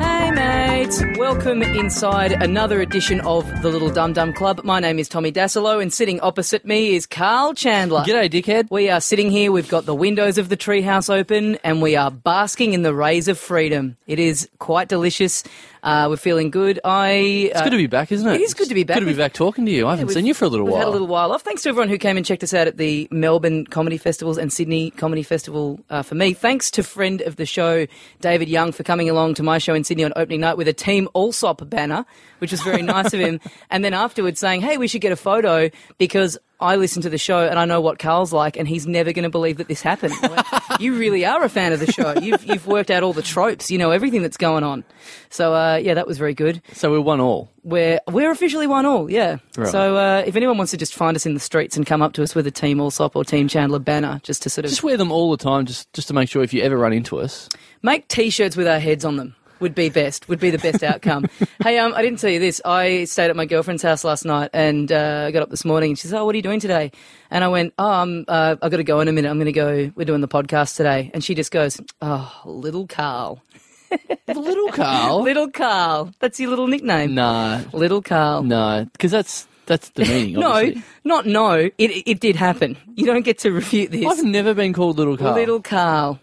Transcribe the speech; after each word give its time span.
Hey 0.00 0.30
mates, 0.30 1.02
welcome 1.18 1.62
inside 1.62 2.32
another 2.32 2.80
edition 2.80 3.20
of 3.20 3.44
the 3.60 3.68
Little 3.68 3.90
Dum 3.90 4.14
Dum 4.14 4.32
Club. 4.32 4.62
My 4.64 4.80
name 4.80 4.98
is 4.98 5.06
Tommy 5.06 5.30
Dassalo, 5.30 5.82
and 5.82 5.92
sitting 5.92 6.18
opposite 6.20 6.64
me 6.64 6.94
is 6.94 7.04
Karl 7.04 7.52
Chandler. 7.52 8.04
G'day, 8.04 8.30
dickhead. 8.30 8.70
We 8.70 8.88
are 8.88 9.02
sitting 9.02 9.30
here, 9.30 9.52
we've 9.52 9.68
got 9.68 9.84
the 9.84 9.94
windows 9.94 10.38
of 10.38 10.48
the 10.48 10.56
treehouse 10.56 11.12
open, 11.14 11.56
and 11.56 11.82
we 11.82 11.94
are 11.94 12.10
basking 12.10 12.72
in 12.72 12.80
the 12.80 12.94
rays 12.94 13.28
of 13.28 13.38
freedom. 13.38 13.98
It 14.06 14.18
is 14.18 14.48
quite 14.58 14.88
delicious. 14.88 15.44
Uh, 15.82 16.06
we're 16.10 16.16
feeling 16.16 16.50
good. 16.50 16.78
I. 16.84 17.50
It's 17.52 17.62
good 17.62 17.70
to 17.70 17.76
be 17.76 17.86
back, 17.86 18.12
isn't 18.12 18.28
it? 18.28 18.34
It 18.34 18.42
is 18.42 18.54
good 18.54 18.68
to 18.68 18.74
be 18.74 18.84
back. 18.84 18.96
Good 18.98 19.06
to 19.06 19.12
be 19.12 19.16
back 19.16 19.32
talking 19.32 19.64
to 19.66 19.72
you. 19.72 19.86
I 19.86 19.90
haven't 19.92 20.06
we've- 20.08 20.14
seen 20.14 20.26
you 20.26 20.34
for 20.34 20.44
a 20.44 20.48
little 20.48 20.66
We've 20.66 20.72
while. 20.72 20.80
had 20.82 20.88
a 20.88 20.90
little 20.90 21.06
while 21.06 21.32
off. 21.32 21.42
Thanks 21.42 21.62
to 21.62 21.68
everyone 21.70 21.88
who 21.88 21.98
came 21.98 22.16
and 22.16 22.26
checked 22.26 22.42
us 22.42 22.52
out 22.52 22.66
at 22.66 22.76
the 22.76 23.08
Melbourne 23.10 23.66
Comedy 23.66 23.96
Festivals 23.96 24.36
and 24.38 24.52
Sydney 24.52 24.90
Comedy 24.90 25.22
Festival 25.22 25.80
uh, 25.90 26.02
for 26.02 26.14
me. 26.14 26.32
Thanks 26.34 26.70
to 26.72 26.82
friend 26.82 27.22
of 27.22 27.36
the 27.36 27.46
show, 27.46 27.86
David 28.20 28.48
Young, 28.48 28.72
for 28.72 28.82
coming 28.82 29.08
along 29.08 29.34
to 29.34 29.42
my 29.42 29.58
show 29.58 29.74
in 29.74 29.84
Sydney 29.84 30.04
on 30.04 30.12
opening 30.16 30.40
night 30.40 30.56
with 30.56 30.68
a 30.68 30.72
Team 30.72 31.08
Dassalo 31.14 31.68
banner, 31.68 32.04
which 32.38 32.50
was 32.50 32.60
very 32.62 32.82
nice 32.82 33.12
of 33.14 33.20
him. 33.20 33.40
And 33.70 33.84
then 33.84 33.94
afterwards 33.94 34.40
saying, 34.40 34.60
hey, 34.62 34.76
we 34.78 34.88
should 34.88 35.00
get 35.00 35.12
a 35.12 35.16
photo 35.16 35.70
because 35.96 36.36
I 36.60 36.76
listen 36.76 37.02
to 37.02 37.10
the 37.10 37.18
show 37.18 37.46
and 37.46 37.58
I 37.58 37.64
know 37.64 37.80
what 37.80 37.98
Karl's 37.98 38.32
like, 38.32 38.56
and 38.56 38.68
he's 38.68 38.86
never 38.86 39.12
going 39.12 39.22
to 39.24 39.30
believe 39.30 39.56
that 39.58 39.68
this 39.68 39.82
happened. 39.82 40.14
You 40.78 40.96
really 40.96 41.26
are 41.26 41.42
a 41.44 41.48
fan 41.50 41.74
of 41.74 41.80
the 41.80 41.92
show. 41.92 42.14
You've, 42.18 42.42
you've 42.44 42.66
worked 42.66 42.90
out 42.90 43.02
all 43.02 43.12
the 43.12 43.20
tropes. 43.20 43.70
You 43.70 43.76
know 43.76 43.90
everything 43.90 44.22
that's 44.22 44.38
going 44.38 44.64
on. 44.64 44.82
So, 45.28 45.52
uh, 45.52 45.76
yeah, 45.76 45.92
that 45.92 46.06
was 46.06 46.16
very 46.16 46.32
good 46.32 46.62
So 46.72 46.90
we 46.90 46.98
won 46.98 47.20
all. 47.20 47.50
we're 47.64 48.00
we're 48.08 48.30
officially 48.30 48.66
one 48.66 48.86
all, 48.86 49.10
yeah. 49.10 49.38
Right. 49.58 49.68
So 49.68 49.96
uh, 49.96 50.22
if 50.26 50.36
anyone 50.36 50.56
wants 50.56 50.70
to 50.70 50.78
just 50.78 50.94
find 50.94 51.16
us 51.16 51.26
in 51.26 51.34
the 51.34 51.40
streets 51.40 51.76
and 51.76 51.84
come 51.84 52.00
up 52.00 52.14
to 52.14 52.22
us 52.22 52.34
with 52.34 52.46
a 52.46 52.50
Team 52.50 52.78
Dassalo 52.78 53.10
or 53.14 53.24
Team 53.24 53.46
Chandler 53.46 53.78
banner, 53.78 54.20
just 54.22 54.42
to 54.44 54.48
sort 54.50 54.64
of 54.64 54.70
Just 54.70 54.82
wear 54.82 54.96
them 54.96 55.12
all 55.12 55.30
the 55.30 55.36
time, 55.36 55.66
just 55.66 55.92
just 55.92 56.08
to 56.08 56.14
make 56.14 56.30
sure 56.30 56.42
if 56.42 56.54
you 56.54 56.62
ever 56.62 56.78
run 56.78 56.94
into 56.94 57.18
us. 57.20 57.48
make 57.82 58.08
T-shirts 58.08 58.56
with 58.56 58.66
our 58.68 58.78
heads 58.78 59.04
on 59.04 59.16
them 59.16 59.34
would 59.60 59.74
be 59.74 59.88
best. 59.88 60.28
Would 60.28 60.40
be 60.40 60.50
the 60.50 60.58
best 60.58 60.82
outcome. 60.82 61.26
hey, 61.62 61.78
um, 61.78 61.94
I 61.94 62.02
didn't 62.02 62.18
tell 62.18 62.30
you 62.30 62.38
this. 62.40 62.60
I 62.64 63.04
stayed 63.04 63.30
at 63.30 63.36
my 63.36 63.46
girlfriend's 63.46 63.82
house 63.82 64.04
last 64.04 64.24
night 64.24 64.50
and 64.52 64.90
uh, 64.90 65.24
I 65.28 65.30
got 65.30 65.42
up 65.42 65.50
this 65.50 65.64
morning 65.64 65.90
and 65.90 65.98
she 65.98 66.08
said, 66.08 66.18
"Oh, 66.18 66.24
what 66.24 66.34
are 66.34 66.38
you 66.38 66.42
doing 66.42 66.60
today?" 66.60 66.92
And 67.30 67.44
I 67.44 67.48
went, 67.48 67.74
"Oh, 67.78 67.90
I'm, 67.90 68.24
uh, 68.28 68.56
I've 68.60 68.70
got 68.70 68.78
to 68.78 68.84
go 68.84 69.00
in 69.00 69.08
a 69.08 69.12
minute. 69.12 69.28
I'm 69.30 69.36
going 69.36 69.46
to 69.46 69.52
go. 69.52 69.92
We're 69.94 70.04
doing 70.04 70.20
the 70.20 70.28
podcast 70.28 70.76
today." 70.76 71.10
And 71.14 71.22
she 71.22 71.34
just 71.34 71.50
goes, 71.50 71.80
"Oh, 72.00 72.40
little 72.44 72.86
Karl, 72.86 73.42
little 74.28 74.72
Karl. 74.72 75.22
little 75.22 75.50
Karl. 75.50 76.12
That's 76.20 76.40
your 76.40 76.50
little 76.50 76.66
nickname, 76.66 77.14
nah, 77.14 77.62
little 77.72 78.02
Karl." 78.02 78.42
no, 78.42 78.86
because 78.92 79.10
that's 79.10 79.46
that's 79.66 79.90
the 79.90 80.04
meaning. 80.04 80.34
No, 80.40 80.72
not 81.04 81.26
no. 81.26 81.52
It 81.52 81.74
it 81.78 82.20
did 82.20 82.36
happen. 82.36 82.76
You 82.94 83.06
don't 83.06 83.24
get 83.24 83.38
to 83.40 83.52
refute 83.52 83.90
this. 83.92 84.04
I've 84.04 84.24
never 84.24 84.54
been 84.54 84.72
called 84.72 84.98
little 84.98 85.16
Karl. 85.16 85.34
Little 85.34 85.62
Karl. 85.62 86.18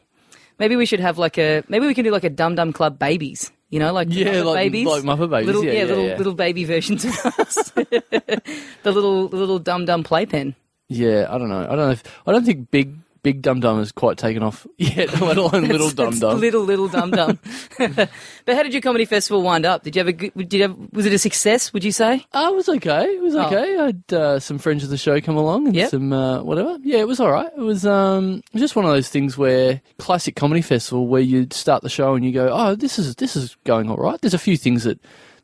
Maybe 0.60 0.76
we 0.76 0.86
should 0.86 1.00
have 1.00 1.18
like 1.18 1.38
a. 1.38 1.64
Maybe 1.68 1.86
we 1.88 1.94
can 1.94 2.04
do 2.04 2.12
like 2.12 2.24
a 2.24 2.30
Dum 2.30 2.56
Dum 2.56 2.74
Club 2.74 2.98
babies. 3.00 3.52
You 3.70 3.80
know, 3.80 3.92
like 3.92 4.08
Yeah, 4.10 4.44
like- 4.44 4.56
babies, 4.72 4.88
like 4.88 5.04
Muppet 5.04 5.30
babies, 5.30 5.48
Little, 5.48 5.64
yeah, 5.66 5.72
yeah, 5.74 5.84
little 5.84 6.08
yeah. 6.08 6.18
little 6.18 6.34
baby 6.34 6.64
versions 6.64 7.04
of 7.04 7.14
us. 7.26 7.70
the 7.72 8.42
little 8.86 9.28
little 9.28 9.60
Dum 9.60 9.86
Dum 9.86 10.04
playpen. 10.04 10.56
Yeah, 10.88 11.28
I 11.30 11.38
don't 11.38 11.50
know. 11.50 11.64
I 11.64 11.68
don't 11.76 11.78
know. 11.78 11.90
If, 11.92 12.04
I 12.26 12.32
don't 12.32 12.46
think 12.46 12.72
big 12.72 12.96
big 13.28 13.42
dum 13.42 13.60
dum 13.60 13.80
has 13.80 13.92
quite 13.92 14.18
taken 14.18 14.42
off 14.42 14.66
yet. 14.78 15.20
Let 15.20 15.38
alone 15.38 15.68
little 15.68 15.90
dum 15.92 16.18
dum. 16.18 16.40
Little 16.40 16.64
little 16.64 16.88
Dum 16.88 17.12
Dum. 17.12 17.38
but 17.78 18.10
how 18.56 18.64
did 18.64 18.72
your 18.74 18.82
comedy 18.82 19.04
festival 19.06 19.42
wind 19.44 19.66
up? 19.66 19.84
Did 19.84 19.96
you 19.96 20.00
have 20.00 20.08
a 20.08 20.14
good? 20.14 20.32
Did 20.36 20.54
you 20.54 20.62
have? 20.62 20.78
Was 20.94 21.06
it 21.06 21.12
a 21.14 21.18
success? 21.20 21.74
Would 21.74 21.84
you 21.84 21.92
say? 21.92 22.26
Oh, 22.34 22.54
it 22.54 22.56
was 22.56 22.70
okay. 22.70 23.04
It 23.04 23.22
was 23.22 23.36
Oh. 23.36 23.46
okay. 23.48 23.78
I 23.78 23.86
had 23.88 24.14
uh, 24.14 24.40
some 24.40 24.58
friends 24.60 24.84
of 24.86 24.90
the 24.90 24.98
show 24.98 25.20
come 25.20 25.36
along 25.36 25.68
and 25.68 25.76
Yep. 25.76 25.90
some 25.90 26.14
uh, 26.14 26.42
whatever. 26.44 26.78
Yeah, 26.84 27.00
it 27.00 27.08
was 27.08 27.20
all 27.20 27.32
right. 27.32 27.52
It 27.58 27.62
was 27.62 27.86
um, 27.86 28.36
it 28.48 28.54
was 28.54 28.62
just 28.62 28.76
one 28.78 28.86
of 28.86 28.92
those 28.92 29.10
things 29.10 29.38
where 29.38 29.82
classic 30.00 30.36
comedy 30.38 30.62
festival 30.62 31.08
where 31.08 31.22
you 31.22 31.48
start 31.52 31.84
the 31.84 31.90
show 31.90 32.16
and 32.16 32.24
you 32.24 32.32
go, 32.32 32.50
oh, 32.52 32.76
this 32.76 32.98
is 32.98 33.16
this 33.18 33.36
is 33.36 33.58
going 33.66 33.90
all 33.90 33.98
right. 33.98 34.20
There's 34.22 34.34
a 34.34 34.40
few 34.40 34.56
things 34.58 34.86
that 34.86 35.00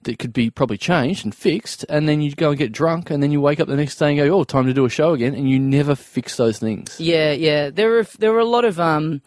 that 0.05 0.19
could 0.19 0.33
be 0.33 0.49
probably 0.49 0.77
changed 0.77 1.25
and 1.25 1.33
fixed, 1.33 1.85
and 1.89 2.07
then 2.07 2.21
you 2.21 2.33
go 2.33 2.49
and 2.49 2.57
get 2.57 2.71
drunk, 2.71 3.09
and 3.09 3.21
then 3.21 3.31
you 3.31 3.41
wake 3.41 3.59
up 3.59 3.67
the 3.67 3.75
next 3.75 3.97
day 3.97 4.09
and 4.09 4.17
go, 4.17 4.39
oh, 4.39 4.43
time 4.43 4.65
to 4.65 4.73
do 4.73 4.85
a 4.85 4.89
show 4.89 5.13
again, 5.13 5.33
and 5.33 5.49
you 5.49 5.59
never 5.59 5.95
fix 5.95 6.37
those 6.37 6.59
things. 6.59 6.99
Yeah, 6.99 7.31
yeah. 7.31 7.69
There 7.69 7.89
were 7.89 8.07
there 8.19 8.31
were 8.31 8.39
a 8.39 8.45
lot 8.45 8.65
of 8.65 8.79
um, 8.79 9.21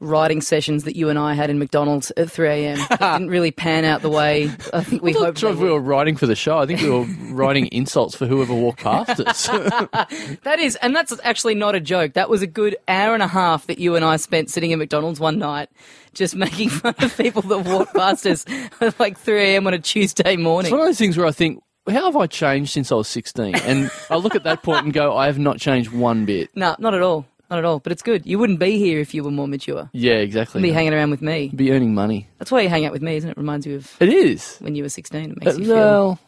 writing 0.00 0.40
sessions 0.40 0.84
that 0.84 0.96
you 0.96 1.10
and 1.10 1.18
I 1.18 1.34
had 1.34 1.50
in 1.50 1.58
McDonald's 1.58 2.10
at 2.16 2.30
3 2.30 2.48
a.m. 2.48 2.78
didn't 2.90 3.28
really 3.28 3.50
pan 3.50 3.84
out 3.84 4.00
the 4.02 4.08
way 4.10 4.50
I 4.72 4.82
think 4.82 5.02
we 5.02 5.10
I'm 5.10 5.20
not 5.20 5.26
hoped. 5.26 5.38
sure 5.38 5.50
if 5.52 5.58
we 5.58 5.70
were 5.70 5.80
writing 5.80 6.16
for 6.16 6.26
the 6.26 6.34
show. 6.34 6.58
I 6.58 6.66
think 6.66 6.80
we 6.80 6.88
were 6.90 7.04
writing 7.32 7.66
insults 7.66 8.14
for 8.16 8.26
whoever 8.26 8.54
walked 8.54 8.82
past 8.82 9.20
us. 9.20 9.48
That 10.42 10.58
is, 10.58 10.76
and 10.76 10.96
that's 10.96 11.12
actually 11.22 11.54
not 11.54 11.74
a 11.74 11.80
joke. 11.80 12.14
That 12.14 12.30
was 12.30 12.40
a 12.42 12.46
good 12.46 12.76
hour 12.88 13.14
and 13.14 13.22
a 13.22 13.26
half 13.26 13.66
that 13.66 13.78
you 13.78 13.94
and 13.94 14.04
I 14.04 14.16
spent 14.16 14.50
sitting 14.50 14.70
in 14.70 14.78
McDonald's 14.78 15.20
one 15.20 15.38
night, 15.38 15.68
just 16.14 16.34
making 16.34 16.70
fun 16.70 16.94
of 16.98 17.16
people 17.16 17.42
that 17.42 17.58
walked 17.60 17.94
past 17.94 18.26
us 18.26 18.44
at 18.80 18.98
like 18.98 19.18
3 19.18 19.40
a.m. 19.42 19.66
on 19.66 19.74
a 19.74 19.78
Tuesday 19.78 20.36
morning. 20.36 20.68
It's 20.68 20.72
one 20.72 20.80
of 20.80 20.86
those 20.86 20.98
things 20.98 21.16
where 21.16 21.26
I 21.26 21.32
think, 21.32 21.62
how 21.88 22.04
have 22.06 22.16
I 22.16 22.26
changed 22.26 22.72
since 22.72 22.90
I 22.90 22.94
was 22.94 23.08
16? 23.08 23.54
And 23.56 23.90
I 24.08 24.16
look 24.16 24.34
at 24.34 24.44
that 24.44 24.62
point 24.62 24.84
and 24.84 24.92
go, 24.92 25.16
I 25.16 25.26
have 25.26 25.38
not 25.38 25.58
changed 25.58 25.92
one 25.92 26.24
bit. 26.24 26.50
No, 26.54 26.74
not 26.78 26.94
at 26.94 27.02
all. 27.02 27.26
Not 27.50 27.58
at 27.58 27.64
all. 27.64 27.80
But 27.80 27.92
it's 27.92 28.02
good. 28.02 28.24
You 28.26 28.38
wouldn't 28.38 28.60
be 28.60 28.78
here 28.78 29.00
if 29.00 29.12
you 29.12 29.24
were 29.24 29.30
more 29.30 29.48
mature. 29.48 29.90
Yeah, 29.92 30.14
exactly. 30.14 30.60
You'd 30.60 30.68
be 30.68 30.72
hanging 30.72 30.94
around 30.94 31.10
with 31.10 31.20
me. 31.22 31.50
Be 31.54 31.72
earning 31.72 31.94
money. 31.94 32.28
That's 32.38 32.50
why 32.52 32.60
you 32.60 32.68
hang 32.68 32.84
out 32.86 32.92
with 32.92 33.02
me, 33.02 33.16
isn't 33.16 33.30
it? 33.30 33.36
Reminds 33.36 33.66
you 33.66 33.76
of 33.76 33.96
It 34.00 34.08
is. 34.08 34.56
when 34.60 34.74
you 34.76 34.84
were 34.84 34.88
16. 34.88 35.32
It 35.32 35.44
makes 35.44 35.56
Uh, 35.56 35.58
you 35.58 35.64
feel. 35.66 35.74
well, 35.74 36.18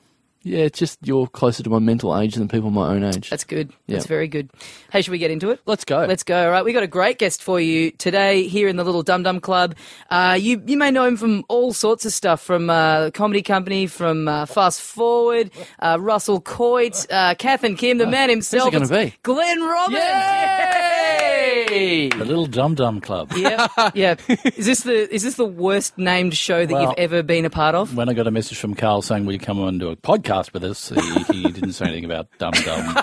yeah, 0.43 0.61
it's 0.65 0.79
just 0.79 0.99
you're 1.03 1.27
closer 1.27 1.63
to 1.63 1.71
my 1.71 1.79
mental 1.79 2.17
age 2.19 2.35
than 2.35 2.49
people 2.49 2.71
my 2.71 2.89
own 2.89 3.05
age. 3.05 3.31
That's 3.31 3.45
good. 3.45 3.73
That's 3.87 4.07
very 4.07 4.29
good. 4.29 4.51
Hey, 4.91 5.03
should 5.03 5.13
we 5.13 5.19
get 5.19 5.31
into 5.31 5.51
it? 5.51 5.61
Let's 5.67 5.85
go. 5.85 6.05
Let's 6.05 6.23
go. 6.23 6.45
All 6.47 6.51
right, 6.51 6.65
we 6.65 6.73
got 6.73 6.83
a 6.83 6.89
great 6.89 7.19
guest 7.19 7.43
for 7.43 7.61
you 7.61 7.91
today 7.93 8.49
here 8.49 8.69
in 8.69 8.77
the 8.77 8.85
Little 8.85 9.03
Dum 9.03 9.23
Dum 9.23 9.41
Club. 9.41 9.75
Uh, 10.11 10.37
you 10.41 10.63
you 10.67 10.77
may 10.77 10.91
know 10.91 11.05
him 11.05 11.17
from 11.17 11.45
all 11.49 11.73
sorts 11.73 12.05
of 12.05 12.13
stuff, 12.13 12.43
from 12.43 12.71
uh, 12.71 13.11
comedy 13.11 13.43
company, 13.43 13.87
from 13.87 14.29
uh, 14.29 14.47
Fast 14.47 14.81
Forward, 14.81 15.51
uh, 15.79 15.99
Russell 16.01 16.41
Coight, 16.41 17.07
uh, 17.11 17.35
Kath 17.37 17.65
and 17.65 17.79
Kim, 17.79 17.99
the 17.99 18.07
man 18.07 18.29
himself. 18.29 18.73
gonna 18.73 18.89
be? 18.89 19.15
Glenn 19.23 19.61
Robbins. 19.63 19.99
Yay! 19.99 21.22
The 21.73 22.25
Little 22.25 22.47
Dum 22.47 22.75
Dum 22.75 23.01
Club. 23.01 23.33
Yeah, 23.37 23.67
yeah. 23.95 24.15
Is 24.57 24.67
this 24.67 24.81
the 24.83 25.13
is 25.13 25.23
this 25.23 25.35
the 25.35 25.45
worst 25.47 25.97
named 25.99 26.35
show 26.37 26.65
that 26.67 26.73
Well- 26.73 26.83
you've 26.83 26.99
ever 26.99 27.23
been 27.23 27.45
a 27.45 27.51
part 27.51 27.75
of? 27.75 27.97
When 27.97 28.09
I 28.09 28.13
got 28.13 28.27
a 28.27 28.31
message 28.31 28.59
from 28.59 28.75
Karl 28.75 29.03
saying, 29.03 29.25
Will 29.27 29.33
you 29.33 29.39
come 29.39 29.59
on 29.61 29.69
and 29.69 29.81
do 29.81 29.89
a 29.89 29.97
podcast 29.97 30.53
with 30.53 30.65
us? 30.65 30.91
He, 30.91 31.33
he 31.33 31.43
didn't 31.51 31.73
say 31.73 31.87
anything 31.87 32.05
about 32.05 32.29
Dum 32.39 32.53
Dum 32.53 32.97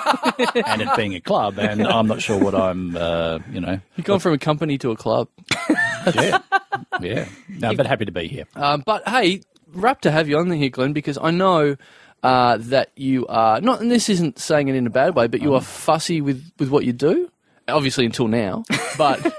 and 0.66 0.82
it 0.82 0.96
being 0.96 1.16
a 1.16 1.22
club. 1.22 1.58
And 1.60 1.86
I'm 1.86 2.08
not 2.08 2.22
sure 2.22 2.40
what 2.42 2.56
I'm, 2.56 2.96
uh, 2.96 3.40
you 3.52 3.60
know. 3.60 3.80
You've 3.98 4.06
gone 4.06 4.20
from 4.20 4.34
a 4.34 4.38
company 4.38 4.78
to 4.80 4.92
a 4.92 4.96
club. 4.96 5.28
Yeah. 6.16 6.40
Yeah. 7.02 7.28
No, 7.50 7.76
but 7.76 7.86
happy 7.86 8.06
to 8.06 8.12
be 8.12 8.28
here. 8.28 8.46
Um, 8.56 8.84
but 8.86 9.08
hey, 9.08 9.42
rapt 9.74 10.04
to 10.04 10.12
have 10.12 10.30
you 10.30 10.38
on 10.38 10.48
the 10.48 10.56
here, 10.56 10.70
Glenn, 10.70 10.94
because 10.94 11.18
I 11.22 11.30
know 11.32 11.76
uh, 12.24 12.58
that 12.60 12.92
you 12.96 13.28
are 13.28 13.60
not, 13.60 13.82
and 13.82 13.92
this 13.92 14.08
isn't 14.10 14.40
saying 14.40 14.70
it 14.70 14.76
in 14.76 14.88
a 14.88 14.90
bad 14.90 15.14
way, 15.16 15.28
but 15.28 15.42
you 15.42 15.54
are 15.56 15.62
fussy 15.62 16.22
with, 16.22 16.50
with 16.58 16.70
what 16.70 16.86
you 16.86 16.94
do. 16.94 17.30
Obviously, 17.70 18.06
until 18.06 18.28
now, 18.28 18.64
but 18.98 19.34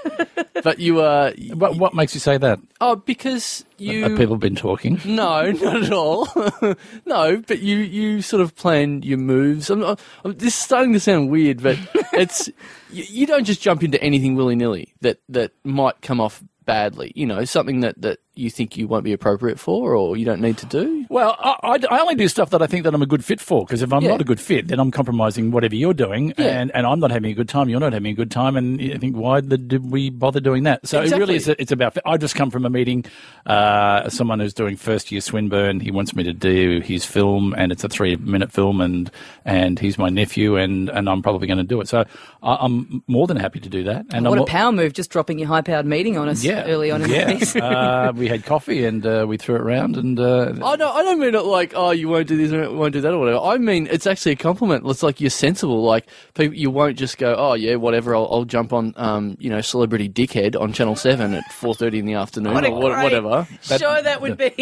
but 0.63 0.79
you 0.79 1.01
uh, 1.01 1.31
are. 1.37 1.55
What, 1.55 1.77
what 1.77 1.93
makes 1.93 2.13
you 2.13 2.19
say 2.19 2.37
that? 2.37 2.59
Oh, 2.79 2.95
because 2.95 3.65
you. 3.77 4.03
Have 4.03 4.17
people 4.17 4.37
been 4.37 4.55
talking? 4.55 4.99
No, 5.05 5.51
not 5.51 5.83
at 5.83 5.91
all. 5.93 6.27
no, 7.05 7.37
but 7.47 7.59
you, 7.59 7.77
you 7.77 8.21
sort 8.21 8.41
of 8.41 8.55
plan 8.55 9.01
your 9.03 9.17
moves. 9.17 9.69
I'm, 9.69 9.79
not- 9.79 9.99
I'm, 10.23 10.33
this 10.33 10.53
is 10.53 10.59
starting 10.59 10.93
to 10.93 10.99
sound 10.99 11.29
weird, 11.29 11.61
but 11.61 11.77
it's 12.13 12.47
you, 12.91 13.03
you 13.09 13.25
don't 13.25 13.43
just 13.43 13.61
jump 13.61 13.83
into 13.83 14.01
anything 14.01 14.35
willy 14.35 14.55
nilly 14.55 14.93
that 15.01 15.19
that 15.29 15.51
might 15.63 16.01
come 16.01 16.21
off 16.21 16.43
badly. 16.65 17.11
You 17.15 17.25
know, 17.25 17.43
something 17.45 17.81
that 17.81 18.01
that 18.01 18.19
you 18.33 18.49
think 18.49 18.77
you 18.77 18.87
won't 18.87 19.03
be 19.03 19.11
appropriate 19.11 19.59
for, 19.59 19.93
or 19.93 20.15
you 20.15 20.23
don't 20.23 20.39
need 20.39 20.57
to 20.57 20.65
do. 20.65 21.05
Well, 21.09 21.35
I, 21.37 21.55
I, 21.63 21.77
I 21.97 21.99
only 21.99 22.15
do 22.15 22.29
stuff 22.29 22.49
that 22.51 22.61
I 22.61 22.67
think 22.67 22.85
that 22.85 22.93
I'm 22.93 23.01
a 23.01 23.05
good 23.05 23.25
fit 23.25 23.41
for. 23.41 23.65
Because 23.65 23.81
if 23.81 23.91
I'm 23.91 24.01
Yeah. 24.03 24.11
not 24.11 24.21
a 24.21 24.23
good 24.23 24.39
fit, 24.39 24.69
then 24.69 24.79
I'm 24.79 24.89
compromising 24.89 25.51
whatever 25.51 25.75
you're 25.75 25.93
doing, 25.93 26.33
Yeah. 26.37 26.61
and, 26.61 26.71
and 26.73 26.87
I'm 26.87 26.99
not 27.01 27.11
having 27.11 27.29
a 27.29 27.33
good 27.33 27.49
time. 27.49 27.67
You're 27.67 27.81
not 27.81 27.91
having 27.91 28.11
a 28.11 28.15
good 28.15 28.31
time, 28.31 28.55
and 28.55 28.79
I 28.81 28.97
think 28.97 29.17
why 29.17 29.41
the, 29.41 29.57
did 29.57 29.91
we 29.91 30.09
bother 30.09 30.39
doing 30.39 30.63
that? 30.63 30.87
So 30.87 31.01
it 31.01 31.11
really 31.11 31.35
is. 31.35 31.49
It's 31.49 31.71
about. 31.73 31.97
I 32.05 32.15
just 32.17 32.35
come 32.35 32.49
from 32.51 32.65
a 32.65 32.69
meeting. 32.69 33.03
Uh, 33.45 34.09
someone 34.09 34.39
who's 34.39 34.53
doing 34.53 34.77
first 34.77 35.11
year 35.11 35.19
Swinburne. 35.19 35.79
He 35.81 35.91
wants 35.91 36.15
me 36.15 36.23
to 36.23 36.33
do 36.33 36.79
his 36.79 37.05
film, 37.05 37.53
and 37.57 37.71
it's 37.71 37.83
a 37.83 37.89
three 37.89 38.15
minute 38.15 38.51
film, 38.51 38.79
and 38.81 39.11
and 39.45 39.77
he's 39.77 39.97
my 39.97 40.09
nephew, 40.09 40.55
and 40.55 40.89
and 40.89 41.09
I'm 41.09 41.21
probably 41.21 41.47
going 41.47 41.57
to 41.57 41.63
do 41.63 41.81
it. 41.81 41.87
So 41.89 42.05
I, 42.43 42.55
I'm 42.61 43.03
more 43.07 43.27
than 43.27 43.37
happy 43.37 43.59
to 43.59 43.69
do 43.69 43.83
that. 43.83 44.05
And 44.13 44.25
What 44.25 44.37
I'm, 44.37 44.43
a 44.43 44.47
power 44.47 44.71
move, 44.71 44.93
just 44.93 45.09
dropping 45.09 45.37
your 45.39 45.47
high 45.49 45.61
powered 45.61 45.85
meeting 45.85 46.17
on 46.17 46.29
us 46.29 46.43
yeah, 46.43 46.63
early 46.65 46.91
on 46.91 47.01
in 47.01 47.09
yeah. 47.09 47.25
the 47.33 47.39
piece. 47.39 47.55
uh, 47.55 48.11
we 48.21 48.27
had 48.27 48.45
coffee 48.45 48.85
and 48.85 49.03
uh, 49.03 49.25
we 49.27 49.35
threw 49.37 49.55
it 49.55 49.61
around, 49.61 49.97
and 49.97 50.19
uh, 50.19 50.53
I 50.63 50.75
don't. 50.75 50.95
I 50.95 51.01
don't 51.01 51.19
mean 51.19 51.33
it 51.33 51.41
like 51.43 51.73
oh 51.75 51.89
you 51.89 52.07
won't 52.07 52.27
do 52.27 52.37
this 52.37 52.51
or 52.53 52.71
won't 52.71 52.93
do 52.93 53.01
that 53.01 53.11
or 53.11 53.17
whatever. 53.17 53.39
I 53.39 53.57
mean 53.57 53.87
it's 53.89 54.05
actually 54.05 54.33
a 54.33 54.35
compliment. 54.35 54.85
It's 54.85 55.01
like 55.01 55.19
you're 55.19 55.31
sensible. 55.31 55.81
Like 55.83 56.05
people, 56.35 56.55
you 56.55 56.69
won't 56.69 56.99
just 56.99 57.17
go 57.17 57.33
oh 57.35 57.55
yeah 57.55 57.75
whatever. 57.75 58.13
I'll, 58.15 58.27
I'll 58.31 58.45
jump 58.45 58.73
on 58.73 58.93
um 58.95 59.37
you 59.39 59.49
know 59.49 59.61
celebrity 59.61 60.07
dickhead 60.07 60.55
on 60.59 60.71
Channel 60.71 60.95
Seven 60.95 61.33
at 61.33 61.43
four 61.51 61.73
thirty 61.73 61.97
in 61.97 62.05
the 62.05 62.13
afternoon 62.13 62.53
What 62.53 62.63
or 62.65 62.71
what, 62.79 62.93
great 62.93 63.03
whatever. 63.05 63.47
show 63.63 63.99
that 64.03 64.21
would 64.21 64.37
be. 64.37 64.49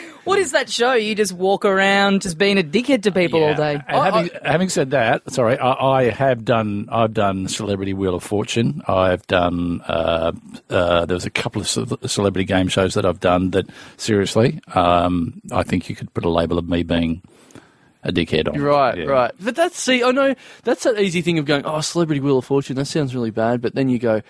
What 0.24 0.38
is 0.38 0.52
that 0.52 0.70
show? 0.70 0.94
You 0.94 1.14
just 1.14 1.32
walk 1.32 1.64
around 1.64 2.22
just 2.22 2.38
being 2.38 2.58
a 2.58 2.62
dickhead 2.62 3.02
to 3.02 3.12
people 3.12 3.42
all 3.44 3.54
day. 3.54 3.74
And 3.86 4.02
having, 4.14 4.30
having 4.44 4.68
said 4.68 4.90
that, 4.92 5.30
sorry, 5.30 5.58
I, 5.58 5.72
I 5.72 6.10
have 6.10 6.44
done. 6.44 6.88
I've 6.90 7.12
done 7.14 7.48
Celebrity 7.48 7.92
Wheel 7.94 8.14
of 8.14 8.22
Fortune. 8.22 8.82
I've 8.88 9.26
done. 9.26 9.80
Uh, 9.82 10.32
uh, 10.70 11.04
there 11.06 11.14
was 11.14 11.26
a 11.26 11.30
couple 11.30 11.60
of 11.60 11.68
ce- 11.68 12.10
celebrity 12.10 12.44
game 12.46 12.68
shows 12.68 12.94
that 12.94 13.04
I've 13.04 13.20
done. 13.20 13.50
That 13.50 13.66
seriously, 13.96 14.60
um, 14.74 15.40
I 15.52 15.62
think 15.62 15.88
you 15.88 15.94
could 15.96 16.12
put 16.14 16.24
a 16.24 16.30
label 16.30 16.58
of 16.58 16.68
me 16.68 16.82
being 16.82 17.22
a 18.02 18.12
dickhead 18.12 18.52
on. 18.52 18.60
Right, 18.60 18.98
Yeah. 18.98 19.04
right. 19.06 19.32
But 19.40 19.56
that's 19.56 19.78
see, 19.78 20.02
I 20.04 20.10
know 20.10 20.34
that's 20.64 20.84
that 20.84 20.98
easy 21.00 21.22
thing 21.22 21.38
of 21.38 21.44
going, 21.46 21.64
oh, 21.64 21.80
celebrity 21.80 22.20
wheel 22.20 22.38
of 22.38 22.44
fortune. 22.44 22.76
That 22.76 22.84
sounds 22.86 23.14
really 23.14 23.30
bad. 23.30 23.60
But 23.62 23.74
then 23.74 23.88
you 23.88 23.98
go, 23.98 24.20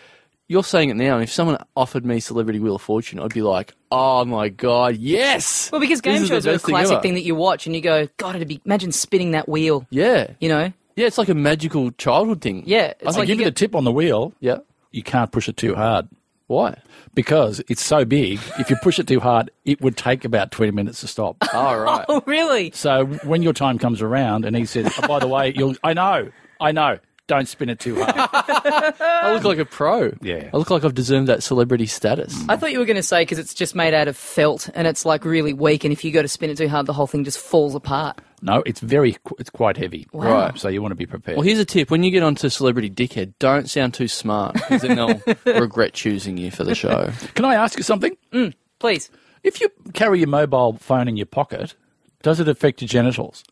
you're 0.49 0.64
saying 0.64 0.91
it 0.91 0.96
now, 0.96 1.14
and 1.14 1.23
if 1.25 1.32
someone 1.32 1.56
offered 1.76 2.05
me 2.05 2.20
celebrity 2.20 2.58
wheel 2.61 2.76
of 2.76 2.82
fortune, 2.82 3.19
I'd 3.20 3.32
be 3.32 3.43
like, 3.43 3.73
oh 3.91 4.25
my 4.25 4.49
god, 4.50 4.96
yes. 4.96 5.70
Well, 5.73 5.81
because 5.81 6.00
game 6.00 6.23
is 6.23 6.29
shows 6.29 6.46
are 6.46 6.50
a 6.50 6.52
best 6.55 6.67
thing 6.67 6.75
classic 6.75 7.00
thing 7.02 7.14
that 7.14 7.23
you 7.23 7.35
watch 7.35 7.67
and 7.67 7.75
you 7.75 7.81
go, 7.81 8.08
God, 8.19 8.37
it'd 8.37 8.49
be 8.49 8.61
imagine 8.64 8.93
spinning 8.93 9.31
that 9.32 9.49
wheel. 9.49 9.87
Yeah, 9.91 10.32
You 10.41 10.49
know? 10.49 10.73
yeah. 10.96 11.06
It's 11.06 11.19
like 11.19 11.29
a 11.29 11.35
magical 11.35 11.91
childhood 11.93 12.41
thing. 12.43 12.62
Yeah, 12.67 12.93
it's 13.00 13.05
I 13.05 13.11
I'll 13.11 13.19
like 13.20 13.26
give 13.26 13.38
you 13.38 13.41
you 13.41 13.44
the 13.46 13.50
get- 13.52 13.56
tip 13.56 13.75
on 13.75 13.85
the 13.85 13.93
wheel. 13.93 14.32
Yeah. 14.41 14.58
You 14.93 15.02
can't 15.02 15.32
push 15.32 15.49
it 15.49 15.56
too 15.56 15.75
hard 15.75 16.08
Why? 16.46 16.79
because 17.14 17.61
it's 17.69 17.82
so 17.85 18.05
big. 18.05 18.38
if 18.58 18.69
you 18.70 18.76
push 18.82 18.99
it 18.99 19.06
too 19.08 19.20
hard, 19.20 19.50
it 19.64 19.81
would 19.81 19.96
take 19.96 20.25
about 20.25 20.50
twenty 20.50 20.73
minutes 20.73 21.00
to 21.00 21.08
stop. 21.08 21.37
Oh 21.55 21.76
right. 21.76 22.05
Oh, 22.08 22.23
really? 22.26 22.70
So 22.75 23.06
when 23.25 23.43
your 23.43 23.52
time 23.55 23.79
comes 23.79 24.02
around, 24.02 24.44
and 24.44 24.55
he 24.56 24.67
says, 24.67 24.93
oh, 25.02 25.06
"By 25.08 25.19
the 25.20 25.26
way, 25.29 25.52
you'll," 25.56 25.75
I 25.82 25.94
know, 25.94 26.31
I 26.61 26.73
know. 26.73 26.99
Don't 27.26 27.49
spin 27.49 27.71
it 27.71 27.79
too 27.79 27.97
hard. 28.03 28.15
I 29.00 29.32
look 29.32 29.44
like 29.44 29.56
a 29.59 29.65
pro. 29.65 30.12
Yeah. 30.21 30.50
I 30.53 30.56
look 30.59 30.71
like 30.71 30.85
I've 30.85 30.94
deserved 30.94 31.26
that 31.29 31.43
celebrity 31.43 31.87
status. 31.87 32.38
I 32.50 32.56
thought 32.56 32.71
you 32.71 32.79
were 32.79 32.85
going 32.85 32.97
to 32.97 33.03
say 33.03 33.23
because 33.23 33.38
it's 33.38 33.55
just 33.55 33.75
made 33.75 33.94
out 33.94 34.09
of 34.09 34.17
felt 34.17 34.69
and 34.75 34.87
it's 34.87 35.06
like 35.06 35.25
really 35.25 35.55
weak, 35.55 35.85
and 35.85 35.93
if 35.93 36.05
you 36.05 36.12
go 36.12 36.21
to 36.21 36.29
spin 36.29 36.50
it 36.50 36.59
too 36.59 36.69
hard, 36.69 36.85
the 36.85 36.93
whole 36.93 37.06
thing 37.06 37.25
just 37.25 37.38
falls 37.38 37.75
apart. 37.75 38.21
No, 38.43 38.62
it's 38.67 38.81
very, 38.81 39.17
it's 39.38 39.49
quite 39.49 39.79
heavy. 39.79 40.06
Wow. 40.12 40.53
So 40.55 40.69
you 40.69 40.82
want 40.82 40.93
to 40.93 40.97
be 40.97 41.06
prepared. 41.06 41.38
Well, 41.38 41.47
here's 41.47 41.59
a 41.59 41.65
tip: 41.65 41.91
when 41.91 42.03
you 42.03 42.11
get 42.11 42.23
onto 42.23 42.50
celebrity 42.50 42.91
dickhead, 42.91 43.32
don't 43.38 43.70
sound 43.70 43.94
too 43.94 44.06
smart, 44.09 44.53
because 44.53 44.82
then 44.82 44.97
they'll 44.97 45.23
regret 45.61 45.94
choosing 45.94 46.37
you 46.37 46.50
for 46.50 46.65
the 46.65 46.75
show. 46.75 47.11
Can 47.35 47.47
I 47.47 47.55
ask 47.55 47.79
you 47.79 47.85
something? 47.85 48.15
Mm, 48.35 48.53
please. 48.79 49.09
If 49.43 49.62
you 49.62 49.70
carry 49.94 50.19
your 50.19 50.29
mobile 50.29 50.75
phone 50.75 51.09
in 51.09 51.17
your 51.17 51.27
pocket, 51.27 51.75
does 52.23 52.38
it 52.38 52.49
affect 52.49 52.82
your 52.82 52.88
genitals? 52.88 53.44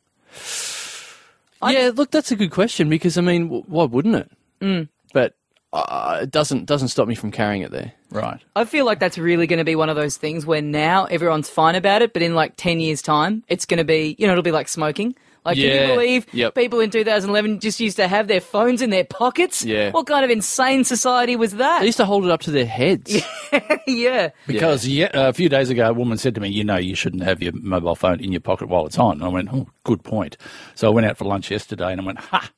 Yeah, 1.70 1.90
look, 1.94 2.10
that's 2.10 2.32
a 2.32 2.36
good 2.36 2.50
question 2.50 2.88
because 2.88 3.16
I 3.18 3.20
mean, 3.20 3.44
w- 3.44 3.64
why 3.66 3.84
wouldn't 3.84 4.16
it? 4.16 4.30
Mm. 4.60 4.88
But 5.12 5.34
uh, 5.72 6.20
it 6.22 6.30
doesn't 6.30 6.66
doesn't 6.66 6.88
stop 6.88 7.08
me 7.08 7.14
from 7.14 7.30
carrying 7.30 7.62
it 7.62 7.70
there. 7.70 7.92
Right. 8.10 8.40
I 8.54 8.64
feel 8.64 8.84
like 8.84 8.98
that's 8.98 9.16
really 9.16 9.46
going 9.46 9.58
to 9.58 9.64
be 9.64 9.76
one 9.76 9.88
of 9.88 9.96
those 9.96 10.16
things 10.16 10.44
where 10.44 10.60
now 10.60 11.06
everyone's 11.06 11.48
fine 11.48 11.74
about 11.74 12.02
it, 12.02 12.12
but 12.12 12.20
in 12.20 12.34
like 12.34 12.54
10 12.56 12.78
years' 12.78 13.00
time, 13.00 13.42
it's 13.48 13.64
going 13.64 13.78
to 13.78 13.84
be, 13.84 14.14
you 14.18 14.26
know, 14.26 14.32
it'll 14.32 14.42
be 14.42 14.52
like 14.52 14.68
smoking. 14.68 15.14
Like, 15.44 15.56
can 15.56 15.66
Yeah. 15.66 15.80
you 15.88 15.94
believe 15.94 16.26
Yep. 16.32 16.54
people 16.54 16.78
in 16.80 16.90
2011 16.90 17.58
just 17.60 17.80
used 17.80 17.96
to 17.96 18.06
have 18.06 18.28
their 18.28 18.40
phones 18.40 18.80
in 18.80 18.90
their 18.90 19.04
pockets? 19.04 19.64
Yeah. 19.64 19.90
What 19.90 20.06
kind 20.06 20.24
of 20.24 20.30
insane 20.30 20.84
society 20.84 21.34
was 21.34 21.52
that? 21.56 21.80
They 21.80 21.86
used 21.86 21.96
to 21.98 22.04
hold 22.04 22.24
it 22.24 22.30
up 22.30 22.42
to 22.42 22.50
their 22.52 22.66
heads. 22.66 23.20
yeah. 23.86 24.30
Because 24.46 24.86
yeah. 24.86 25.10
a 25.12 25.32
few 25.32 25.48
days 25.48 25.68
ago, 25.70 25.90
a 25.90 25.92
woman 25.92 26.16
said 26.18 26.34
to 26.36 26.40
me, 26.40 26.48
"You 26.48 26.62
know, 26.64 26.76
you 26.76 26.94
shouldn't 26.94 27.24
have 27.24 27.42
your 27.42 27.52
mobile 27.54 27.96
phone 27.96 28.20
in 28.20 28.30
your 28.30 28.40
pocket 28.40 28.68
while 28.68 28.86
it's 28.86 28.98
on." 28.98 29.14
And 29.16 29.24
I 29.24 29.28
went, 29.28 29.48
"Oh, 29.52 29.66
good 29.84 30.04
point." 30.04 30.36
So 30.76 30.86
I 30.86 30.90
went 30.90 31.06
out 31.06 31.16
for 31.18 31.24
lunch 31.24 31.50
yesterday, 31.50 31.90
and 31.92 32.00
I 32.00 32.04
went, 32.04 32.18
"Ha! 32.20 32.50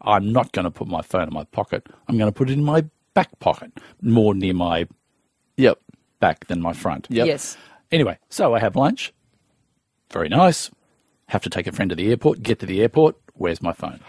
I'm 0.00 0.32
not 0.32 0.52
going 0.52 0.64
to 0.64 0.70
put 0.70 0.88
my 0.88 1.02
phone 1.02 1.28
in 1.28 1.34
my 1.34 1.44
pocket. 1.44 1.86
I'm 2.08 2.16
going 2.18 2.30
to 2.32 2.36
put 2.36 2.48
it 2.50 2.54
in 2.54 2.64
my 2.64 2.84
back 3.14 3.38
pocket, 3.40 3.72
more 4.00 4.34
near 4.34 4.54
my 4.54 4.86
Yep. 5.58 5.78
back 6.18 6.46
than 6.46 6.60
my 6.62 6.72
front." 6.72 7.08
Yep. 7.10 7.26
Yes. 7.26 7.56
Anyway, 7.90 8.16
so 8.30 8.54
I 8.54 8.58
have 8.58 8.74
lunch. 8.74 9.12
Very 10.10 10.28
nice. 10.30 10.70
Have 11.32 11.40
to 11.44 11.48
take 11.48 11.66
a 11.66 11.72
friend 11.72 11.88
to 11.88 11.96
the 11.96 12.10
airport. 12.10 12.42
Get 12.42 12.58
to 12.58 12.66
the 12.66 12.82
airport. 12.82 13.16
Where's 13.32 13.62
my 13.62 13.72
phone? 13.72 14.00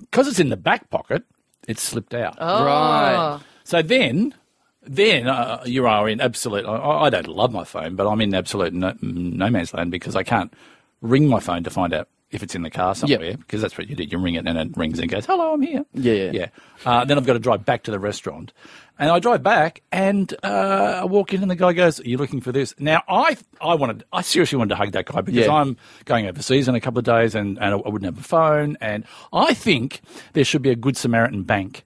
Because 0.00 0.26
it's 0.26 0.40
in 0.40 0.48
the 0.48 0.56
back 0.56 0.90
pocket, 0.90 1.22
it's 1.68 1.80
slipped 1.80 2.14
out. 2.14 2.36
Oh. 2.40 2.64
Right. 2.64 3.40
So 3.62 3.80
then, 3.80 4.34
then 4.82 5.28
uh, 5.28 5.62
you 5.64 5.86
are 5.86 6.08
in 6.08 6.20
absolute. 6.20 6.66
I, 6.66 7.04
I 7.04 7.10
don't 7.10 7.28
love 7.28 7.52
my 7.52 7.62
phone, 7.62 7.94
but 7.94 8.08
I'm 8.08 8.20
in 8.20 8.34
absolute 8.34 8.74
no, 8.74 8.94
no 9.02 9.48
man's 9.50 9.72
land 9.72 9.92
because 9.92 10.16
I 10.16 10.24
can't 10.24 10.52
ring 11.00 11.28
my 11.28 11.38
phone 11.38 11.62
to 11.62 11.70
find 11.70 11.94
out 11.94 12.08
if 12.30 12.42
it's 12.42 12.54
in 12.54 12.62
the 12.62 12.70
car 12.70 12.94
somewhere 12.94 13.36
because 13.36 13.62
that's 13.62 13.78
what 13.78 13.88
you 13.88 13.94
did. 13.94 14.10
You 14.10 14.18
ring 14.18 14.34
it 14.34 14.46
and 14.46 14.58
it 14.58 14.76
rings 14.76 14.98
and 14.98 15.08
goes, 15.10 15.26
"Hello, 15.26 15.54
I'm 15.54 15.62
here." 15.62 15.84
Yeah, 15.94 16.12
yeah. 16.12 16.30
yeah. 16.32 16.46
Uh, 16.84 17.04
then 17.04 17.16
I've 17.18 17.26
got 17.26 17.34
to 17.34 17.38
drive 17.38 17.64
back 17.64 17.84
to 17.84 17.90
the 17.90 17.98
restaurant, 18.00 18.52
and 18.98 19.10
I 19.10 19.18
drive 19.20 19.42
back 19.42 19.82
and 19.92 20.34
uh, 20.42 21.00
I 21.02 21.04
walk 21.04 21.32
in 21.32 21.42
and 21.42 21.50
the 21.50 21.54
guy 21.56 21.72
goes, 21.72 22.00
"Are 22.00 22.08
you 22.08 22.16
looking 22.18 22.40
for 22.40 22.50
this?" 22.52 22.74
Now 22.78 23.02
I 23.08 23.36
I 23.60 23.74
wanted 23.74 24.04
I 24.12 24.22
seriously 24.22 24.58
wanted 24.58 24.70
to 24.70 24.76
hug 24.76 24.92
that 24.92 25.06
guy 25.06 25.20
because 25.20 25.46
Yeah. 25.46 25.52
I'm 25.52 25.76
going 26.04 26.26
overseas 26.26 26.66
in 26.68 26.74
a 26.74 26.80
couple 26.80 26.98
of 26.98 27.04
days 27.04 27.34
and, 27.34 27.58
and 27.58 27.74
I 27.74 27.76
wouldn't 27.76 28.04
have 28.04 28.18
a 28.18 28.26
phone 28.26 28.76
and 28.80 29.04
I 29.32 29.54
think 29.54 30.00
there 30.32 30.44
should 30.44 30.62
be 30.62 30.70
a 30.70 30.76
Good 30.76 30.96
Samaritan 30.96 31.44
bank. 31.44 31.84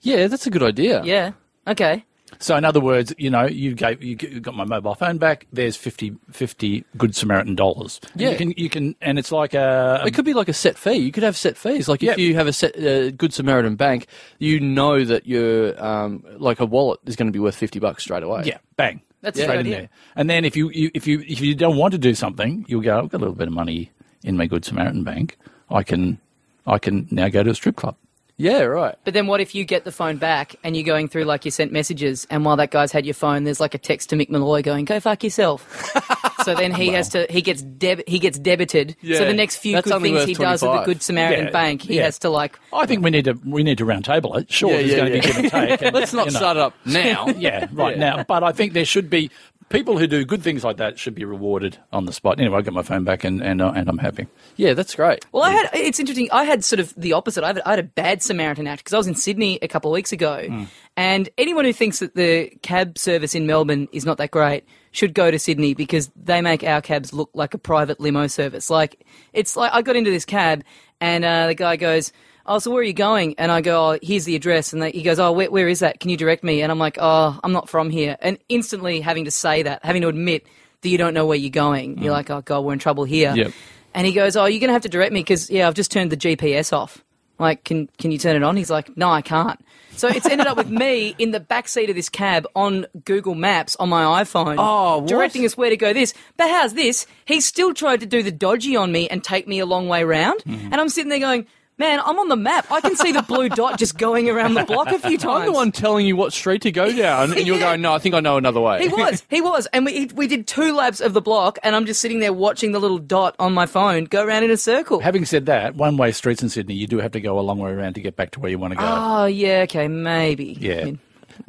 Yeah, 0.00 0.26
that's 0.28 0.46
a 0.46 0.50
good 0.50 0.62
idea. 0.62 1.02
Yeah. 1.04 1.32
Okay. 1.66 2.04
So 2.40 2.56
in 2.56 2.64
other 2.64 2.80
words, 2.80 3.12
you 3.18 3.30
know, 3.30 3.46
you 3.46 3.74
gave 3.74 4.02
you 4.02 4.14
got 4.16 4.54
my 4.54 4.64
mobile 4.64 4.94
phone 4.94 5.18
back. 5.18 5.46
There's 5.52 5.76
50, 5.76 6.16
50 6.30 6.84
good 6.96 7.14
Samaritan 7.14 7.54
dollars. 7.56 8.00
Yeah. 8.14 8.30
you 8.30 8.36
can 8.36 8.50
you 8.56 8.68
can, 8.70 8.94
and 9.00 9.18
it's 9.18 9.32
like 9.32 9.54
a, 9.54 10.02
It 10.06 10.14
could 10.14 10.24
be 10.24 10.34
like 10.34 10.48
a 10.48 10.52
set 10.52 10.78
fee. 10.78 10.94
You 10.94 11.10
could 11.12 11.22
have 11.24 11.36
set 11.36 11.56
fees. 11.56 11.88
Like 11.88 12.02
if 12.02 12.16
Yeah. 12.18 12.24
you 12.24 12.34
have 12.34 12.46
a 12.46 12.52
set 12.52 12.76
uh, 12.78 13.10
Good 13.10 13.34
Samaritan 13.34 13.76
bank, 13.76 14.06
you 14.38 14.60
know 14.60 15.04
that 15.04 15.26
your 15.26 15.82
um, 15.84 16.24
like 16.36 16.60
a 16.60 16.66
wallet 16.66 17.00
is 17.06 17.16
going 17.16 17.26
to 17.28 17.32
be 17.32 17.40
worth 17.40 17.56
fifty 17.56 17.78
bucks 17.78 18.04
straight 18.04 18.22
away. 18.22 18.42
yeah, 18.44 18.58
bang, 18.76 19.00
That's 19.20 19.40
straight 19.40 19.60
in 19.66 19.70
there. 19.70 19.88
And 20.14 20.30
then 20.30 20.44
if 20.44 20.56
you, 20.56 20.70
you 20.70 20.90
if 20.94 21.06
you 21.06 21.20
if 21.26 21.40
you 21.40 21.54
don't 21.54 21.76
want 21.76 21.92
to 21.92 21.98
do 21.98 22.14
something, 22.14 22.64
you'll 22.68 22.82
go. 22.82 22.98
I've 22.98 23.08
got 23.08 23.18
a 23.18 23.22
little 23.24 23.34
bit 23.34 23.48
of 23.48 23.54
money 23.54 23.90
in 24.22 24.36
my 24.36 24.46
good 24.46 24.64
Samaritan 24.64 25.02
bank. 25.02 25.36
I 25.70 25.82
can 25.82 26.18
I 26.66 26.78
can 26.78 27.08
now 27.10 27.28
go 27.28 27.42
to 27.42 27.50
a 27.50 27.54
strip 27.54 27.76
club. 27.76 27.96
Yeah, 28.40 28.62
right. 28.62 28.94
But 29.04 29.14
then 29.14 29.26
what 29.26 29.40
if 29.40 29.52
you 29.52 29.64
get 29.64 29.84
the 29.84 29.90
phone 29.90 30.16
back 30.16 30.54
and 30.62 30.76
you're 30.76 30.84
going 30.86 31.08
through 31.08 31.24
like 31.24 31.44
you 31.44 31.50
sent 31.50 31.72
messages 31.72 32.24
and 32.30 32.44
while 32.44 32.54
that 32.56 32.70
guy's 32.70 32.92
had 32.92 33.04
your 33.04 33.14
phone, 33.14 33.42
there's 33.42 33.58
like 33.58 33.74
a 33.74 33.78
text 33.78 34.10
to 34.10 34.16
Mick 34.16 34.30
Molloy 34.30 34.62
going, 34.62 34.84
go 34.84 35.00
fuck 35.00 35.24
yourself. 35.24 35.90
so 36.44 36.54
then 36.54 36.72
he 36.72 36.88
has 36.90 37.08
to, 37.10 37.26
he 37.30 37.42
gets 37.42 37.62
deb- 37.62 38.06
he 38.06 38.20
gets 38.20 38.38
debited. 38.38 38.94
So 39.02 39.24
the 39.24 39.34
next 39.34 39.56
few 39.56 39.72
That's 39.74 39.86
good 39.86 39.94
only 39.94 40.10
things 40.10 40.20
worth 40.20 40.28
he 40.28 40.34
does 40.34 40.62
at 40.62 40.66
the 40.66 40.72
25. 40.72 40.86
Good 40.86 41.02
Samaritan 41.02 41.44
Yeah, 41.46 41.50
Bank, 41.50 41.82
he 41.82 41.96
yeah. 41.96 42.04
has 42.04 42.18
to 42.20 42.30
like, 42.30 42.56
I 42.72 42.86
think 42.86 43.02
we 43.02 43.10
need 43.10 43.24
to 43.24 43.32
we 43.44 43.64
need 43.64 43.78
to 43.78 43.84
round 43.84 44.04
table 44.04 44.36
it. 44.36 44.50
Sure, 44.52 44.70
Yeah, 44.70 44.76
there's 44.76 44.90
yeah, 44.92 44.96
going 44.98 45.10
to 45.10 45.16
yeah. 45.16 45.20
be 45.20 45.26
give 45.26 45.36
and 45.36 45.50
take. 45.50 45.82
and, 45.88 45.94
Let's 45.96 46.12
not 46.12 46.26
you 46.26 46.32
know. 46.32 46.38
start 46.38 46.56
up 46.56 46.74
now. 46.84 47.26
Yeah, 47.38 47.66
right 47.72 47.96
Yeah. 47.96 48.16
now. 48.16 48.22
But 48.24 48.44
I 48.44 48.52
think 48.52 48.72
there 48.72 48.84
should 48.84 49.10
be 49.10 49.30
people 49.68 49.98
who 49.98 50.06
do 50.06 50.24
good 50.24 50.42
things 50.42 50.64
like 50.64 50.76
that 50.78 50.98
should 50.98 51.14
be 51.14 51.24
rewarded 51.24 51.78
on 51.92 52.04
the 52.06 52.12
spot. 52.12 52.38
Anyway, 52.40 52.58
I 52.58 52.62
got 52.62 52.74
my 52.74 52.82
phone 52.82 53.04
back 53.04 53.24
and 53.24 53.42
and, 53.42 53.60
uh, 53.60 53.72
and 53.74 53.88
I'm 53.88 53.98
happy. 53.98 54.26
Yeah, 54.56 54.74
that's 54.74 54.94
great. 54.94 55.24
Well, 55.32 55.42
I 55.44 55.50
had. 55.50 55.70
It's 55.74 55.98
interesting. 56.00 56.28
I 56.32 56.44
had 56.44 56.64
sort 56.64 56.80
of 56.80 56.94
the 56.96 57.12
opposite. 57.12 57.44
I 57.44 57.48
had, 57.48 57.60
I 57.66 57.70
had 57.70 57.78
a 57.78 57.82
bad 57.84 58.22
Samaritan 58.22 58.66
act 58.66 58.80
because 58.84 58.94
I 58.94 58.98
was 58.98 59.06
in 59.06 59.14
Sydney 59.14 59.58
a 59.62 59.68
couple 59.68 59.90
of 59.90 59.94
weeks 59.94 60.12
ago, 60.12 60.44
Hmm. 60.48 60.64
and 60.96 61.28
anyone 61.38 61.64
who 61.64 61.72
thinks 61.72 61.98
that 62.00 62.14
the 62.14 62.50
cab 62.62 62.98
service 62.98 63.34
in 63.34 63.46
Melbourne 63.46 63.88
is 63.92 64.04
not 64.04 64.18
that 64.18 64.30
great 64.30 64.64
should 64.90 65.14
go 65.14 65.30
to 65.30 65.38
Sydney 65.38 65.74
because 65.74 66.10
they 66.16 66.40
make 66.40 66.64
our 66.64 66.80
cabs 66.80 67.12
look 67.12 67.30
like 67.34 67.52
a 67.54 67.58
private 67.58 68.00
limo 68.00 68.26
service. 68.26 68.70
Like 68.70 69.04
it's 69.32 69.56
like 69.56 69.72
I 69.74 69.82
got 69.82 69.96
into 69.96 70.10
this 70.10 70.24
cab, 70.24 70.64
and 71.00 71.24
uh, 71.24 71.46
the 71.48 71.54
guy 71.54 71.76
goes. 71.76 72.12
Oh, 72.48 72.58
so 72.58 72.70
where 72.70 72.80
are 72.80 72.84
you 72.84 72.92
going? 72.94 73.34
And 73.38 73.52
I 73.52 73.60
go, 73.60 73.90
oh, 73.92 73.98
here's 74.02 74.24
the 74.24 74.34
address. 74.34 74.72
And 74.72 74.82
they, 74.82 74.90
he 74.90 75.02
goes, 75.02 75.18
oh, 75.20 75.32
where, 75.32 75.50
where 75.50 75.68
is 75.68 75.80
that? 75.80 76.00
Can 76.00 76.10
you 76.10 76.16
direct 76.16 76.42
me? 76.42 76.62
And 76.62 76.72
I'm 76.72 76.78
like, 76.78 76.96
oh, 77.00 77.38
I'm 77.44 77.52
not 77.52 77.68
from 77.68 77.90
here. 77.90 78.16
And 78.20 78.38
instantly 78.48 79.00
having 79.00 79.26
to 79.26 79.30
say 79.30 79.62
that, 79.62 79.84
having 79.84 80.02
to 80.02 80.08
admit 80.08 80.46
that 80.80 80.88
you 80.88 80.96
don't 80.98 81.12
know 81.14 81.26
where 81.26 81.36
you're 81.36 81.50
going, 81.50 82.02
you're 82.02 82.12
like, 82.12 82.30
oh, 82.30 82.40
God, 82.40 82.60
we're 82.64 82.72
in 82.72 82.78
trouble 82.78 83.04
here. 83.04 83.34
Yep. 83.36 83.52
And 83.94 84.06
he 84.06 84.12
goes, 84.12 84.36
"Oh, 84.36 84.44
you're 84.44 84.60
going 84.60 84.68
to 84.68 84.74
have 84.74 84.82
to 84.82 84.88
direct 84.88 85.12
me 85.12 85.20
because 85.20 85.50
yeah, 85.50 85.66
I've 85.66 85.74
just 85.74 85.90
turned 85.90 86.12
the 86.12 86.16
GPS 86.16 86.72
off. 86.72 87.02
Like, 87.38 87.64
can 87.64 87.88
can 87.98 88.10
you 88.12 88.18
turn 88.18 88.36
it 88.36 88.42
on?" 88.44 88.54
He's 88.56 88.70
like, 88.70 88.96
"No, 88.96 89.08
I 89.10 89.22
can't." 89.22 89.58
So 89.96 90.08
it's 90.08 90.26
ended 90.26 90.46
up 90.46 90.56
with 90.56 90.68
me 90.68 91.14
in 91.18 91.30
the 91.32 91.40
back 91.40 91.66
seat 91.68 91.88
of 91.88 91.96
this 91.96 92.08
cab 92.10 92.46
on 92.54 92.86
Google 93.04 93.34
Maps 93.34 93.76
on 93.76 93.88
my 93.88 94.22
iPhone, 94.22 94.56
Oh, 94.58 94.98
what? 94.98 95.08
directing 95.08 95.44
us 95.46 95.56
where 95.56 95.70
to 95.70 95.76
go. 95.76 95.92
This, 95.94 96.12
but 96.36 96.48
how's 96.48 96.74
this? 96.74 97.06
He 97.24 97.40
still 97.40 97.72
tried 97.74 98.00
to 98.00 98.06
do 98.06 98.22
the 98.22 98.30
dodgy 98.30 98.76
on 98.76 98.92
me 98.92 99.08
and 99.08 99.24
take 99.24 99.48
me 99.48 99.58
a 99.58 99.66
long 99.66 99.88
way 99.88 100.04
round, 100.04 100.40
Mm-hmm. 100.44 100.66
and 100.72 100.74
I'm 100.80 100.90
sitting 100.90 101.08
there 101.08 101.18
going. 101.18 101.46
Man, 101.78 102.00
I'm 102.04 102.18
on 102.18 102.28
the 102.28 102.36
map. 102.36 102.66
I 102.72 102.80
can 102.80 102.96
see 102.96 103.12
the 103.12 103.22
blue 103.22 103.48
dot 103.48 103.78
just 103.78 103.96
going 103.96 104.28
around 104.28 104.54
the 104.54 104.64
block 104.64 104.88
a 104.88 104.98
few 104.98 105.16
times. 105.16 105.40
I'm 105.42 105.46
the 105.46 105.52
one 105.52 105.70
telling 105.72 106.06
you 106.06 106.16
what 106.16 106.32
street 106.32 106.62
to 106.62 106.72
go 106.72 106.92
down, 106.96 107.32
and 107.32 107.46
you're 107.46 107.56
Yeah. 107.56 107.62
going, 107.70 107.82
"No, 107.82 107.92
I 107.94 107.98
think 108.00 108.14
I 108.16 108.20
know 108.20 108.36
another 108.36 108.60
way." 108.60 108.82
He 108.82 108.88
was, 108.88 109.22
he 109.30 109.40
was, 109.40 109.66
and 109.72 109.84
we 109.86 110.06
we 110.14 110.26
did 110.26 110.46
two 110.48 110.74
laps 110.74 111.00
of 111.00 111.12
the 111.12 111.20
block, 111.20 111.58
and 111.62 111.76
I'm 111.76 111.86
just 111.86 112.00
sitting 112.00 112.18
there 112.18 112.32
watching 112.32 112.72
the 112.72 112.80
little 112.80 112.98
dot 112.98 113.36
on 113.38 113.54
my 113.54 113.66
phone 113.66 114.04
go 114.04 114.24
around 114.24 114.42
in 114.42 114.50
a 114.50 114.56
circle. 114.56 114.98
Having 115.00 115.26
said 115.26 115.46
that, 115.46 115.76
one 115.76 115.96
way 115.96 116.10
streets 116.10 116.42
in 116.42 116.48
Sydney, 116.48 116.74
you 116.74 116.86
do 116.88 116.98
have 116.98 117.12
to 117.12 117.20
go 117.20 117.38
a 117.38 117.42
long 117.42 117.58
way 117.58 117.70
around 117.70 117.94
to 117.94 118.00
get 118.00 118.16
back 118.16 118.32
to 118.32 118.40
where 118.40 118.50
you 118.50 118.58
want 118.58 118.72
to 118.72 118.78
go. 118.78 118.84
Oh 118.84 119.26
yeah, 119.26 119.60
okay, 119.62 119.86
maybe. 119.86 120.56
Yeah. 120.60 120.80
I 120.80 120.84
mean, 120.84 120.98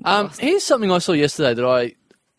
Um, 0.06 0.30
here's 0.38 0.64
something 0.64 0.92
I 0.92 1.00
saw 1.00 1.14
yesterday 1.14 1.56
that 1.56 1.66
I 1.66 1.96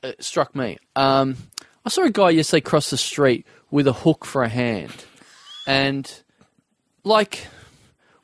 uh, 0.06 0.12
struck 0.20 0.54
me. 0.54 0.78
Um, 0.94 1.36
I 1.84 1.88
saw 1.88 2.02
a 2.04 2.10
guy 2.10 2.30
yesterday 2.30 2.60
cross 2.60 2.90
the 2.90 2.96
street 2.96 3.44
with 3.72 3.88
a 3.88 3.92
hook 3.92 4.24
for 4.24 4.44
a 4.44 4.48
hand, 4.48 4.92
and 5.66 6.08
like, 7.02 7.46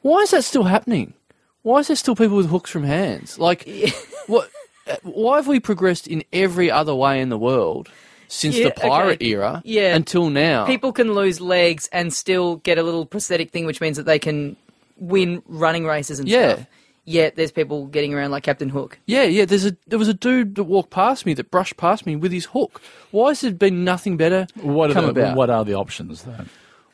why 0.07 0.21
is 0.21 0.31
that 0.31 0.45
still 0.45 0.65
happening? 0.65 1.15
Why 1.63 1.79
is 1.81 1.89
there 1.89 1.97
still 1.97 2.15
people 2.17 2.37
with 2.37 2.49
hooks 2.49 2.71
from 2.71 2.85
hands? 2.85 3.39
Like, 3.39 3.69
what? 4.27 4.49
uh, 4.87 4.97
Why 5.03 5.37
have 5.37 5.49
we 5.49 5.59
progressed 5.61 6.07
in 6.07 6.23
every 6.33 6.71
other 6.71 6.95
way 6.95 7.21
in 7.21 7.29
the 7.29 7.39
world? 7.39 7.89
since 8.29 8.57
Yeah, 8.57 8.65
the 8.65 8.71
pirate 8.73 9.21
okay. 9.23 9.31
era 9.31 9.63
Yeah. 9.65 9.95
until 9.95 10.31
now. 10.31 10.67
People 10.67 10.93
can 10.93 11.15
lose 11.15 11.41
legs 11.41 11.89
and 11.93 12.13
still 12.13 12.57
get 12.57 12.77
a 12.77 12.83
little 12.83 13.07
prosthetic 13.07 13.53
thing, 13.53 13.67
which 13.67 13.81
means 13.81 13.97
that 13.99 14.03
they 14.07 14.19
can 14.19 14.57
win 14.99 15.43
running 15.47 15.85
races 15.87 16.19
and 16.19 16.29
Yeah. 16.29 16.55
stuff. 16.55 16.67
Yet 17.05 17.37
there's 17.37 17.53
people 17.53 17.87
getting 17.87 18.13
around 18.15 18.33
like 18.33 18.43
Captain 18.43 18.69
Hook. 18.69 18.99
Yeah, 19.07 19.23
yeah. 19.23 19.45
There's 19.45 19.65
a 19.65 19.77
there 19.87 19.99
was 19.99 20.09
a 20.09 20.15
dude 20.15 20.57
that 20.57 20.65
walked 20.65 20.91
past 20.91 21.25
me 21.25 21.35
that 21.35 21.53
brushed 21.53 21.77
past 21.77 22.05
me 22.05 22.17
with 22.17 22.33
his 22.33 22.47
hook. 22.47 22.81
Why 23.13 23.29
has 23.29 23.43
there 23.43 23.53
been 23.53 23.85
nothing 23.85 24.17
better 24.17 24.49
What 24.61 24.91
are, 24.91 24.95
come 24.95 25.05
the, 25.05 25.11
about? 25.13 25.37
what 25.37 25.49
are 25.49 25.65
the 25.65 25.75
options, 25.75 26.25
though? 26.25 26.47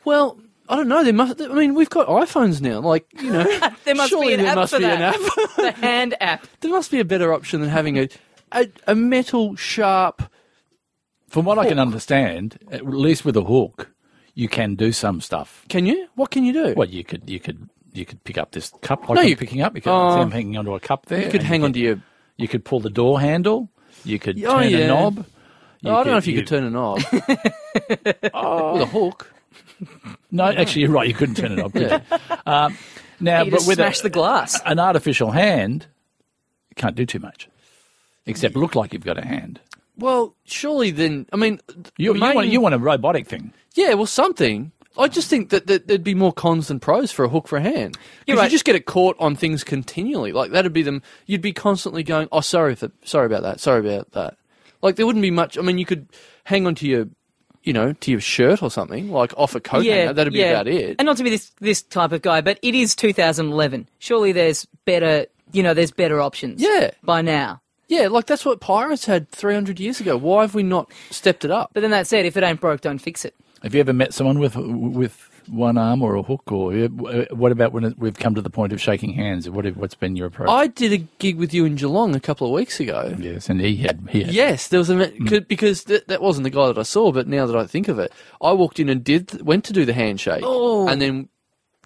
Well, 0.05 0.37
I 0.69 0.77
don't 0.77 0.89
know. 0.89 1.03
There 1.05 1.13
must. 1.13 1.41
I 1.41 1.49
mean, 1.49 1.75
we've 1.75 1.91
got 1.91 2.07
iPhones 2.09 2.61
now. 2.61 2.81
Like 2.81 3.07
you 3.21 3.31
know, 3.33 3.45
There 3.85 3.95
must 3.95 4.11
surely 4.11 4.29
be 4.29 4.35
an 4.35 4.41
there 4.41 4.49
app 4.51 4.57
must 4.57 4.73
for 4.73 4.79
be 4.79 4.85
that. 4.85 4.97
an 4.97 5.03
app. 5.03 5.57
the 5.57 5.73
hand 5.73 6.15
app. 6.21 6.47
there 6.61 6.71
must 6.71 6.91
be 6.91 7.01
a 7.01 7.05
better 7.05 7.33
option 7.33 7.61
than 7.61 7.69
having 7.71 7.99
a 7.99 8.09
a, 8.53 8.69
a 8.87 8.95
metal 8.95 9.57
sharp. 9.57 10.23
From 11.29 11.47
what 11.47 11.59
I 11.59 11.67
can 11.67 11.79
understand, 11.79 12.59
at 12.71 12.87
least 12.87 13.25
with 13.25 13.37
a 13.39 13.43
hook, 13.43 13.91
you 14.35 14.49
can 14.49 14.75
do 14.75 14.93
some 14.93 15.21
stuff. 15.23 15.65
Can 15.71 15.87
you? 15.87 16.07
What 16.15 16.31
can 16.31 16.45
you 16.45 16.53
do? 16.53 16.75
Well, 16.77 16.89
you 16.89 17.05
could 17.05 17.29
you 17.29 17.41
could 17.41 17.69
you 17.95 18.05
could 18.05 18.23
pick 18.25 18.37
up 18.39 18.53
this 18.53 18.71
cup 18.83 19.09
like 19.09 19.17
No, 19.17 19.23
I'm 19.23 19.29
you- 19.29 19.37
picking 19.37 19.63
up. 19.63 19.75
You 19.75 19.81
could 19.83 19.91
oh. 19.93 20.15
see 20.17 20.21
I'm 20.21 20.31
hanging 20.31 20.57
onto 20.59 20.75
a 20.75 20.81
cup 20.81 21.07
there. 21.07 21.25
you 21.25 21.31
could 21.31 21.43
hang 21.43 21.61
you 21.61 21.67
onto 21.67 21.81
your. 21.81 22.03
You 22.37 22.49
could 22.49 22.65
pull 22.65 22.81
the 22.81 22.91
door 22.91 23.21
handle. 23.21 23.69
You 24.05 24.19
could 24.19 24.43
Oh, 24.45 24.61
turn 24.61 24.71
yeah. 24.71 24.79
a 24.79 24.87
knob. 24.89 25.27
Oh, 25.85 25.91
I 25.97 26.05
don't 26.05 26.13
know 26.13 26.17
if 26.19 26.27
you 26.27 26.35
could 26.39 26.47
turn 26.47 26.65
a 26.65 26.71
knob 26.71 27.01
Oh. 28.35 28.75
with 28.75 28.83
a 28.83 28.87
hook. 28.87 29.32
No, 30.31 30.45
actually, 30.45 30.83
you're 30.83 30.91
right. 30.91 31.09
You 31.09 31.15
couldn't 31.15 31.35
turn 31.37 31.53
it 31.53 31.59
up. 31.59 31.73
could 31.73 31.91
you? 31.91 32.17
Um, 32.47 32.77
now, 33.21 33.43
You 33.43 33.51
but 33.51 33.59
just 33.59 33.69
with 33.69 33.77
smash 33.77 34.01
a, 34.01 34.03
the 34.05 34.11
glass. 34.11 34.61
an 34.65 34.79
artificial 34.79 35.31
hand, 35.31 35.87
you 36.71 36.75
can't 36.77 36.95
do 36.97 37.07
too 37.07 37.19
much, 37.19 37.49
except 38.27 38.57
look 38.57 38.75
like 38.75 38.93
you've 38.93 39.05
got 39.05 39.19
a 39.19 39.25
hand. 39.27 39.61
Well, 39.97 40.35
surely 40.45 40.91
then. 40.91 41.27
I 41.33 41.37
mean, 41.37 41.61
You, 41.99 42.15
you, 42.15 42.21
want, 42.21 42.49
you 42.49 42.61
want 42.61 42.75
a 42.75 42.79
robotic 42.79 43.27
thing. 43.27 43.53
Yeah, 43.75 43.95
well, 43.95 44.07
something. 44.07 44.73
I 44.99 45.09
just 45.09 45.29
think 45.31 45.51
that, 45.51 45.67
that 45.69 45.87
there'd 45.87 46.05
be 46.05 46.15
more 46.15 46.33
cons 46.33 46.69
than 46.69 46.79
pros 46.81 47.11
for 47.11 47.25
a 47.25 47.29
hook 47.29 47.49
for 47.49 47.57
a 47.57 47.63
hand. 47.63 47.97
Because 48.27 48.39
right. 48.41 48.45
you 48.45 48.51
just 48.51 48.65
get 48.65 48.75
it 48.77 48.85
caught 48.87 49.17
on 49.19 49.37
things 49.37 49.65
continually. 49.65 50.33
Like 50.33 50.51
that'd 50.51 50.73
be 50.73 50.83
them. 50.83 51.03
You'd 51.27 51.41
be 51.41 51.53
constantly 51.53 52.03
going, 52.03 52.29
"Oh, 52.33 52.41
sorry 52.41 52.75
for, 52.75 52.91
sorry 53.05 53.27
about 53.27 53.43
that, 53.43 53.61
sorry 53.61 53.81
about 53.81 54.13
that." 54.13 54.37
Like 54.83 54.97
there 54.97 55.07
wouldn't 55.07 55.23
be 55.23 55.31
much. 55.31 55.57
I 55.57 55.63
mean, 55.63 55.79
you 55.79 55.87
could 55.87 56.09
hang 56.45 56.67
on 56.67 56.75
to 56.77 56.87
your, 56.87 57.07
you 57.65 57.73
know, 57.73 57.93
to 57.93 58.11
your 58.11 58.21
shirt 58.21 58.63
or 58.63 58.71
something, 58.71 59.11
like 59.11 59.33
off 59.37 59.55
a 59.55 59.61
coat 59.61 59.85
hanger. 59.85 60.13
That'd 60.13 60.33
be 60.33 60.41
yeah. 60.41 60.51
about 60.51 60.69
it. 60.69 60.97
And 60.99 61.07
not 61.07 61.17
to 61.19 61.23
be 61.25 61.31
this 61.31 61.51
this 61.61 61.83
type 61.83 62.13
of 62.13 62.23
guy, 62.23 62.41
but 62.41 62.59
it 62.63 62.75
is 62.75 62.95
2011. 62.97 63.89
Surely 63.99 64.33
there's 64.33 64.67
better, 64.85 65.27
you 65.53 65.63
know, 65.63 65.75
there's 65.75 65.91
better 65.93 66.21
options. 66.21 66.61
Yeah. 66.61 66.91
By 67.03 67.23
now. 67.23 67.61
yeah, 67.89 68.09
like 68.09 68.27
that's 68.27 68.45
what 68.45 68.61
pirates 68.61 69.05
had 69.05 69.29
300 69.31 69.79
years 69.79 70.01
ago. 70.01 70.17
Why 70.17 70.43
have 70.43 70.55
we 70.55 70.63
not 70.63 70.91
stepped 71.11 71.45
it 71.45 71.51
up? 71.51 71.71
But 71.75 71.81
then 71.83 71.91
that 71.91 72.07
said, 72.07 72.27
if 72.27 72.37
it 72.37 72.43
ain't 72.43 72.61
broke, 72.61 72.81
don't 72.81 72.99
fix 72.99 73.25
it. 73.25 73.35
Have 73.63 73.75
you 73.75 73.81
ever 73.81 73.93
met 73.93 74.13
someone 74.15 74.39
with 74.39 74.57
with 74.57 75.29
one 75.49 75.79
arm 75.79 76.03
or 76.03 76.15
a 76.17 76.23
hook, 76.23 76.51
or 76.53 76.73
uh, 76.75 76.89
what 77.31 77.53
about 77.53 77.73
when 77.73 77.95
we've 77.99 78.19
come 78.19 78.35
to 78.35 78.43
the 78.43 78.51
point 78.51 78.73
of 78.73 78.81
shaking 78.81 79.13
hands? 79.13 79.49
What 79.49 79.65
have, 79.65 79.77
what's 79.77 79.95
been 79.95 80.17
your 80.17 80.27
approach? 80.29 80.49
I 80.49 80.67
did 80.67 80.93
a 80.93 80.99
gig 81.19 81.37
with 81.37 81.53
you 81.55 81.65
in 81.65 81.77
Geelong 81.77 82.15
a 82.15 82.21
couple 82.21 82.47
of 82.47 82.53
weeks 82.53 82.81
ago. 82.81 83.15
yes, 83.19 83.49
and 83.49 83.61
he 83.61 83.77
had 83.77 84.07
he 84.11 84.23
had 84.25 84.33
Yes, 84.35 84.69
there 84.69 84.79
was 84.79 84.91
a 84.91 84.95
mm. 84.95 85.29
could- 85.29 85.49
because 85.49 85.85
th- 85.85 86.05
that 86.07 86.23
wasn't 86.23 86.45
the 86.45 86.51
guy 86.51 86.67
that 86.69 86.79
I 86.79 86.83
saw, 86.83 87.13
but 87.13 87.27
now 87.29 87.47
that 87.47 87.57
I 87.57 87.67
think 87.67 87.89
of 87.89 87.99
it, 87.99 88.13
I 88.41 88.53
walked 88.53 88.79
in 88.81 88.89
and 88.89 89.03
did 89.05 89.43
went 89.43 89.65
to 89.65 89.73
do 89.73 89.85
the 89.85 89.93
handshake, 89.93 90.43
Oh. 90.45 90.89
and 90.89 91.01
then 91.01 91.29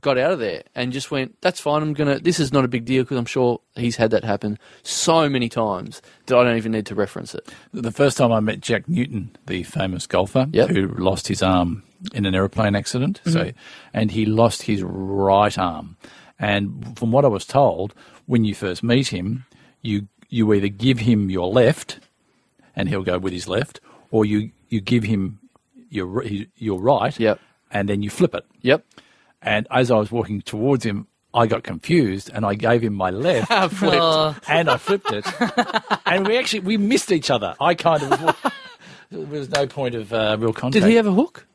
got 0.02 0.18
out 0.18 0.30
of 0.30 0.38
there 0.38 0.62
and 0.74 0.92
just 0.92 1.10
went, 1.10 1.34
"That's 1.40 1.58
fine. 1.58 1.82
I'm 1.82 1.92
gonna. 1.94 2.20
This 2.20 2.38
is 2.38 2.52
not 2.52 2.64
a 2.64 2.68
big 2.68 2.84
deal 2.84 3.02
because 3.02 3.16
I'm 3.18 3.24
sure 3.24 3.60
he's 3.74 3.96
had 3.96 4.10
that 4.12 4.22
happen 4.22 4.56
so 4.84 5.28
many 5.28 5.48
times 5.48 6.00
that 6.26 6.36
I 6.38 6.44
don't 6.44 6.56
even 6.56 6.72
need 6.72 6.86
to 6.86 6.94
reference 6.94 7.34
it." 7.34 7.48
The 7.72 7.90
first 7.90 8.16
time 8.18 8.30
I 8.30 8.38
met 8.40 8.60
Jack 8.60 8.88
Newton, 8.88 9.34
the 9.46 9.62
famous 9.64 10.06
golfer, 10.06 10.46
Yep. 10.52 10.68
who 10.68 10.86
lost 10.88 11.26
his 11.28 11.42
arm 11.42 11.82
in 12.14 12.26
an 12.26 12.34
aeroplane 12.34 12.74
accident, 12.76 13.20
so 13.26 13.52
and 13.94 14.10
he 14.10 14.26
lost 14.26 14.62
his 14.62 14.82
right 14.82 15.56
arm. 15.58 15.96
And 16.38 16.98
from 16.98 17.12
what 17.12 17.24
I 17.24 17.28
was 17.28 17.44
told, 17.46 17.94
when 18.26 18.44
you 18.44 18.54
first 18.54 18.82
meet 18.82 19.08
him, 19.08 19.44
you 19.82 20.08
you 20.28 20.52
either 20.52 20.68
give 20.68 21.00
him 21.00 21.30
your 21.30 21.48
left, 21.48 21.98
and 22.74 22.88
he'll 22.88 23.02
go 23.04 23.18
with 23.18 23.32
his 23.32 23.48
left, 23.48 23.80
or 24.10 24.24
you 24.24 24.50
you 24.68 24.80
give 24.80 25.04
him 25.04 25.38
your 25.88 26.24
your 26.56 26.78
right, 26.80 27.18
Yep. 27.18 27.40
and 27.70 27.88
then 27.88 28.02
you 28.02 28.10
flip 28.10 28.34
it. 28.34 28.44
Yep. 28.62 28.84
And 29.42 29.66
as 29.70 29.90
I 29.90 29.96
was 29.98 30.10
walking 30.10 30.42
towards 30.42 30.84
him, 30.84 31.06
I 31.32 31.46
got 31.46 31.62
confused, 31.62 32.30
and 32.34 32.44
I 32.44 32.54
gave 32.54 32.82
him 32.82 32.94
my 32.94 33.10
left, 33.10 33.48
Flipped. 33.76 33.96
Oh. 34.00 34.34
and 34.48 34.68
I 34.68 34.76
flipped 34.78 35.12
it, 35.12 35.24
and 36.06 36.26
we 36.26 36.36
actually 36.36 36.60
we 36.60 36.76
missed 36.76 37.12
each 37.12 37.30
other. 37.30 37.54
I 37.60 37.74
kind 37.74 38.02
of 38.02 38.10
was, 38.22 38.34
there 39.10 39.26
was 39.26 39.48
no 39.50 39.66
point 39.66 39.94
of 39.94 40.12
uh, 40.12 40.36
real 40.38 40.52
contact. 40.52 40.82
Did 40.82 40.90
he 40.90 40.96
have 40.96 41.06
a 41.06 41.12
hook? 41.12 41.46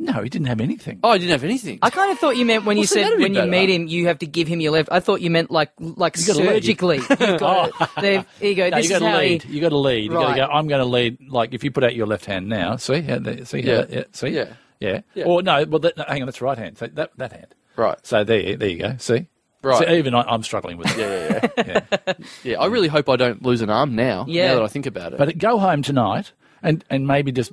No, 0.00 0.22
he 0.22 0.28
didn't 0.28 0.46
have 0.46 0.60
anything. 0.60 1.00
Oh, 1.02 1.10
I 1.10 1.18
didn't 1.18 1.32
have 1.32 1.42
anything. 1.42 1.80
I 1.82 1.90
kind 1.90 2.12
of 2.12 2.18
thought 2.20 2.36
you 2.36 2.46
meant 2.46 2.64
when 2.64 2.76
you 2.76 2.82
Well, 2.82 2.86
said 2.86 3.10
when 3.18 3.32
you 3.34 3.40
better. 3.40 3.50
meet 3.50 3.68
him, 3.68 3.88
you 3.88 4.06
have 4.06 4.20
to 4.20 4.26
give 4.26 4.46
him 4.46 4.60
your 4.60 4.70
left. 4.72 4.88
I 4.92 5.00
thought 5.00 5.20
you 5.20 5.28
meant 5.30 5.50
like 5.50 5.72
like 5.80 6.16
You 6.16 6.22
surgically. 6.22 6.98
You've 6.98 7.08
got 7.18 7.38
to, 7.38 7.72
oh. 7.80 7.88
there 8.00 8.24
you 8.40 8.54
go. 8.54 8.68
No, 8.68 8.76
this 8.76 8.84
you 8.84 8.90
got 8.90 8.96
is 8.96 9.00
to 9.00 9.08
how 9.10 9.18
lead. 9.18 9.42
he. 9.42 9.54
You 9.54 9.60
got 9.60 9.70
to 9.70 9.76
lead. 9.76 10.04
You 10.04 10.10
got 10.10 10.24
Right. 10.28 10.34
to 10.36 10.40
go. 10.46 10.52
I'm 10.52 10.68
going 10.68 10.80
to 10.80 10.84
lead. 10.88 11.18
Like 11.28 11.52
if 11.52 11.64
you 11.64 11.70
put 11.72 11.82
out 11.82 11.96
your 11.96 12.06
left 12.06 12.26
hand 12.26 12.48
now, 12.48 12.76
see, 12.76 13.00
how 13.02 13.18
they- 13.18 13.42
see, 13.44 13.62
how 13.62 13.68
Yeah. 13.72 13.76
that- 13.80 13.90
yeah, 13.90 14.02
see, 14.12 14.28
Yeah. 14.28 14.52
yeah, 14.78 15.00
Yeah. 15.14 15.24
Or 15.24 15.42
no, 15.42 15.64
well, 15.68 15.80
that, 15.80 15.96
no, 15.96 16.04
hang 16.06 16.22
on, 16.22 16.26
that's 16.26 16.40
right 16.40 16.56
hand. 16.58 16.78
So 16.78 16.86
that 16.86 17.10
that 17.16 17.32
hand. 17.32 17.54
right. 17.76 17.98
So 18.06 18.22
there, 18.22 18.56
there 18.56 18.68
you 18.68 18.78
go. 18.78 18.94
See, 18.98 19.26
Right. 19.60 19.84
So 19.88 19.92
even 19.92 20.14
I, 20.14 20.22
I'm 20.22 20.44
struggling 20.44 20.76
with 20.76 20.86
it. 20.96 20.98
Yeah, 20.98 21.48
yeah, 21.56 21.64
yeah. 21.66 21.80
yeah. 22.06 22.12
yeah. 22.44 22.60
I 22.60 22.66
really 22.66 22.86
hope 22.86 23.08
I 23.08 23.16
don't 23.16 23.42
lose 23.42 23.60
an 23.60 23.70
arm 23.70 23.96
now. 23.96 24.24
Yeah. 24.28 24.48
Now 24.48 24.54
that 24.54 24.62
I 24.62 24.68
think 24.68 24.86
about 24.86 25.12
it. 25.14 25.18
But 25.18 25.36
go 25.36 25.58
home 25.58 25.82
tonight 25.82 26.30
and, 26.62 26.84
and 26.90 27.06
maybe 27.06 27.32
just 27.32 27.52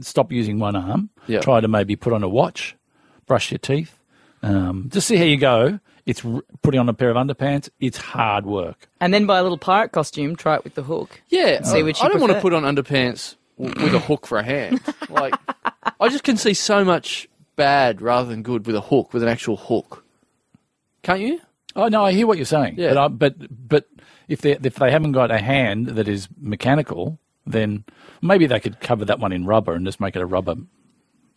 stop 0.00 0.32
using 0.32 0.58
one 0.58 0.76
arm. 0.76 1.10
Yeah. 1.26 1.40
Try 1.40 1.60
to 1.60 1.68
maybe 1.68 1.96
put 1.96 2.12
on 2.12 2.22
a 2.22 2.28
watch, 2.28 2.76
brush 3.26 3.50
your 3.50 3.58
teeth. 3.58 3.98
Um, 4.42 4.88
just 4.92 5.08
see 5.08 5.16
how 5.16 5.24
you 5.24 5.36
go. 5.38 5.80
It's 6.04 6.24
r- 6.24 6.42
putting 6.62 6.78
on 6.78 6.88
a 6.88 6.94
pair 6.94 7.10
of 7.10 7.16
underpants. 7.16 7.68
It's 7.80 7.96
hard 7.98 8.46
work. 8.46 8.88
And 9.00 9.12
then 9.12 9.26
buy 9.26 9.38
a 9.38 9.42
little 9.42 9.58
pirate 9.58 9.90
costume. 9.92 10.36
Try 10.36 10.54
it 10.56 10.64
with 10.64 10.74
the 10.74 10.82
hook. 10.84 11.20
Yeah, 11.28 11.62
See 11.62 11.78
I, 11.78 11.82
which 11.82 11.98
you 12.00 12.06
I 12.06 12.08
don't 12.08 12.20
want 12.20 12.32
to 12.32 12.40
put 12.40 12.52
on 12.52 12.62
underpants 12.62 13.34
w- 13.58 13.82
with 13.84 13.94
a 13.94 13.98
hook 13.98 14.26
for 14.26 14.38
a 14.38 14.42
hand. 14.44 14.80
Like, 15.08 15.34
I 16.00 16.08
just 16.08 16.24
can 16.24 16.36
see 16.36 16.52
so 16.54 16.84
much 16.84 17.28
bad 17.56 18.02
rather 18.02 18.28
than 18.28 18.42
good 18.42 18.66
with 18.66 18.76
a 18.76 18.80
hook, 18.80 19.12
with 19.14 19.22
an 19.22 19.28
actual 19.28 19.56
hook. 19.56 20.04
Can't 21.02 21.20
you? 21.20 21.40
Oh 21.74 21.88
no, 21.88 22.04
I 22.04 22.12
hear 22.12 22.26
what 22.26 22.38
you're 22.38 22.44
saying. 22.46 22.74
Yeah. 22.78 22.88
But 22.94 22.98
I, 22.98 23.08
but 23.08 23.68
but 23.68 23.88
if 24.28 24.40
they 24.42 24.52
if 24.52 24.74
they 24.76 24.90
haven't 24.90 25.12
got 25.12 25.30
a 25.30 25.38
hand 25.38 25.86
that 25.88 26.08
is 26.08 26.28
mechanical, 26.40 27.18
then 27.46 27.84
maybe 28.22 28.46
they 28.46 28.60
could 28.60 28.80
cover 28.80 29.04
that 29.04 29.20
one 29.20 29.32
in 29.32 29.46
rubber 29.46 29.74
and 29.74 29.86
just 29.86 30.00
make 30.00 30.16
it 30.16 30.22
a 30.22 30.26
rubber. 30.26 30.56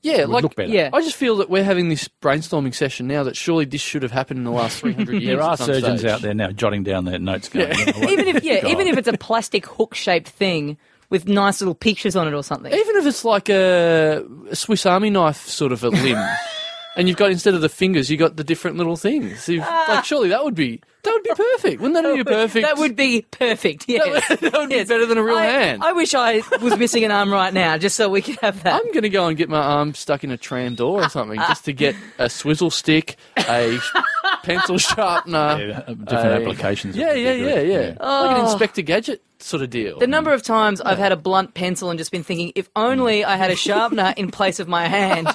Yeah, 0.01 0.25
like 0.25 0.43
look 0.43 0.55
better. 0.55 0.71
Yeah. 0.71 0.89
I 0.93 1.01
just 1.01 1.15
feel 1.15 1.37
that 1.37 1.49
we're 1.49 1.63
having 1.63 1.89
this 1.89 2.07
brainstorming 2.21 2.73
session 2.73 3.07
now 3.07 3.23
that 3.23 3.35
surely 3.35 3.65
this 3.65 3.81
should 3.81 4.03
have 4.03 4.13
happened 4.13 4.37
in 4.37 4.43
the 4.45 4.51
last 4.51 4.79
300 4.79 5.11
years. 5.21 5.25
There 5.25 5.41
are 5.41 5.57
surgeons 5.57 5.99
stage. 5.99 6.11
out 6.11 6.21
there 6.21 6.33
now 6.33 6.51
jotting 6.51 6.83
down 6.83 7.03
their 7.03 7.19
notes. 7.19 7.49
Going, 7.49 7.77
you 7.77 7.85
know? 7.85 8.09
Even 8.09 8.27
if 8.27 8.43
yeah, 8.43 8.61
God. 8.61 8.71
even 8.71 8.87
if 8.87 8.97
it's 8.97 9.09
a 9.09 9.17
plastic 9.17 9.65
hook 9.65 9.95
shaped 9.95 10.29
thing 10.29 10.77
with 11.09 11.27
nice 11.27 11.59
little 11.59 11.75
pictures 11.75 12.15
on 12.15 12.27
it 12.27 12.33
or 12.33 12.43
something. 12.43 12.71
Even 12.71 12.95
if 12.97 13.05
it's 13.05 13.25
like 13.25 13.49
a, 13.49 14.23
a 14.49 14.55
Swiss 14.55 14.85
Army 14.85 15.09
knife 15.09 15.47
sort 15.47 15.71
of 15.71 15.83
a 15.83 15.89
limb, 15.89 16.17
and 16.99 17.07
you've 17.07 17.17
got 17.17 17.31
instead 17.31 17.53
of 17.55 17.61
the 17.61 17.69
fingers, 17.69 18.11
you've 18.11 18.19
got 18.19 18.35
the 18.35 18.43
different 18.43 18.75
little 18.75 18.97
things. 18.97 19.47
You've- 19.47 19.63
ah. 19.65 19.85
like 19.87 20.05
surely 20.05 20.27
that 20.29 20.43
would 20.43 20.53
be 20.53 20.81
that 21.03 21.13
would 21.13 21.23
be 21.23 21.29
perfect. 21.33 21.81
Wouldn't 21.81 22.03
that 22.03 22.13
be 22.13 22.23
perfect? 22.29 22.67
That 22.67 22.77
would 22.77 22.95
be 22.97 23.21
perfect. 23.31 23.85
Yes. 23.87 24.29
would- 24.29 24.39
that 24.39 24.53
would 24.59 24.69
be 24.69 24.83
better 24.83 25.05
than 25.05 25.17
a 25.17 25.23
real 25.23 25.37
I, 25.37 25.45
hand. 25.45 25.81
I 25.81 25.93
wish 25.93 26.13
I 26.13 26.41
was 26.61 26.77
missing 26.77 27.05
an 27.05 27.11
arm 27.11 27.31
right 27.31 27.53
now, 27.53 27.77
just 27.77 27.95
so 27.95 28.09
we 28.09 28.21
could 28.21 28.37
have 28.41 28.63
that. 28.63 28.75
I'm 28.75 28.91
going 28.91 29.03
to 29.03 29.09
go 29.09 29.27
and 29.27 29.37
get 29.37 29.47
my 29.47 29.61
arm 29.61 29.93
stuck 29.93 30.25
in 30.25 30.31
a 30.31 30.37
tram 30.37 30.75
door 30.75 31.01
or 31.03 31.09
something 31.09 31.39
just 31.39 31.63
to 31.65 31.73
get 31.73 31.95
a 32.17 32.29
swizzle 32.29 32.69
stick, 32.69 33.15
a 33.37 33.79
pencil 34.43 34.77
sharpener. 34.77 35.57
Yeah, 35.57 35.79
different 35.79 36.11
a- 36.11 36.35
applications. 36.41 36.97
Yeah, 36.97 37.07
would 37.07 37.13
be 37.15 37.21
yeah, 37.21 37.31
yeah, 37.33 37.53
great. 37.53 37.69
yeah. 37.69 37.79
Like 37.79 37.91
an 37.91 37.97
oh. 38.01 38.51
Inspector 38.51 38.81
Gadget 38.81 39.23
sort 39.39 39.63
of 39.63 39.69
deal. 39.69 39.99
The 39.99 40.07
number 40.07 40.33
of 40.33 40.43
times 40.43 40.81
I've 40.81 40.97
had 40.97 41.13
a 41.13 41.15
blunt 41.15 41.53
pencil 41.53 41.89
and 41.89 41.97
just 41.97 42.11
been 42.11 42.23
thinking, 42.23 42.51
if 42.55 42.69
only 42.75 43.23
I 43.23 43.37
had 43.37 43.51
a 43.51 43.55
sharpener 43.55 44.13
in 44.17 44.31
place 44.31 44.59
of 44.59 44.67
my 44.67 44.85
hand, 44.87 45.29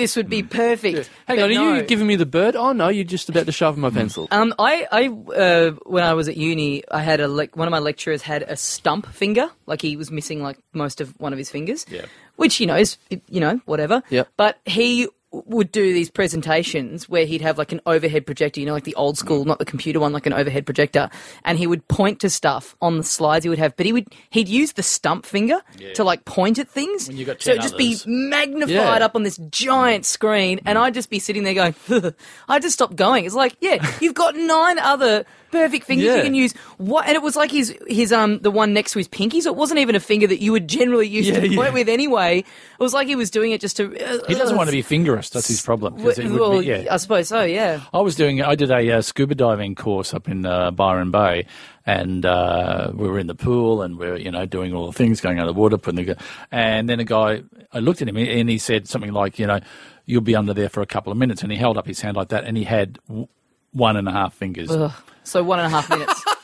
this 0.00 0.16
would 0.16 0.28
be 0.30 0.42
perfect. 0.42 1.10
Hang 1.28 1.36
But 1.36 1.44
on, 1.44 1.50
are 1.50 1.54
no. 1.54 1.74
you 1.76 1.82
giving 1.82 2.06
me 2.06 2.16
the 2.16 2.26
bird? 2.26 2.56
Oh 2.56 2.72
no, 2.72 2.88
you're 2.88 3.04
just 3.04 3.28
about 3.28 3.46
to 3.46 3.52
sharpen 3.52 3.80
my 3.80 3.90
pencil. 3.90 4.26
Um, 4.30 4.54
I, 4.58 4.86
I, 4.90 5.08
uh, 5.08 5.70
when 5.84 6.02
I 6.02 6.14
was 6.14 6.28
at 6.28 6.36
uni, 6.36 6.82
I 6.90 7.00
had 7.02 7.20
a 7.20 7.26
lec- 7.26 7.54
one 7.56 7.68
of 7.68 7.72
my 7.72 7.78
lecturers 7.78 8.22
had 8.22 8.42
a 8.42 8.56
stump 8.56 9.06
finger, 9.06 9.50
like 9.66 9.82
he 9.82 9.96
was 9.96 10.10
missing 10.10 10.42
like 10.42 10.58
most 10.72 11.00
of 11.00 11.10
one 11.20 11.32
of 11.32 11.38
his 11.38 11.50
fingers. 11.50 11.84
Yeah. 11.88 12.06
Which 12.36 12.58
you 12.60 12.66
know 12.66 12.76
is 12.76 12.96
you 13.28 13.40
know 13.40 13.60
whatever. 13.66 14.02
Yep. 14.10 14.28
But 14.36 14.58
he 14.64 15.08
would 15.32 15.70
do 15.70 15.92
these 15.92 16.10
presentations 16.10 17.08
where 17.08 17.24
he'd 17.24 17.40
have 17.40 17.56
like 17.56 17.70
an 17.70 17.80
overhead 17.86 18.26
projector, 18.26 18.58
you 18.58 18.66
know, 18.66 18.72
like 18.72 18.82
the 18.84 18.94
old 18.96 19.16
school, 19.16 19.44
not 19.44 19.58
the 19.60 19.64
computer 19.64 20.00
one, 20.00 20.12
like 20.12 20.26
an 20.26 20.32
overhead 20.32 20.66
projector, 20.66 21.08
and 21.44 21.56
he 21.58 21.66
would 21.68 21.86
point 21.88 22.20
to 22.20 22.28
stuff 22.28 22.74
on 22.82 22.96
the 22.96 23.04
slides 23.04 23.44
he 23.44 23.48
would 23.48 23.58
have. 23.58 23.76
But 23.76 23.86
he 23.86 23.92
would 23.92 24.08
he'd 24.30 24.48
use 24.48 24.72
the 24.72 24.82
stump 24.82 25.24
finger 25.24 25.60
to 25.94 26.02
like 26.04 26.24
point 26.24 26.58
at 26.58 26.68
things. 26.68 27.06
When 27.06 27.16
you 27.16 27.24
got 27.24 27.40
so 27.42 27.52
it'd 27.52 27.62
just 27.62 27.76
be 27.76 27.96
magnified 28.06 28.70
Yeah. 28.70 29.04
up 29.04 29.14
on 29.14 29.22
this 29.22 29.38
giant 29.50 30.04
screen, 30.04 30.60
and 30.66 30.76
I'd 30.78 30.94
just 30.94 31.10
be 31.10 31.18
sitting 31.18 31.44
there 31.44 31.54
going, 31.54 31.74
I'd 32.48 32.62
just 32.62 32.74
stop 32.74 32.96
going. 32.96 33.24
It's 33.24 33.34
like, 33.34 33.54
yeah, 33.60 33.88
you've 34.00 34.14
got 34.14 34.34
nine 34.34 34.78
other 34.78 35.24
perfect 35.50 35.84
fingers 35.86 36.06
Yeah. 36.06 36.16
you 36.16 36.22
can 36.22 36.34
use. 36.34 36.52
What? 36.78 37.06
And 37.06 37.14
it 37.16 37.22
was 37.22 37.36
like 37.36 37.50
his 37.50 37.76
his 37.88 38.12
um 38.12 38.38
the 38.40 38.50
one 38.50 38.72
next 38.72 38.92
to 38.92 38.98
his 38.98 39.08
pinky, 39.08 39.40
so 39.40 39.50
it 39.50 39.56
wasn't 39.56 39.80
even 39.80 39.94
a 39.94 40.00
finger 40.00 40.26
that 40.26 40.40
you 40.40 40.52
would 40.52 40.68
generally 40.68 41.08
use 41.08 41.28
Yeah, 41.28 41.40
to 41.40 41.48
point 41.48 41.68
yeah. 41.68 41.70
with 41.70 41.88
anyway. 41.88 42.38
It 42.38 42.82
was 42.82 42.94
like 42.94 43.06
he 43.08 43.16
was 43.16 43.30
doing 43.30 43.52
it 43.52 43.60
just 43.60 43.76
to. 43.78 43.84
Uh, 43.96 44.18
He 44.28 44.34
doesn't 44.34 44.56
want 44.56 44.68
to 44.68 44.72
be 44.72 44.82
fingerist. 44.82 45.32
That's 45.32 45.48
his 45.48 45.60
problem. 45.62 45.96
'cause 45.98 46.18
it 46.18 46.24
would 46.24 46.32
be- 46.32 46.38
Well, 46.38 46.62
yeah. 46.62 46.84
I 46.90 46.96
suppose 46.96 47.28
so. 47.28 47.42
Yeah. 47.42 47.80
I 47.92 48.00
was 48.00 48.14
doing. 48.14 48.42
I 48.42 48.54
did 48.54 48.70
a 48.70 48.90
uh, 48.98 49.02
scuba 49.02 49.34
diving 49.34 49.74
course 49.74 50.14
up 50.14 50.28
in 50.28 50.46
uh, 50.46 50.70
Byron 50.70 51.10
Bay, 51.10 51.46
and 51.86 52.24
uh, 52.24 52.92
we 52.94 53.08
were 53.08 53.18
in 53.18 53.26
the 53.26 53.34
pool, 53.34 53.82
and 53.82 53.98
we 53.98 54.06
are 54.06 54.16
you 54.16 54.30
know 54.30 54.46
doing 54.46 54.72
all 54.74 54.86
the 54.86 54.92
things, 54.92 55.20
going 55.20 55.38
under 55.38 55.52
the 55.52 55.58
water, 55.58 55.76
putting 55.76 56.04
the. 56.06 56.16
And 56.50 56.88
then 56.88 57.00
a 57.00 57.04
guy, 57.04 57.42
I 57.72 57.78
looked 57.80 58.00
at 58.02 58.08
him, 58.08 58.16
and 58.16 58.48
he 58.48 58.58
said 58.58 58.88
something 58.88 59.12
like, 59.12 59.38
you 59.38 59.46
know, 59.46 59.60
you'll 60.06 60.20
be 60.22 60.34
under 60.36 60.54
there 60.54 60.68
for 60.68 60.80
a 60.80 60.86
couple 60.86 61.12
of 61.12 61.18
minutes, 61.18 61.42
and 61.42 61.52
he 61.52 61.58
held 61.58 61.76
up 61.76 61.86
his 61.86 62.00
hand 62.00 62.16
like 62.16 62.28
that, 62.28 62.44
and 62.44 62.56
he 62.56 62.64
had 62.64 62.98
w- 63.08 63.28
one 63.72 63.96
and 63.96 64.08
a 64.08 64.12
half 64.12 64.34
fingers. 64.34 64.70
Ugh. 64.70 64.92
So 65.24 65.42
one 65.42 65.58
and 65.58 65.66
a 65.66 65.70
half 65.70 65.88
minutes. 65.90 66.24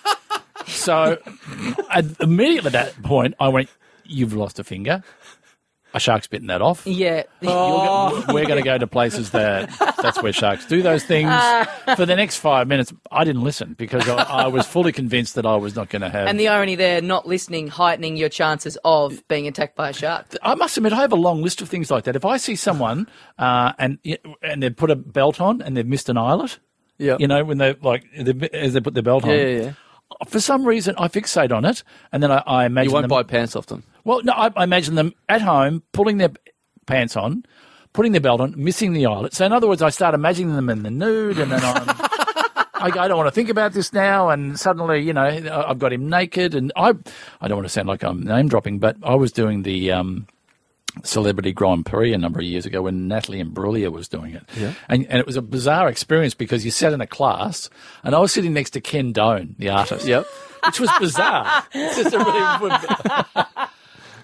So 0.67 1.17
I, 1.91 2.03
immediately 2.21 2.67
at 2.69 2.73
that 2.73 3.03
point, 3.03 3.35
I 3.39 3.49
went, 3.49 3.69
"You've 4.05 4.35
lost 4.35 4.59
a 4.59 4.65
finger." 4.65 5.03
A 5.95 6.01
shark's 6.01 6.27
bitten 6.27 6.49
that 6.49 6.61
off. 6.61 6.87
yeah. 6.87 7.23
You're 7.41 7.51
go- 7.51 8.25
we're 8.35 8.45
going 8.45 8.63
to 8.63 8.63
go 8.63 8.77
to 8.77 8.87
places 8.87 9.31
that 9.31 9.71
that's 10.03 10.21
where 10.23 10.33
sharks 10.33 10.67
do 10.67 10.83
those 10.83 11.05
things. 11.05 11.31
For 11.97 12.05
the 12.05 12.17
next 12.17 12.37
five 12.39 12.67
minutes, 12.69 12.93
I 13.11 13.25
didn't 13.25 13.45
listen 13.45 13.75
because 13.79 14.07
I, 14.07 14.15
I 14.25 14.47
was 14.49 14.67
fully 14.67 14.93
convinced 14.93 15.37
that 15.37 15.47
I 15.47 15.57
was 15.57 15.75
not 15.75 15.89
going 15.89 16.03
to 16.03 16.11
have. 16.11 16.27
And 16.27 16.39
the 16.39 16.49
irony 16.49 16.75
there, 16.75 17.01
not 17.01 17.27
listening, 17.27 17.69
heightening 17.69 18.17
your 18.19 18.29
chances 18.29 18.77
of 18.85 19.27
being 19.29 19.47
attacked 19.47 19.77
by 19.77 19.91
a 19.91 19.93
shark. 19.95 20.27
I 20.43 20.55
must 20.57 20.77
admit, 20.77 20.93
I 20.93 21.01
have 21.01 21.13
a 21.13 21.17
long 21.17 21.41
list 21.43 21.63
of 21.63 21.69
things 21.71 21.91
like 21.91 22.05
that. 22.05 22.17
If 22.17 22.27
I 22.27 22.37
see 22.37 22.57
someone 22.57 23.07
uh, 23.39 23.73
and 23.79 23.99
and 24.43 24.63
they've 24.63 24.77
put 24.77 24.91
a 24.91 24.97
belt 24.97 25.41
on 25.41 25.63
and 25.63 25.77
they've 25.77 25.87
missed 25.87 26.11
an 26.11 26.19
eyelet, 26.19 26.59
Yeah. 26.99 27.17
you 27.19 27.29
know, 27.29 27.45
when 27.45 27.59
they 27.59 27.75
like 27.83 28.05
they, 28.19 28.49
as 28.51 28.73
they 28.75 28.81
put 28.81 28.95
their 28.95 29.03
belt 29.03 29.25
on, 29.25 29.31
Yeah, 29.31 29.37
yeah, 29.37 29.59
yeah. 29.61 29.73
for 30.29 30.41
some 30.41 30.65
reason 30.65 30.95
I 30.99 31.09
fixate 31.09 31.53
on 31.53 31.65
it, 31.65 31.83
and 32.13 32.23
then 32.23 32.31
I, 32.31 32.43
I 32.47 32.67
imagine 32.67 32.91
You 32.91 32.95
won't 32.95 33.03
them, 33.05 33.11
buy 33.11 33.23
pants 33.23 33.55
off 33.57 33.67
them. 33.67 33.83
Well, 34.05 34.23
no, 34.23 34.33
I, 34.33 34.51
I 34.57 34.65
imagine 34.65 34.95
them 34.95 35.13
at 35.29 35.43
home 35.43 35.83
pulling 35.93 36.19
their 36.19 36.31
pants 36.87 37.17
on, 37.17 37.45
putting 37.93 38.13
their 38.13 38.21
belt 38.21 38.41
on, 38.41 38.55
missing 38.57 38.93
the 38.93 39.07
eyelet. 39.07 39.35
So, 39.35 39.45
in 39.45 39.53
other 39.53 39.67
words, 39.69 39.83
I 39.83 39.91
start 39.91 40.15
imagining 40.15 40.55
them 40.55 40.69
in 40.71 40.83
the 40.83 40.91
nude, 40.91 41.39
and 41.39 41.51
then 41.53 41.63
I'm. 41.63 41.87
I, 42.79 42.91
go, 42.91 43.01
I 43.01 43.09
don't 43.09 43.17
want 43.17 43.27
to 43.29 43.33
think 43.35 43.49
about 43.49 43.73
this 43.73 43.95
now, 43.95 44.29
and 44.29 44.61
suddenly, 44.61 45.01
you 45.01 45.15
know, 45.15 45.23
I've 45.25 45.79
got 45.79 45.95
him 45.95 46.11
naked, 46.11 46.55
and 46.55 46.71
I, 46.77 46.91
I 47.41 47.49
don't 47.49 47.57
want 47.57 47.65
to 47.65 47.71
sound 47.73 47.89
like 47.89 48.05
I'm 48.05 48.23
name 48.23 48.49
dropping, 48.49 48.79
but 48.79 48.97
I 49.03 49.15
was 49.15 49.33
doing 49.33 49.63
the 49.63 49.93
um, 49.93 50.27
Celebrity 51.05 51.53
Grand 51.53 51.87
Prix 51.87 52.13
a 52.13 52.19
number 52.19 52.41
of 52.41 52.45
years 52.47 52.67
ago 52.67 52.83
when 52.83 53.07
Natalie 53.09 53.43
Imbruglia 53.43 53.91
was 53.93 54.09
doing 54.09 54.35
it, 54.35 54.43
Yeah. 54.59 54.73
and, 54.89 55.07
and 55.09 55.19
it 55.19 55.27
was 55.27 55.37
a 55.37 55.43
bizarre 55.43 55.89
experience 55.89 56.35
because 56.35 56.65
you 56.65 56.71
sat 56.71 56.93
in 56.93 57.01
a 57.01 57.07
class, 57.07 57.69
and 58.05 58.15
I 58.15 58.19
was 58.19 58.33
sitting 58.33 58.53
next 58.55 58.71
to 58.71 58.81
Ken 58.81 59.13
Done, 59.13 59.55
the 59.59 59.69
artist, 59.69 60.07
Yep. 60.07 60.27
which 60.67 60.81
was 60.81 60.91
bizarre. 60.99 61.65
It's 61.73 61.97
just 61.97 62.15
a 62.15 62.19
really. 62.19 63.67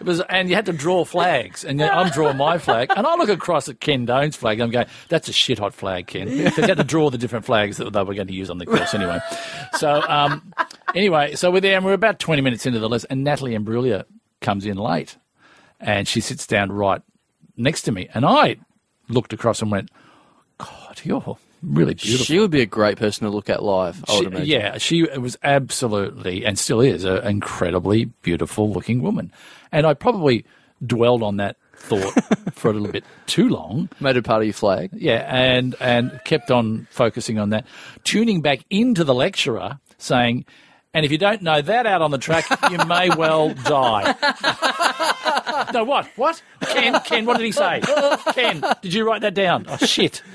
It 0.01 0.07
was, 0.07 0.21
and 0.23 0.49
you 0.49 0.57
had 0.57 0.67
to 0.67 0.73
draw 0.73 1.05
flags, 1.05 1.65
and 1.65 1.81
I'm 1.81 2.11
drawing 2.11 2.37
my 2.37 2.59
flag, 2.59 2.91
and 2.97 3.07
I 3.07 3.15
look 3.15 3.29
across 3.29 3.69
at 3.69 3.79
Ken 3.79 4.05
Done's 4.05 4.35
flag, 4.35 4.59
and 4.59 4.65
I'm 4.65 4.71
going, 4.73 4.87
"That's 5.09 5.29
a 5.29 5.33
shit 5.33 5.61
hot 5.61 5.75
flag, 5.75 6.09
Ken," 6.09 6.27
because 6.37 6.57
you 6.59 6.65
had 6.65 6.79
to 6.79 6.83
draw 6.85 7.09
the 7.09 7.19
different 7.19 7.45
flags 7.45 7.77
that 7.77 7.93
they 7.93 8.03
were 8.03 8.15
going 8.15 8.27
to 8.27 8.33
use 8.35 8.51
on 8.51 8.59
the 8.59 8.67
course 8.67 8.95
anyway. 8.95 9.21
So, 9.79 10.03
um, 10.09 10.53
anyway, 10.97 11.37
so 11.37 11.53
we're 11.53 11.61
there, 11.61 11.77
and 11.77 11.85
we're 11.87 11.93
about 11.93 12.19
20 12.19 12.43
minutes 12.43 12.67
into 12.67 12.81
the 12.81 12.89
lesson, 12.89 13.09
and 13.13 13.23
Natalie 13.23 13.53
Imbruglia 13.57 14.05
comes 14.41 14.67
in 14.67 14.77
late, 14.77 15.17
and 15.83 16.07
she 16.09 16.21
sits 16.21 16.47
down 16.47 16.73
right 16.73 17.03
next 17.57 17.83
to 17.83 17.93
me, 17.93 18.09
and 18.15 18.25
I 18.25 18.57
looked 19.09 19.33
across 19.33 19.61
and 19.61 19.71
went, 19.71 19.91
"God, 20.59 21.01
you're 21.05 21.37
really 21.63 21.95
beautiful." 21.95 22.25
She 22.25 22.39
would 22.39 22.51
be 22.51 22.61
a 22.63 22.67
great 22.67 22.97
person 22.99 23.25
to 23.27 23.31
look 23.31 23.51
at 23.51 23.63
live. 23.63 24.05
I 24.09 24.13
would 24.15 24.21
She- 24.21 24.27
imagine. 24.27 24.47
yeah, 24.47 24.79
she 24.79 25.03
was 25.19 25.37
absolutely 25.43 26.45
and 26.47 26.59
still 26.59 26.81
is 26.81 27.05
an 27.05 27.27
incredibly 27.27 28.07
beautiful 28.23 28.73
looking 28.73 29.03
woman. 29.03 29.33
And 29.71 29.87
I 29.87 29.95
probably 29.95 30.45
dwelled 30.85 31.23
on 31.23 31.37
that 31.37 31.57
thought 31.77 32.13
for 32.55 32.71
a 32.71 32.75
little 32.75 32.91
bit 32.93 33.05
too 33.27 33.49
long. 33.49 33.89
Made 34.01 34.17
it 34.17 34.23
part 34.25 34.43
of 34.43 34.47
your 34.47 34.55
flag. 34.55 34.91
Yeah, 34.95 35.25
and 35.29 35.75
and 35.81 36.21
kept 36.25 36.51
on 36.51 36.87
focusing 36.91 37.39
on 37.39 37.51
that, 37.51 37.67
tuning 38.05 38.41
back 38.41 38.61
into 38.71 39.05
the 39.05 39.15
lecturer 39.15 39.79
saying, 39.99 40.45
and 40.95 41.05
if 41.07 41.11
you 41.13 41.19
don't 41.19 41.43
know 41.43 41.63
that 41.63 41.87
out 41.87 42.03
on 42.03 42.11
the 42.11 42.19
track, 42.19 42.45
you 42.71 42.79
may 42.87 43.09
well 43.11 43.55
die. 43.65 44.15
No, 45.73 45.85
what? 45.85 46.07
What? 46.17 46.43
Ken, 46.61 46.99
Ken, 47.05 47.25
what 47.25 47.39
did 47.39 47.45
he 47.47 47.53
say? 47.53 47.81
Ken, 48.33 48.63
did 48.83 48.93
you 48.95 49.07
write 49.07 49.23
that 49.23 49.35
down? 49.35 49.67
Oh, 49.69 49.77
shit. 49.79 50.23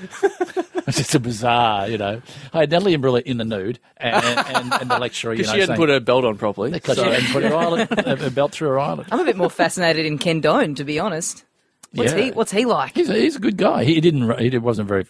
It's 0.88 0.96
just 0.96 1.14
a 1.14 1.20
bizarre, 1.20 1.86
you 1.86 1.98
know. 1.98 2.22
I 2.54 2.60
had 2.60 2.70
Natalie 2.70 2.96
Imbruglia 2.96 3.20
in 3.24 3.36
the 3.36 3.44
nude 3.44 3.78
and, 3.98 4.24
and, 4.24 4.72
and 4.72 4.90
the 4.90 4.98
lecturer, 4.98 5.34
you 5.34 5.42
know, 5.42 5.42
Because 5.42 5.52
she 5.52 5.60
hadn't 5.60 5.66
saying, 5.76 5.76
put 5.76 5.90
her 5.90 6.00
belt 6.00 6.24
on 6.24 6.38
properly. 6.38 6.70
because 6.70 6.96
So- 6.96 7.04
she 7.04 7.10
hadn't 7.10 7.30
put 7.30 7.42
her, 7.42 7.54
eyelid, 7.54 8.22
a 8.22 8.30
belt 8.30 8.52
through 8.52 8.68
her 8.68 8.80
eyelid. 8.80 9.06
I'm 9.12 9.20
a 9.20 9.24
bit 9.26 9.36
more 9.36 9.50
fascinated 9.50 10.06
in 10.06 10.16
Ken 10.16 10.40
Done, 10.40 10.74
to 10.76 10.84
be 10.84 10.98
honest. 10.98 11.44
What's 11.92 12.12
Yeah. 12.12 12.18
he? 12.18 12.30
What's 12.32 12.52
he 12.52 12.64
like? 12.64 12.94
He's 12.94 13.08
a, 13.08 13.14
he's 13.14 13.36
a 13.36 13.40
good 13.40 13.56
guy. 13.56 13.84
He 13.84 14.00
didn't. 14.00 14.38
He 14.38 14.56
wasn't 14.58 14.88
very, 14.88 15.06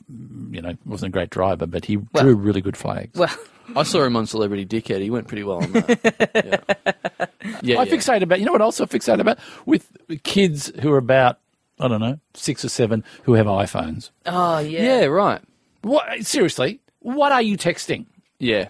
you 0.50 0.62
know, 0.62 0.74
wasn't 0.86 1.10
a 1.10 1.12
great 1.12 1.30
driver, 1.30 1.66
but 1.66 1.84
he 1.84 1.96
drew 2.14 2.34
really 2.36 2.60
good 2.60 2.76
flags. 2.76 3.18
Well, 3.18 3.34
I 3.76 3.82
saw 3.82 4.04
him 4.04 4.16
on 4.16 4.26
Celebrity 4.26 4.64
Dickhead. 4.64 5.00
He 5.02 5.10
went 5.10 5.28
pretty 5.28 5.44
well 5.44 5.62
on 5.62 5.72
that. 5.72 5.98
yeah. 7.44 7.50
yeah, 7.62 7.80
I 7.80 7.82
yeah. 7.82 7.92
fixate 7.92 8.22
about. 8.22 8.38
You 8.40 8.46
know 8.46 8.52
what? 8.52 8.60
else 8.62 8.80
I 8.80 8.84
fixate 8.86 9.20
about 9.20 9.38
with 9.66 9.90
kids 10.22 10.72
who 10.80 10.92
are 10.92 10.98
about 10.98 11.38
I 11.80 11.88
don't 11.88 12.00
know 12.00 12.18
six 12.34 12.64
or 12.64 12.68
seven 12.68 13.04
who 13.24 13.34
have 13.34 13.46
iPhones. 13.46 14.10
oh 14.26 14.58
yeah. 14.60 15.00
Yeah, 15.00 15.04
right. 15.06 15.42
What 15.82 16.24
seriously? 16.24 16.80
What 17.00 17.32
are 17.32 17.42
you 17.42 17.56
texting? 17.58 18.06
Yeah. 18.38 18.68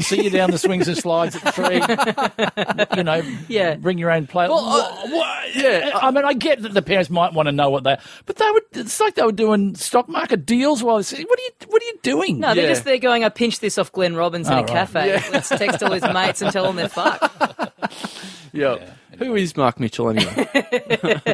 See 0.00 0.22
you 0.22 0.30
down 0.30 0.50
the 0.52 0.58
swings 0.58 0.86
and 0.88 0.96
slides 0.96 1.34
at 1.36 1.42
the 1.42 1.52
tree. 1.52 2.96
you 2.96 3.02
know, 3.04 3.22
Yeah. 3.48 3.74
Bring 3.76 3.98
your 3.98 4.10
own 4.10 4.26
play. 4.26 4.48
Well, 4.48 4.64
Wha- 4.64 4.78
uh, 4.78 5.08
what- 5.08 5.54
yeah, 5.56 5.90
I 5.94 6.10
mean, 6.10 6.24
I 6.24 6.34
get 6.34 6.62
that 6.62 6.72
the 6.74 6.82
parents 6.82 7.10
might 7.10 7.32
want 7.32 7.46
to 7.46 7.52
know 7.52 7.70
what 7.70 7.82
they, 7.84 7.96
but 8.26 8.36
they 8.36 8.50
would. 8.50 8.62
It's 8.72 9.00
like 9.00 9.14
they 9.16 9.22
were 9.22 9.32
doing 9.32 9.74
stock 9.74 10.08
market 10.08 10.46
deals 10.46 10.82
while. 10.84 11.02
They, 11.02 11.22
what 11.24 11.38
are 11.38 11.42
you? 11.42 11.50
What 11.68 11.82
are 11.82 11.86
you 11.86 11.98
doing? 12.02 12.38
No, 12.38 12.54
they're 12.54 12.64
Yeah. 12.64 12.70
just 12.70 12.84
there 12.84 12.98
going, 12.98 13.24
I 13.24 13.28
pinched 13.28 13.60
this 13.60 13.78
off 13.78 13.90
Glenn 13.92 14.14
Robbins 14.14 14.46
in 14.48 14.54
Oh, 14.54 14.58
a 14.58 14.60
right. 14.60 14.68
cafe. 14.68 15.22
Let's 15.32 15.48
text 15.48 15.82
all 15.82 15.92
his 15.92 16.02
mates 16.04 16.42
and 16.42 16.52
tell 16.52 16.64
them 16.66 16.76
they're 16.76 16.88
fucked. 16.88 17.72
Yeah. 18.52 18.90
Who 19.18 19.34
is 19.34 19.56
Mark 19.56 19.80
Mitchell 19.80 20.10
anyway? 20.10 20.48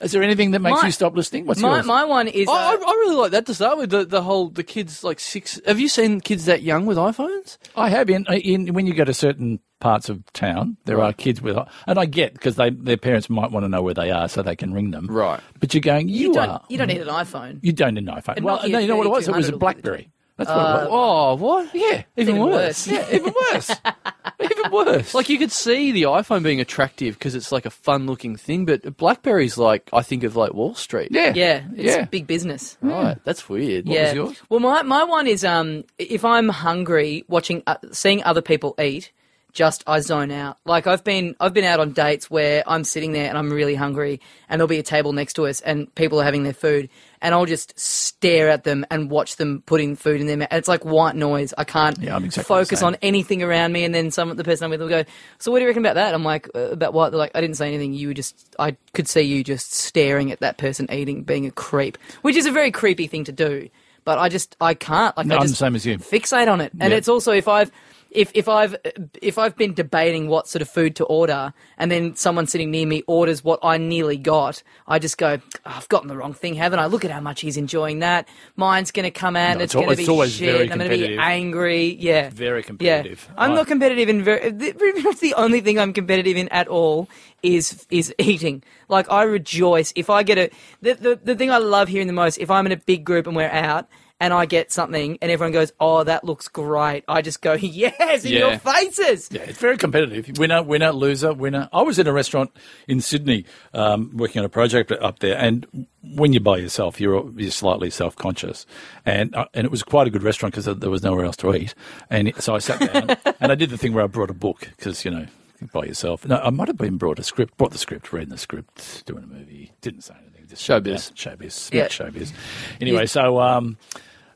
Is 0.00 0.12
there 0.12 0.22
anything 0.22 0.50
that 0.52 0.60
makes 0.60 0.80
My- 0.80 0.86
you 0.88 0.92
stop 0.92 1.14
listening? 1.16 1.46
What's 1.46 1.60
My, 1.60 1.76
yours? 1.76 1.86
my 1.86 2.04
one 2.04 2.28
is. 2.28 2.48
I, 2.48 2.52
I 2.52 2.74
Uh, 2.74 2.78
I 2.86 2.92
really 2.92 3.16
like 3.16 3.30
that 3.32 3.46
to 3.46 3.54
start 3.54 3.78
with. 3.78 3.90
The, 3.90 4.04
the 4.04 4.22
whole 4.22 4.48
the 4.48 4.62
kids 4.64 5.04
like 5.04 5.20
six. 5.20 5.60
Have 5.66 5.78
you 5.78 5.88
seen 5.88 6.20
kids 6.20 6.46
that 6.46 6.62
young 6.62 6.86
with 6.86 6.96
iPhones? 6.96 7.58
I 7.76 7.88
have 7.90 8.08
in, 8.10 8.24
in 8.26 8.72
when 8.74 8.86
you 8.86 8.94
go 8.94 9.04
to 9.04 9.14
certain 9.14 9.60
parts 9.80 10.08
of 10.08 10.24
town, 10.32 10.76
there 10.84 11.00
are 11.02 11.12
kids 11.12 11.42
with, 11.42 11.56
and 11.86 11.98
I 11.98 12.06
get 12.06 12.32
because 12.34 12.56
they 12.56 12.70
their 12.70 12.96
parents 12.96 13.28
might 13.30 13.50
want 13.50 13.64
to 13.64 13.68
know 13.68 13.82
where 13.82 13.94
they 13.94 14.10
are 14.10 14.28
so 14.28 14.42
they 14.42 14.56
can 14.56 14.72
ring 14.72 14.90
them. 14.90 15.06
Right. 15.08 15.40
But 15.60 15.74
you're 15.74 15.80
going, 15.82 16.08
you, 16.08 16.28
you 16.28 16.34
don't. 16.34 16.48
are, 16.48 16.62
You 16.68 16.78
don't 16.78 16.88
need 16.88 17.00
an 17.02 17.08
iPhone. 17.08 17.58
you 17.62 17.72
don't 17.72 17.94
need 17.94 18.08
an 18.08 18.14
iPhone. 18.14 18.36
And 18.36 18.44
Well, 18.44 18.60
no, 18.68 18.78
you 18.78 18.86
know 18.88 18.96
what 18.96 19.06
it 19.06 19.10
was? 19.10 19.28
It 19.28 19.34
was 19.36 19.48
a 19.48 19.56
BlackBerry. 19.56 20.10
That's 20.38 20.48
what 20.48 20.56
it 20.58 20.62
was. 20.62 20.88
Oh, 20.90 21.34
what? 21.34 21.74
Yeah, 21.74 22.02
Even, 22.16 22.36
even 22.36 22.48
worse. 22.50 22.86
worse. 22.88 22.88
yeah, 22.88 23.06
even 23.14 23.34
worse. 23.52 23.70
even 24.44 24.72
worse. 24.72 25.14
Like 25.14 25.28
you 25.28 25.38
could 25.38 25.52
see 25.52 25.92
the 25.92 26.02
iPhone 26.04 26.42
being 26.42 26.60
attractive 26.60 27.14
because 27.14 27.34
it's 27.34 27.52
like 27.52 27.66
a 27.66 27.70
fun 27.70 28.06
looking 28.06 28.36
thing, 28.36 28.64
but 28.64 28.96
BlackBerry's 28.96 29.58
like 29.58 29.88
I 29.92 30.02
think 30.02 30.24
of 30.24 30.36
like 30.36 30.54
Wall 30.54 30.74
Street. 30.74 31.08
yeah, 31.12 31.32
Yeah, 31.34 31.64
it's 31.74 31.96
yeah. 31.96 32.04
big 32.04 32.26
business. 32.26 32.76
Right. 32.80 33.18
That's 33.24 33.48
weird. 33.48 33.86
What 33.86 33.94
yeah. 33.94 34.04
was 34.04 34.14
yours? 34.14 34.42
Well, 34.48 34.60
my, 34.60 34.82
my 34.82 35.04
one 35.04 35.26
is 35.26 35.44
um, 35.44 35.84
if 35.98 36.24
I'm 36.24 36.48
hungry, 36.48 37.24
watching, 37.28 37.62
uh, 37.66 37.76
seeing 37.92 38.22
other 38.24 38.42
people 38.42 38.74
eat, 38.80 39.12
just 39.52 39.82
I 39.86 40.00
zone 40.00 40.30
out. 40.30 40.58
Like 40.64 40.86
I've 40.86 41.04
been, 41.04 41.36
I've 41.38 41.52
been 41.52 41.64
out 41.64 41.78
on 41.80 41.92
dates 41.92 42.30
where 42.30 42.62
I'm 42.66 42.84
sitting 42.84 43.12
there 43.12 43.28
and 43.28 43.36
I'm 43.36 43.52
really 43.52 43.74
hungry, 43.74 44.20
and 44.48 44.58
there'll 44.58 44.68
be 44.68 44.78
a 44.78 44.82
table 44.82 45.12
next 45.12 45.34
to 45.34 45.46
us, 45.46 45.60
and 45.60 45.94
people 45.94 46.20
are 46.20 46.24
having 46.24 46.42
their 46.42 46.54
food, 46.54 46.88
and 47.20 47.34
I'll 47.34 47.44
just 47.46 47.78
stare 47.78 48.48
at 48.48 48.64
them 48.64 48.86
and 48.90 49.10
watch 49.10 49.36
them 49.36 49.62
putting 49.66 49.94
food 49.96 50.20
in 50.20 50.26
their 50.26 50.36
mouth. 50.38 50.48
It's 50.52 50.68
like 50.68 50.84
white 50.84 51.16
noise. 51.16 51.52
I 51.58 51.64
can't 51.64 51.98
Yeah, 51.98 52.16
exactly 52.16 52.44
focus 52.44 52.82
on 52.82 52.96
anything 53.02 53.42
around 53.42 53.72
me, 53.72 53.84
and 53.84 53.94
then 53.94 54.10
some 54.10 54.34
the 54.36 54.44
person 54.44 54.64
I'm 54.64 54.70
with 54.70 54.80
will 54.80 54.88
go, 54.88 55.04
"So 55.38 55.52
what 55.52 55.58
do 55.58 55.62
you 55.64 55.68
reckon 55.68 55.84
about 55.84 55.94
that?" 55.94 56.14
I'm 56.14 56.24
like, 56.24 56.48
uh, 56.54 56.70
"About 56.70 56.94
what?" 56.94 57.10
They're 57.10 57.18
like, 57.18 57.32
"I 57.34 57.40
didn't 57.40 57.56
say 57.56 57.68
anything. 57.68 57.92
You 57.92 58.08
were 58.08 58.14
just, 58.14 58.54
I 58.58 58.76
could 58.94 59.08
see 59.08 59.22
you 59.22 59.44
just 59.44 59.72
staring 59.72 60.32
at 60.32 60.40
that 60.40 60.56
person 60.56 60.90
eating, 60.90 61.22
being 61.24 61.46
a 61.46 61.50
creep," 61.50 61.98
which 62.22 62.36
is 62.36 62.46
a 62.46 62.52
very 62.52 62.70
creepy 62.70 63.06
thing 63.06 63.24
to 63.24 63.32
do. 63.32 63.68
But 64.04 64.18
I 64.18 64.28
just, 64.28 64.56
I 64.60 64.74
can't. 64.74 65.16
Like, 65.16 65.26
No, 65.26 65.36
I 65.36 65.40
I'm 65.42 65.46
the 65.46 65.54
same 65.54 65.76
as 65.76 65.86
you. 65.86 65.98
Fixate 65.98 66.50
on 66.50 66.60
it, 66.60 66.72
and 66.80 66.90
Yeah. 66.90 66.96
it's 66.96 67.08
also 67.08 67.32
if 67.32 67.46
I've. 67.48 67.70
If, 68.14 68.30
if 68.34 68.46
I've 68.48 68.76
if 69.22 69.38
I've 69.38 69.56
been 69.56 69.72
debating 69.72 70.28
what 70.28 70.46
sort 70.46 70.60
of 70.60 70.68
food 70.68 70.96
to 70.96 71.04
order, 71.04 71.54
and 71.78 71.90
then 71.90 72.14
someone 72.14 72.46
sitting 72.46 72.70
near 72.70 72.86
me 72.86 73.02
orders 73.06 73.42
what 73.42 73.58
I 73.62 73.78
nearly 73.78 74.18
got, 74.18 74.62
I 74.86 74.98
just 74.98 75.16
go, 75.16 75.38
"Oh, 75.40 75.60
"I've 75.64 75.88
gotten 75.88 76.08
the 76.08 76.16
wrong 76.16 76.34
thing, 76.34 76.54
haven't 76.54 76.78
I? 76.78 76.86
Look 76.86 77.04
at 77.06 77.10
how 77.10 77.20
much 77.20 77.40
he's 77.40 77.56
enjoying 77.56 78.00
that. 78.00 78.28
Mine's 78.56 78.90
going 78.90 79.04
to 79.04 79.10
come 79.10 79.34
out, 79.34 79.52
and 79.52 79.58
No, 79.60 79.64
it's, 79.64 79.74
it's 79.74 79.82
going 79.82 79.96
to 79.96 79.96
be 79.96 80.08
always 80.08 80.32
shit. 80.32 80.52
very 80.54 80.70
I'm 80.70 80.78
going 80.78 80.90
to 80.90 80.96
be 80.98 81.16
angry. 81.16 81.96
Yeah, 81.98 82.28
Very 82.30 82.62
competitive. 82.62 83.26
Yeah, 83.28 83.34
I'm 83.38 83.52
I- 83.52 83.54
not 83.54 83.66
competitive 83.66 84.08
in 84.10 84.22
very. 84.22 84.50
the- 84.50 85.16
the 85.20 85.34
only 85.34 85.60
thing 85.62 85.78
I'm 85.78 85.92
competitive 85.94 86.36
in 86.36 86.48
at 86.50 86.68
all 86.68 87.08
is 87.42 87.86
is 87.90 88.14
eating. 88.18 88.62
Like 88.88 89.10
I 89.10 89.22
rejoice 89.22 89.92
if 89.96 90.10
I 90.10 90.22
get 90.22 90.36
a 90.38 90.50
the 90.82 90.94
the, 90.94 91.20
the 91.24 91.34
thing 91.34 91.50
I 91.50 91.58
love 91.58 91.88
hearing 91.88 92.08
the 92.08 92.12
most 92.12 92.36
if 92.38 92.50
I'm 92.50 92.66
in 92.66 92.72
a 92.72 92.76
big 92.76 93.04
group 93.04 93.26
and 93.26 93.34
we're 93.34 93.48
out 93.50 93.88
and 94.22 94.32
I 94.32 94.46
get 94.46 94.70
something, 94.72 95.18
and 95.20 95.30
everyone 95.32 95.52
goes, 95.52 95.72
"Oh, 95.80 96.04
that 96.04 96.22
looks 96.22 96.46
great." 96.46 97.02
I 97.08 97.20
just 97.22 97.42
go, 97.42 97.52
"Yes!" 97.60 98.24
in 98.24 98.32
Yeah. 98.32 98.38
your 98.50 98.58
faces. 98.58 99.28
Yeah, 99.32 99.42
it's 99.42 99.58
very 99.58 99.76
competitive. 99.76 100.38
Winner, 100.38 100.62
winner, 100.62 100.92
loser, 100.92 101.32
winner. 101.34 101.68
I 101.72 101.82
was 101.82 101.98
in 101.98 102.06
a 102.06 102.12
restaurant 102.12 102.52
in 102.86 103.00
Sydney 103.00 103.44
um, 103.74 104.10
working 104.14 104.38
on 104.38 104.46
a 104.46 104.48
project 104.48 104.92
up 104.92 105.18
there, 105.18 105.36
and 105.36 105.86
when 106.14 106.32
you're 106.32 106.40
by 106.40 106.58
yourself, 106.58 107.00
you're 107.00 107.28
you're 107.36 107.50
slightly 107.50 107.90
self 107.90 108.14
conscious, 108.16 108.64
and 109.04 109.34
uh, 109.34 109.46
and 109.54 109.64
it 109.64 109.70
was 109.72 109.82
quite 109.82 110.06
a 110.06 110.10
good 110.10 110.22
restaurant 110.22 110.54
because 110.54 110.66
there 110.78 110.88
was 110.90 111.02
nowhere 111.02 111.24
else 111.24 111.36
to 111.38 111.52
eat, 111.54 111.74
and 112.08 112.32
so 112.40 112.54
I 112.54 112.58
sat 112.60 112.78
down 112.80 113.16
and 113.40 113.50
I 113.50 113.56
did 113.56 113.70
the 113.70 113.76
thing 113.78 113.92
where 113.92 114.04
I 114.04 114.06
brought 114.06 114.30
a 114.30 114.34
book 114.34 114.60
because 114.76 115.04
you 115.04 115.10
know. 115.10 115.26
By 115.72 115.84
yourself. 115.84 116.26
No, 116.26 116.38
I 116.42 116.50
might 116.50 116.66
have 116.66 116.76
been 116.76 116.96
brought 116.96 117.20
a 117.20 117.22
script, 117.22 117.56
brought 117.56 117.70
the 117.70 117.78
script, 117.78 118.12
reading 118.12 118.30
the 118.30 118.36
script, 118.36 119.06
doing 119.06 119.22
a 119.22 119.26
movie, 119.28 119.70
didn't 119.80 120.00
say 120.02 120.14
anything. 120.20 120.48
Just 120.48 120.60
Showbiz. 120.68 121.12
Showbiz. 121.12 121.72
Yeah. 121.72 121.82
Yeah. 121.82 121.86
Showbiz. 121.88 122.32
Anyway, 122.80 123.06
so 123.06 123.38
um, 123.40 123.78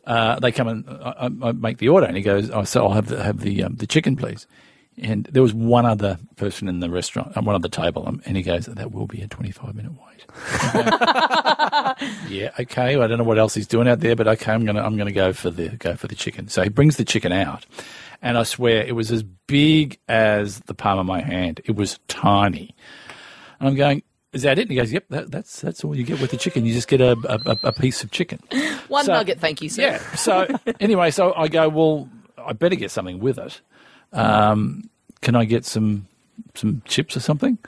uh, 0.07 0.38
they 0.38 0.53
come 0.53 0.69
and 0.69 0.85
I, 0.88 1.14
I 1.19 1.49
I 1.49 1.53
make 1.53 1.79
the 1.79 1.88
order, 1.88 2.07
and 2.07 2.16
he 2.16 2.23
goes, 2.23 2.51
"Oh, 2.51 2.64
so 2.64 2.87
I'll 2.87 2.92
have 2.92 3.09
the, 3.09 3.23
have 3.23 3.40
the 3.40 3.64
um, 3.64 3.77
the 3.77 3.87
chicken, 3.87 4.16
please." 4.16 4.47
And 4.99 5.25
there 5.25 5.42
was 5.42 5.53
one 5.53 5.85
other 5.85 6.19
person 6.37 6.69
in 6.69 6.81
the 6.81 6.88
restaurant, 6.88 7.37
uh, 7.37 7.42
one 7.42 7.55
other 7.55 7.69
table, 7.69 8.05
um, 8.07 8.23
and 8.25 8.37
he 8.37 8.42
goes, 8.42 8.66
"That 8.66 8.92
will 8.92 9.07
be 9.07 9.23
a 9.23 9.29
twenty-five 9.29 9.75
minute 9.75 9.92
wait." 9.92 10.25
yeah, 12.31 12.51
okay. 12.59 12.97
I 12.97 13.07
don't 13.07 13.19
know 13.19 13.25
what 13.25 13.38
else 13.38 13.55
he's 13.55 13.66
doing 13.66 13.88
out 13.88 14.01
there, 14.01 14.16
but 14.16 14.29
okay, 14.29 14.53
I'm 14.53 14.64
gonna 14.64 14.83
I'm 14.83 14.97
gonna 14.97 15.12
go 15.12 15.33
for 15.33 15.51
the 15.51 15.71
go 15.71 15.97
for 15.97 16.07
the 16.07 16.14
chicken. 16.14 16.49
So 16.49 16.62
he 16.62 16.69
brings 16.69 16.97
the 16.97 17.05
chicken 17.05 17.33
out, 17.33 17.66
and 18.23 18.38
I 18.38 18.45
swear 18.45 18.85
it 18.85 18.95
was 18.95 19.11
as 19.11 19.23
big 19.23 19.99
as 20.09 20.61
the 20.61 20.75
palm 20.75 20.99
of 20.99 21.07
my 21.07 21.21
hand. 21.21 21.61
It 21.64 21.75
was 21.75 21.99
tiny. 22.09 22.75
And 23.59 23.69
I'm 23.69 23.75
going, 23.75 24.03
is 24.37 24.42
that 24.42 24.59
it? 24.59 24.62
And 24.62 24.70
he 24.70 24.77
goes, 24.77 24.92
yep, 24.92 25.05
that, 25.11 25.31
that's 25.31 25.61
that's 25.61 25.83
all 25.85 25.94
you 25.96 26.05
get 26.05 26.20
with 26.20 26.31
the 26.31 26.37
chicken. 26.37 26.64
You 26.64 26.72
just 26.75 26.88
get 26.88 27.01
a, 27.01 27.12
a, 27.25 27.57
a- 27.64 27.72
piece 27.72 28.05
of 28.05 28.11
chicken. 28.11 28.38
One 28.88 29.05
So- 29.05 29.12
nugget, 29.12 29.40
thank 29.40 29.61
you, 29.62 29.68
sir. 29.68 29.83
Yeah. 29.83 30.14
So 30.14 30.46
anyway, 30.81 31.11
so 31.11 31.35
I 31.35 31.49
go, 31.49 31.68
well, 31.68 32.09
I 32.38 32.53
better 32.53 32.77
get 32.77 32.90
something 32.90 33.18
with 33.18 33.38
it. 33.38 33.61
Um, 34.12 34.88
can 35.20 35.35
I 35.35 35.44
get 35.44 35.64
some 35.64 36.07
some 36.55 36.83
chips 36.85 37.16
or 37.16 37.20
something? 37.20 37.59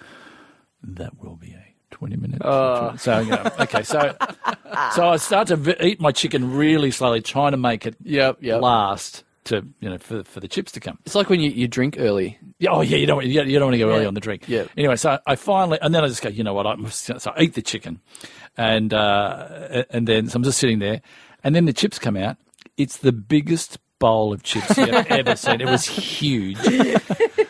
That 0.83 1.20
will 1.20 1.37
be 1.37 1.50
a 1.52 1.74
twenty 1.90 2.16
minute. 2.16 2.40
So 2.42 3.18
you 3.24 3.31
know, 3.31 3.50
okay, 3.61 3.83
so 3.83 4.14
so 4.94 5.09
I 5.09 5.16
start 5.16 5.48
to 5.48 5.57
v- 5.57 5.74
eat 5.81 6.00
my 6.00 6.12
chicken 6.12 6.54
really 6.54 6.90
slowly, 6.92 7.20
trying 7.20 7.50
to 7.52 7.57
make 7.59 7.85
it 7.87 7.96
Yep, 8.02 8.38
yep. 8.40 8.62
last 8.62 9.24
to 9.44 9.66
you 9.81 9.88
know 9.90 9.98
for 9.98 10.24
for 10.24 10.40
the 10.40 10.48
chips 10.48 10.72
to 10.72 10.81
come. 10.81 10.98
It's 11.07 11.14
like 11.14 11.29
when 11.31 11.40
you, 11.40 11.51
you 11.51 11.68
drink 11.68 11.96
early. 11.98 12.38
Yeah, 12.59 12.70
oh 12.70 12.81
yeah, 12.83 12.96
you 12.96 13.07
don't 13.07 13.24
you 13.24 13.35
don't, 13.35 13.48
you 13.48 13.59
don't 13.59 13.66
want 13.66 13.74
to 13.74 13.79
go 13.79 13.90
early 13.90 14.03
Yeah. 14.03 14.09
on 14.09 14.14
the 14.14 14.20
drink. 14.20 14.44
Yeah. 14.48 14.64
Anyway, 14.77 14.96
so 14.96 15.18
I 15.27 15.37
finally, 15.37 15.79
and 15.81 15.94
then 15.94 16.05
I 16.05 16.09
just 16.09 16.22
go, 16.22 16.29
you 16.29 16.44
know 16.44 16.55
what? 16.55 16.66
I 16.66 16.77
so 16.88 17.33
I 17.37 17.42
eat 17.42 17.55
the 17.55 17.62
chicken, 17.62 18.01
and 18.57 18.92
uh, 18.92 19.85
and 19.90 20.07
then 20.07 20.29
so 20.29 20.37
I'm 20.37 20.42
just 20.42 20.59
sitting 20.59 20.79
there, 20.81 21.01
and 21.44 21.55
then 21.55 21.64
the 21.66 21.72
chips 21.72 21.98
come 21.98 22.16
out. 22.16 22.37
It's 22.77 22.98
the 22.98 23.12
biggest 23.12 23.79
bowl 23.98 24.32
of 24.32 24.42
chips 24.42 24.76
you've 24.76 24.88
ever 25.11 25.37
seen. 25.37 25.61
It 25.61 25.66
was 25.68 25.84
huge. 25.87 26.56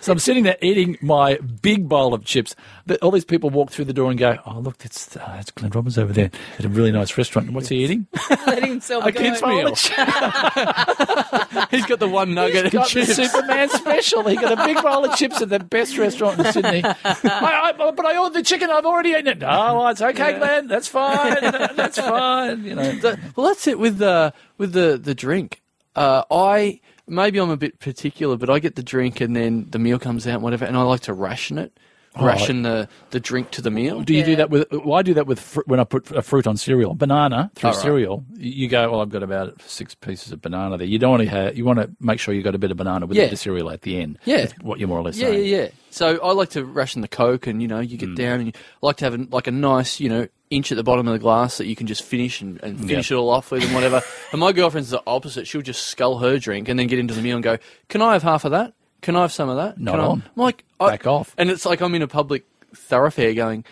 so 0.01 0.13
I'm 0.13 0.19
sitting 0.19 0.45
there 0.45 0.57
eating 0.63 0.97
my 1.01 1.37
big 1.63 1.89
bowl 1.89 2.15
of 2.15 2.25
chips. 2.25 2.55
All 3.03 3.11
these 3.11 3.25
people 3.25 3.51
walk 3.51 3.71
through 3.71 3.85
the 3.87 3.93
door 3.93 4.11
and 4.11 4.19
go, 4.19 4.39
"Oh, 4.47 4.59
look, 4.61 4.79
that's 4.79 5.17
uh, 5.17 5.21
that's 5.37 5.51
Glenn 5.51 5.71
Robbins 5.73 5.99
over 5.99 6.13
there 6.13 6.31
at 6.59 6.65
a 6.65 6.69
really 6.69 6.91
nice 6.93 7.17
restaurant. 7.19 7.51
What's 7.53 7.69
he 7.69 7.85
eating? 7.85 8.07
Letting 8.47 8.71
himself 8.71 9.05
A 9.05 9.13
go. 9.13 9.21
kid's 9.21 9.43
meal." 9.43 9.75
He's 11.71 11.87
got 11.87 11.99
the 12.01 12.09
one 12.11 12.35
nugget 12.35 12.65
and 12.65 12.73
got 12.73 12.89
the 12.91 13.05
chips. 13.05 13.15
Superman 13.17 13.69
special. 13.71 14.23
He 14.29 14.37
got 14.37 14.53
a 14.59 14.65
big 14.67 14.83
bowl 14.83 15.05
of 15.05 15.17
chips 15.17 15.41
at 15.43 15.49
the 15.49 15.59
best 15.61 15.99
restaurant 15.99 16.39
in 16.41 16.53
Sydney. 16.53 16.83
I, 16.85 16.95
I, 17.25 17.73
but 17.73 18.05
I 18.07 18.17
ordered 18.19 18.39
the 18.39 18.43
chicken. 18.43 18.71
I've 18.71 18.87
already 18.87 19.11
eaten 19.11 19.27
it. 19.29 19.43
Oh, 19.47 19.87
it's 19.89 20.01
okay, 20.03 20.39
Glenn. 20.39 20.67
That's 20.69 20.89
fine. 20.89 21.37
That's 21.41 21.99
fine. 21.99 22.65
You 22.65 22.75
know. 22.75 22.99
Well, 23.37 23.47
that's 23.49 23.67
it 23.67 23.79
with 23.79 23.99
the 23.99 24.33
with 24.57 24.73
the 24.73 24.99
the 25.03 25.15
drink. 25.15 25.61
Uh, 25.95 26.23
I 26.31 26.81
maybe 27.07 27.39
I'm 27.39 27.51
a 27.51 27.57
bit 27.57 27.81
particular, 27.81 28.37
but 28.37 28.51
I 28.51 28.59
get 28.59 28.77
the 28.77 28.83
drink 28.83 29.21
and 29.21 29.35
then 29.35 29.67
the 29.71 29.79
meal 29.79 29.99
comes 29.99 30.27
out, 30.27 30.41
whatever, 30.41 30.65
and 30.65 30.77
I 30.77 30.83
like 30.83 31.01
to 31.03 31.13
ration 31.13 31.59
it, 31.59 31.79
ration 32.21 32.63
the 32.63 32.89
the 33.11 33.21
drink 33.21 33.51
to 33.53 33.63
the 33.63 33.71
meal. 33.71 34.01
Do 34.03 34.15
you 34.15 34.25
do 34.25 34.37
that 34.37 34.51
with? 34.51 34.67
Well, 34.73 34.95
I 34.99 35.03
do 35.03 35.15
that 35.15 35.27
with 35.27 35.41
fr- 35.41 35.63
when 35.67 35.81
I 35.81 35.85
put 35.85 36.11
a 36.13 36.23
fruit 36.23 36.47
on 36.47 36.57
cereal, 36.57 36.95
banana 36.95 37.51
through 37.55 37.71
Oh, 37.71 37.73
right. 37.73 37.81
cereal. 37.83 38.25
You 38.37 38.69
go, 38.69 38.91
well, 38.91 39.01
I've 39.01 39.11
got 39.11 39.23
about 39.23 39.61
six 39.63 39.95
pieces 39.95 40.33
of 40.33 40.41
banana 40.43 40.77
there. 40.79 40.87
You 40.87 40.99
don't 40.99 41.11
want 41.11 41.23
to 41.23 41.29
have. 41.29 41.57
You 41.57 41.65
want 41.65 41.79
to 41.79 41.91
make 42.01 42.21
sure 42.21 42.35
you 42.35 42.43
got 42.43 42.55
a 42.55 42.59
bit 42.59 42.71
of 42.71 42.77
banana 42.77 43.07
with 43.07 43.17
Yeah. 43.17 43.27
the 43.29 43.37
cereal 43.37 43.71
at 43.71 43.83
the 43.83 44.01
end. 44.01 44.19
Yeah. 44.25 44.37
Is 44.39 44.53
what 44.63 44.79
you're 44.79 44.89
more 44.89 44.99
or 44.99 45.03
less 45.03 45.17
Yeah, 45.19 45.29
saying. 45.29 45.45
yeah, 45.47 45.57
yeah. 45.57 45.69
So 45.91 46.19
I 46.23 46.33
like 46.33 46.51
to 46.51 46.65
ration 46.65 47.01
the 47.01 47.09
Coke, 47.09 47.47
and 47.47 47.63
you 47.63 47.69
know, 47.69 47.81
you 47.81 47.97
Mm. 47.97 48.01
get 48.01 48.15
down 48.17 48.35
and 48.41 48.47
you 48.49 48.53
like 48.83 48.97
to 48.97 49.05
have 49.07 49.15
a, 49.15 49.27
like 49.31 49.47
a 49.47 49.51
nice, 49.51 49.99
you 50.01 50.09
know, 50.11 50.29
inch 50.51 50.71
at 50.73 50.77
the 50.77 50.83
bottom 50.85 51.07
of 51.07 51.13
the 51.13 51.19
glass 51.19 51.59
that 51.59 51.67
you 51.67 51.77
can 51.77 51.87
just 51.87 52.03
finish 52.03 52.41
and, 52.41 52.59
and 52.63 52.79
finish 52.87 53.11
Yeah. 53.11 53.17
it 53.17 53.21
all 53.21 53.31
off 53.31 53.51
with 53.51 53.63
and 53.65 53.75
whatever. 53.75 54.03
and 54.33 54.41
my 54.41 54.53
girlfriend's 54.53 54.91
the 54.91 55.03
opposite. 55.07 55.47
She'll 55.47 55.61
just 55.63 55.85
scull 55.89 56.19
her 56.19 56.39
drink 56.39 56.69
and 56.69 56.79
then 56.79 56.87
get 56.89 56.99
into 56.99 57.15
the 57.15 57.23
meal 57.23 57.37
and 57.37 57.43
go, 57.45 57.59
"Can 57.89 58.01
I 58.03 58.13
have 58.15 58.23
half 58.23 58.45
of 58.45 58.51
that? 58.53 58.75
Can 59.03 59.17
I 59.17 59.23
have 59.23 59.33
some 59.33 59.49
of 59.49 59.57
that? 59.57 59.79
Not 59.81 59.93
Can 59.93 60.01
I-" 60.01 60.07
on. 60.07 60.23
I'm 60.37 60.43
like, 60.43 60.65
I- 60.81 60.91
Back 60.91 61.07
off. 61.07 61.35
And 61.39 61.51
it's 61.51 61.65
like 61.67 61.81
I'm 61.81 61.95
in 61.95 62.03
a 62.03 62.09
public 62.09 62.45
thoroughfare 62.75 63.35
going. 63.35 63.65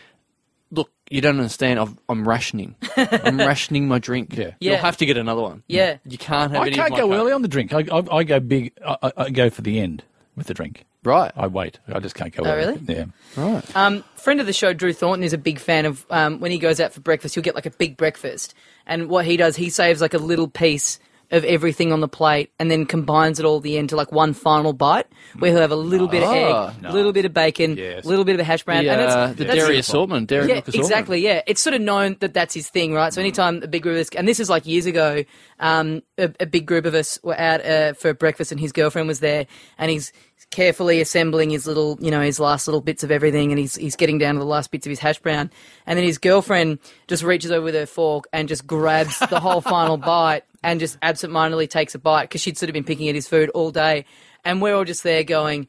Look, 0.72 0.90
you 1.10 1.20
don't 1.20 1.36
understand. 1.38 1.78
I've, 1.78 1.96
I'm 2.08 2.26
rationing. 2.26 2.74
I'm 2.96 3.38
rationing 3.38 3.86
my 3.86 3.98
drink. 4.00 4.36
Yeah. 4.36 4.50
You'll 4.60 4.74
Yeah. 4.74 4.80
have 4.80 4.96
to 4.98 5.06
get 5.06 5.16
another 5.16 5.42
one. 5.42 5.62
Yeah. 5.68 5.98
You 6.04 6.18
can't 6.18 6.50
have 6.52 6.62
I 6.62 6.66
any 6.66 6.74
can't 6.76 6.90
my 6.90 6.96
go 6.98 7.08
Coke. 7.08 7.14
early 7.20 7.32
on 7.32 7.42
the 7.42 7.48
drink. 7.48 7.72
I, 7.72 7.84
I, 7.92 8.16
I 8.18 8.24
go 8.24 8.40
big. 8.40 8.72
I, 8.84 8.96
I- 9.02 9.12
I 9.16 9.30
go 9.30 9.48
for 9.50 9.62
the 9.62 9.78
end 9.78 10.02
with 10.34 10.48
the 10.48 10.54
drink. 10.54 10.84
Right. 11.04 11.30
I 11.36 11.46
wait. 11.46 11.78
I 11.86 12.00
just 12.00 12.16
can't 12.16 12.34
go. 12.34 12.42
Oh, 12.44 12.50
early. 12.50 12.78
really? 12.78 12.94
Yeah. 12.94 13.04
Right. 13.36 13.76
Um, 13.76 14.02
friend 14.16 14.40
of 14.40 14.46
the 14.46 14.52
show, 14.52 14.72
Drew 14.72 14.92
Thornton, 14.92 15.22
is 15.22 15.32
a 15.32 15.38
big 15.38 15.60
fan 15.60 15.86
of 15.86 16.04
um, 16.10 16.40
when 16.40 16.50
he 16.50 16.58
goes 16.58 16.80
out 16.80 16.92
for 16.92 17.00
breakfast, 17.00 17.36
he'll 17.36 17.44
get 17.44 17.54
like 17.54 17.66
a 17.66 17.70
big 17.70 17.96
breakfast. 17.96 18.52
And 18.86 19.08
what 19.08 19.24
he 19.24 19.36
does, 19.36 19.54
he 19.54 19.70
saves 19.70 20.00
like 20.00 20.14
a 20.14 20.18
little 20.18 20.48
piece 20.48 20.98
of 21.30 21.44
everything 21.44 21.92
on 21.92 22.00
the 22.00 22.08
plate 22.08 22.52
and 22.58 22.70
then 22.70 22.86
combines 22.86 23.38
it 23.40 23.44
all 23.44 23.56
at 23.56 23.62
the 23.62 23.76
end 23.78 23.88
to 23.88 23.96
like 23.96 24.12
one 24.12 24.32
final 24.32 24.72
bite 24.72 25.06
where 25.38 25.50
he'll 25.50 25.60
have 25.60 25.70
a 25.72 25.76
little 25.76 26.06
bit 26.08 26.22
of 26.22 26.28
Ah. 26.28 26.72
egg, 26.76 26.84
a 26.84 26.92
little 26.92 27.12
bit 27.12 27.24
of 27.24 27.32
bacon, 27.34 27.72
a 27.72 27.74
Yes. 27.74 28.04
little 28.04 28.24
bit 28.24 28.34
of 28.34 28.40
a 28.40 28.44
hash 28.44 28.62
brown. 28.62 28.84
the, 28.84 28.90
and 28.90 29.00
uh, 29.00 29.04
that's, 29.26 29.38
the 29.38 29.44
that's 29.44 29.56
dairy 29.56 29.78
assortment, 29.78 30.28
dairy 30.28 30.46
yeah, 30.48 30.54
milk 30.54 30.68
assortment. 30.68 30.90
exactly. 30.92 31.20
Yeah, 31.20 31.42
it's 31.46 31.60
sort 31.60 31.74
of 31.74 31.80
known 31.80 32.16
that 32.20 32.32
that's 32.34 32.54
his 32.54 32.68
thing, 32.68 32.92
right? 32.94 33.12
So 33.12 33.20
anytime 33.20 33.62
a 33.62 33.66
big 33.68 33.82
group 33.82 33.94
of 33.96 34.00
us, 34.02 34.08
and 34.16 34.28
this 34.28 34.38
is 34.40 34.48
like 34.48 34.66
years 34.66 34.86
ago, 34.86 35.24
um, 35.60 36.02
a, 36.18 36.30
a 36.40 36.46
big 36.46 36.66
group 36.66 36.84
of 36.86 36.94
us 36.94 37.18
were 37.22 37.38
out 37.38 37.64
uh, 37.64 37.92
for 37.94 38.14
breakfast, 38.14 38.52
and 38.52 38.60
his 38.60 38.72
girlfriend 38.72 39.08
was 39.08 39.20
there, 39.20 39.46
and 39.78 39.90
he's 39.90 40.12
carefully 40.50 41.00
assembling 41.00 41.50
his 41.50 41.66
little, 41.66 41.98
you 42.00 42.10
know, 42.10 42.20
his 42.20 42.38
last 42.38 42.68
little 42.68 42.80
bits 42.80 43.02
of 43.02 43.10
everything, 43.10 43.50
and 43.50 43.58
he's 43.58 43.74
he's 43.74 43.96
getting 43.96 44.18
down 44.18 44.34
to 44.34 44.38
the 44.38 44.44
last 44.46 44.70
bits 44.70 44.86
of 44.86 44.90
his 44.90 45.00
hash 45.00 45.18
brown, 45.18 45.50
and 45.86 45.98
then 45.98 46.04
his 46.04 46.18
girlfriend 46.18 46.78
just 47.08 47.22
reaches 47.22 47.50
over 47.50 47.64
with 47.64 47.74
her 47.74 47.86
fork 47.86 48.26
and 48.32 48.48
just 48.48 48.66
grabs 48.66 49.18
the 49.18 49.40
whole 49.40 49.60
final 49.76 49.96
bite 49.96 50.44
and 50.66 50.80
just 50.80 50.98
absentmindedly 51.00 51.68
takes 51.68 51.94
a 51.94 51.98
bite 51.98 52.24
because 52.24 52.42
she'd 52.42 52.58
sort 52.58 52.68
of 52.68 52.74
been 52.74 52.84
picking 52.84 53.08
at 53.08 53.14
his 53.14 53.28
food 53.28 53.48
all 53.50 53.70
day, 53.70 54.04
and 54.44 54.60
we're 54.60 54.74
all 54.74 54.84
just 54.84 55.02
there 55.02 55.22
going. 55.22 55.68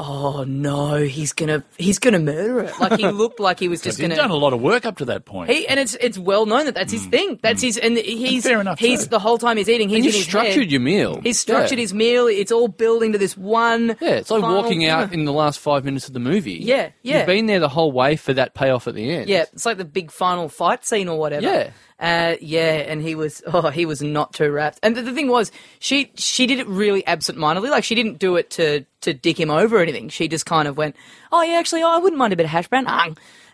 Oh 0.00 0.44
no, 0.44 0.94
he's 0.94 1.32
gonna 1.32 1.64
he's 1.76 1.98
gonna 1.98 2.20
murder 2.20 2.60
it. 2.60 2.78
Like 2.78 3.00
he 3.00 3.08
looked 3.10 3.40
like 3.40 3.58
he 3.58 3.66
was 3.66 3.82
just 3.82 4.00
gonna 4.00 4.14
done 4.14 4.30
a 4.30 4.36
lot 4.36 4.52
of 4.52 4.60
work 4.60 4.86
up 4.86 4.98
to 4.98 5.06
that 5.06 5.24
point. 5.24 5.50
he, 5.50 5.66
and 5.66 5.80
it's 5.80 5.96
it's 5.96 6.16
well 6.16 6.46
known 6.46 6.66
that 6.66 6.76
that's 6.76 6.92
his 6.92 7.02
hmm. 7.04 7.10
thing. 7.10 7.40
That's 7.42 7.62
hmm. 7.62 7.66
his, 7.66 7.78
and 7.78 7.98
he's 7.98 8.44
Fair 8.44 8.60
enough, 8.60 8.78
He's 8.78 9.08
the 9.08 9.18
whole 9.18 9.38
time 9.38 9.56
he's 9.56 9.68
eating. 9.68 9.88
He's 9.88 9.96
And 9.96 10.04
you've 10.14 10.24
structured 10.24 10.54
head. 10.54 10.70
your 10.70 10.80
meal. 10.80 11.20
He's 11.20 11.40
structured 11.40 11.78
Yeah. 11.78 11.82
his 11.82 11.94
meal. 11.94 12.28
It's 12.28 12.52
all 12.52 12.68
building 12.68 13.10
to 13.12 13.18
this 13.18 13.36
one. 13.36 13.96
Yeah, 14.00 14.10
it's 14.10 14.30
like 14.30 14.42
walking 14.42 14.86
out 14.86 15.12
in 15.12 15.24
the 15.24 15.32
last 15.32 15.58
five 15.58 15.84
minutes 15.84 16.06
of 16.06 16.14
the 16.14 16.20
movie. 16.20 16.60
Yeah, 16.62 16.90
yeah. 17.02 17.18
You've 17.18 17.26
been 17.26 17.46
there 17.46 17.58
the 17.58 17.68
whole 17.68 17.90
way 17.90 18.14
for 18.14 18.32
that 18.34 18.54
payoff 18.54 18.86
at 18.86 18.94
the 18.94 19.10
end. 19.10 19.28
Yeah, 19.28 19.46
it's 19.52 19.66
like 19.66 19.78
the 19.78 19.84
big 19.84 20.12
final 20.12 20.48
fight 20.48 20.86
scene 20.86 21.08
or 21.08 21.18
whatever. 21.18 21.44
Yeah. 21.44 21.70
Uh, 22.00 22.36
yeah, 22.40 22.74
and 22.86 23.02
he 23.02 23.14
was 23.16 23.42
oh 23.52 23.70
he 23.70 23.84
was 23.84 24.00
not 24.02 24.32
too 24.32 24.50
rapt. 24.50 24.78
And 24.82 24.96
the, 24.96 25.02
the 25.02 25.12
thing 25.12 25.28
was, 25.28 25.50
she 25.80 26.10
she 26.14 26.46
did 26.46 26.58
it 26.60 26.66
really 26.68 27.04
absent-mindedly. 27.06 27.70
Like 27.70 27.84
she 27.84 27.94
didn't 27.94 28.18
do 28.18 28.36
it 28.36 28.50
to 28.50 28.84
to 29.00 29.12
dick 29.14 29.38
him 29.38 29.50
over 29.50 29.76
or 29.78 29.80
anything. 29.80 30.08
She 30.08 30.28
just 30.28 30.46
kind 30.46 30.68
of 30.68 30.76
went, 30.76 30.94
oh 31.32 31.42
yeah, 31.42 31.58
actually, 31.58 31.82
oh, 31.82 31.88
I 31.90 31.98
wouldn't 31.98 32.18
mind 32.18 32.32
a 32.32 32.36
bit 32.36 32.44
of 32.44 32.50
hash 32.50 32.68
brown. 32.68 32.84
Ah. 32.86 33.10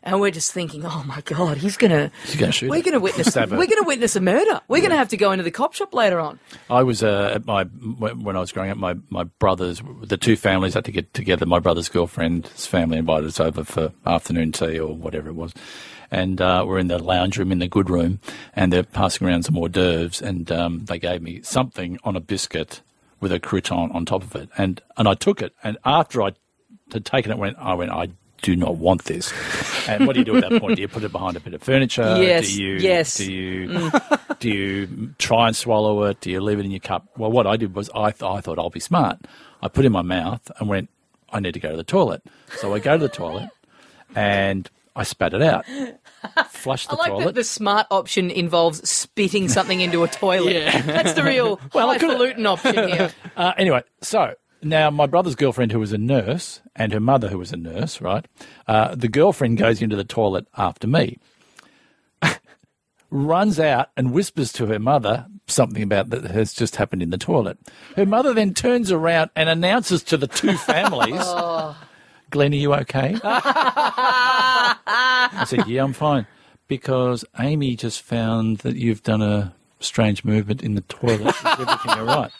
And 0.06 0.20
we're 0.20 0.30
just 0.30 0.52
thinking, 0.52 0.84
oh 0.84 1.02
my 1.06 1.22
god, 1.22 1.56
he's 1.56 1.78
gonna 1.78 2.10
He's 2.26 2.36
gonna 2.36 2.52
shoot 2.52 2.68
we're 2.68 2.76
her. 2.76 2.82
gonna 2.82 3.00
witness 3.00 3.34
we're 3.34 3.48
gonna 3.66 3.84
witness 3.84 4.14
a 4.16 4.20
murder. 4.20 4.60
We're 4.68 4.82
gonna 4.82 4.98
have 4.98 5.08
to 5.08 5.16
go 5.16 5.32
into 5.32 5.44
the 5.44 5.50
cop 5.50 5.72
shop 5.72 5.94
later 5.94 6.20
on. 6.20 6.38
I 6.68 6.82
was 6.82 7.02
uh, 7.02 7.32
at 7.36 7.46
my 7.46 7.64
when 7.64 8.22
when 8.22 8.36
I 8.36 8.40
was 8.40 8.52
growing 8.52 8.70
up. 8.70 8.76
My 8.76 8.96
my 9.08 9.24
brothers, 9.24 9.80
the 10.02 10.18
two 10.18 10.36
families 10.36 10.74
had 10.74 10.84
to 10.84 10.92
get 10.92 11.14
together. 11.14 11.46
My 11.46 11.58
brother's 11.58 11.88
girlfriend's 11.88 12.66
family 12.66 12.98
invited 12.98 13.26
us 13.28 13.40
over 13.40 13.64
for 13.64 13.92
afternoon 14.04 14.52
tea 14.52 14.78
or 14.78 14.94
whatever 14.94 15.30
it 15.30 15.36
was, 15.36 15.54
and 16.14 16.40
uh, 16.40 16.64
we're 16.66 16.78
in 16.78 16.88
the 16.88 17.02
lounge 17.02 17.36
room 17.38 17.50
in 17.52 17.58
the 17.58 17.68
good 17.68 17.90
room, 17.90 18.20
and 18.54 18.72
they're 18.72 18.82
passing 18.84 19.26
around 19.26 19.42
some 19.44 19.56
hors 19.56 19.68
d'oeuvres, 19.68 20.22
and 20.22 20.50
um, 20.52 20.84
they 20.86 20.98
gave 20.98 21.20
me 21.22 21.40
something 21.42 21.98
on 22.04 22.16
a 22.16 22.20
biscuit 22.20 22.80
with 23.20 23.32
a 23.32 23.40
crouton 23.40 23.94
on 23.94 24.04
top 24.04 24.22
of 24.22 24.34
it, 24.36 24.48
and 24.56 24.80
and 24.96 25.08
I 25.08 25.14
took 25.14 25.42
it, 25.42 25.52
and 25.62 25.76
after 25.84 26.22
I 26.22 26.32
had 26.92 27.04
taken 27.04 27.32
it, 27.32 27.38
went 27.38 27.56
I 27.58 27.74
went 27.74 27.90
I. 27.90 28.08
Do 28.42 28.54
not 28.56 28.76
want 28.76 29.04
this. 29.04 29.32
And 29.88 30.06
what 30.06 30.12
do 30.12 30.18
you 30.18 30.24
do 30.26 30.36
at 30.36 30.46
that 30.46 30.60
point? 30.60 30.76
Do 30.76 30.82
you 30.82 30.88
put 30.88 31.02
it 31.02 31.10
behind 31.12 31.34
a 31.34 31.40
bit 31.40 31.54
of 31.54 31.62
furniture? 31.62 32.18
Yes, 32.20 32.52
Do 32.52 32.62
you? 32.62 32.74
yes. 32.74 33.16
Do 33.16 33.32
you? 33.32 33.90
do 34.38 34.48
you 34.50 35.14
try 35.18 35.46
and 35.46 35.56
swallow 35.56 36.04
it? 36.04 36.20
Do 36.20 36.30
you 36.30 36.42
leave 36.42 36.58
it 36.58 36.66
in 36.66 36.70
your 36.70 36.80
cup? 36.80 37.06
Well, 37.16 37.32
what 37.32 37.46
I 37.46 37.56
did 37.56 37.74
was 37.74 37.88
I, 37.94 38.10
th- 38.10 38.22
I 38.22 38.42
thought 38.42 38.58
I'll 38.58 38.68
be 38.68 38.80
smart. 38.80 39.18
I 39.62 39.68
put 39.68 39.84
it 39.84 39.86
in 39.86 39.92
my 39.92 40.02
mouth 40.02 40.42
and 40.58 40.68
went, 40.68 40.90
I 41.32 41.40
need 41.40 41.54
to 41.54 41.60
go 41.60 41.70
to 41.70 41.76
the 41.76 41.84
toilet. 41.84 42.22
So 42.58 42.74
I 42.74 42.80
go 42.80 42.98
to 42.98 43.02
the 43.02 43.08
toilet 43.08 43.48
and 44.14 44.68
I 44.96 45.02
spat 45.02 45.34
it 45.34 45.42
out. 45.42 45.64
Flushed 46.50 46.88
the 46.88 46.94
I 46.94 46.98
like 46.98 47.10
toilet. 47.10 47.24
that 47.26 47.34
the 47.34 47.44
smart 47.44 47.86
option 47.90 48.30
involves 48.30 48.88
spitting 48.88 49.48
something 49.48 49.80
into 49.80 50.04
a 50.04 50.08
toilet. 50.08 50.54
Yeah. 50.54 50.82
That's 50.82 51.14
the 51.14 51.24
real 51.24 51.60
Well, 51.74 51.88
highfalutin 51.88 52.46
option 52.46 52.88
here. 52.88 53.10
Uh, 53.36 53.52
anyway, 53.58 53.82
so 54.02 54.34
now 54.62 54.90
my 54.90 55.06
brother's 55.06 55.34
girlfriend, 55.34 55.72
who 55.72 55.80
was 55.80 55.92
a 55.92 55.98
nurse, 55.98 56.60
and 56.76 56.92
her 56.92 57.00
mother, 57.00 57.28
who 57.28 57.38
was 57.38 57.52
a 57.52 57.56
nurse, 57.56 58.00
right? 58.00 58.26
Uh, 58.68 58.94
the 58.94 59.08
girlfriend 59.08 59.58
goes 59.58 59.82
into 59.82 59.96
the 59.96 60.04
toilet 60.04 60.46
after 60.56 60.86
me, 60.86 61.18
runs 63.10 63.60
out 63.60 63.90
and 63.96 64.12
whispers 64.12 64.52
to 64.52 64.66
her 64.66 64.78
mother 64.78 65.26
something 65.46 65.82
about 65.82 66.10
that 66.10 66.24
has 66.24 66.52
just 66.52 66.76
happened 66.76 67.02
in 67.02 67.10
the 67.10 67.18
toilet. 67.18 67.58
Her 67.96 68.06
mother 68.06 68.32
then 68.32 68.54
turns 68.54 68.90
around 68.90 69.30
and 69.36 69.48
announces 69.48 70.02
to 70.04 70.16
the 70.16 70.26
two 70.26 70.56
families. 70.56 71.20
Glenn, 72.34 72.52
are 72.52 72.56
you 72.56 72.74
okay? 72.74 73.16
I 73.24 74.74
said, 75.46 75.68
Yeah, 75.68 75.84
I'm 75.84 75.92
fine. 75.92 76.26
Because 76.66 77.24
Amy 77.38 77.76
just 77.76 78.02
found 78.02 78.58
that 78.58 78.74
you've 78.74 79.04
done 79.04 79.22
a 79.22 79.54
strange 79.78 80.24
movement 80.24 80.60
in 80.60 80.74
the 80.74 80.80
toilet. 80.80 81.28
Is 81.28 81.44
everything 81.44 81.92
all 81.92 82.04
right? 82.04 82.32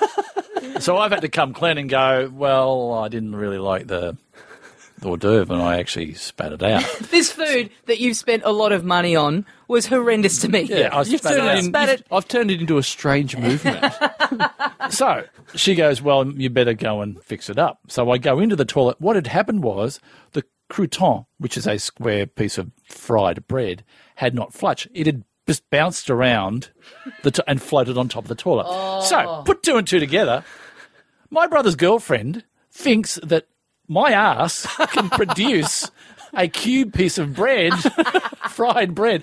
so 0.82 0.98
I've 0.98 1.12
had 1.12 1.22
to 1.22 1.30
come 1.30 1.54
clean 1.54 1.78
and 1.78 1.88
go, 1.88 2.30
Well, 2.30 2.92
I 2.92 3.08
didn't 3.08 3.34
really 3.34 3.56
like 3.56 3.86
the 3.86 4.18
hors 5.04 5.16
d'oeuvre 5.16 5.52
and 5.52 5.62
I 5.62 5.78
actually 5.78 6.14
spat 6.14 6.52
it 6.52 6.62
out. 6.62 6.84
This 7.10 7.30
food 7.30 7.70
that 7.86 8.00
you've 8.00 8.16
spent 8.16 8.42
a 8.44 8.52
lot 8.52 8.72
of 8.72 8.84
money 8.84 9.14
on 9.14 9.44
was 9.68 9.86
horrendous 9.86 10.40
to 10.40 10.48
me. 10.48 10.62
Yeah, 10.62 10.90
I 10.92 11.02
spat 11.02 11.14
it 11.14 11.22
turned 11.22 11.48
it 11.48 11.58
in, 11.58 11.64
Spat 11.66 11.88
it- 11.88 12.06
I've 12.10 12.28
turned 12.28 12.50
it 12.50 12.60
into 12.60 12.78
a 12.78 12.82
strange 12.82 13.36
movement. 13.36 13.84
So 14.90 15.24
she 15.54 15.74
goes, 15.74 16.02
Well, 16.02 16.26
you 16.26 16.50
better 16.50 16.74
go 16.74 17.00
and 17.00 17.22
fix 17.22 17.48
it 17.48 17.58
up. 17.58 17.78
So 17.88 18.10
I 18.10 18.18
go 18.18 18.40
into 18.40 18.56
the 18.56 18.64
toilet. 18.64 19.00
What 19.00 19.16
had 19.16 19.28
happened 19.28 19.62
was 19.62 20.00
the 20.32 20.44
crouton, 20.70 21.26
which 21.38 21.56
is 21.56 21.66
a 21.66 21.78
square 21.78 22.26
piece 22.26 22.58
of 22.58 22.70
fried 22.84 23.46
bread, 23.46 23.84
had 24.16 24.34
not 24.34 24.52
flushed. 24.52 24.88
It 24.92 25.06
had 25.06 25.24
just 25.46 25.68
bounced 25.70 26.10
around 26.10 26.70
the 27.22 27.30
to- 27.30 27.44
and 27.48 27.62
floated 27.62 27.96
on 27.96 28.08
top 28.08 28.24
of 28.24 28.28
the 28.28 28.34
toilet. 28.34 28.66
So 29.04 29.18
oh. 29.18 29.42
put 29.44 29.62
two 29.62 29.76
and 29.76 29.86
two 29.86 30.00
together. 30.00 30.44
My 31.30 31.46
brother's 31.46 31.76
girlfriend 31.76 32.44
thinks 32.70 33.18
that 33.22 33.46
my 33.92 34.12
ass 34.12 34.66
can 34.92 35.10
produce 35.10 35.90
a 36.34 36.48
cube 36.48 36.92
piece 36.94 37.18
of 37.18 37.34
bread, 37.34 37.72
fried 38.50 38.94
bread. 38.94 39.22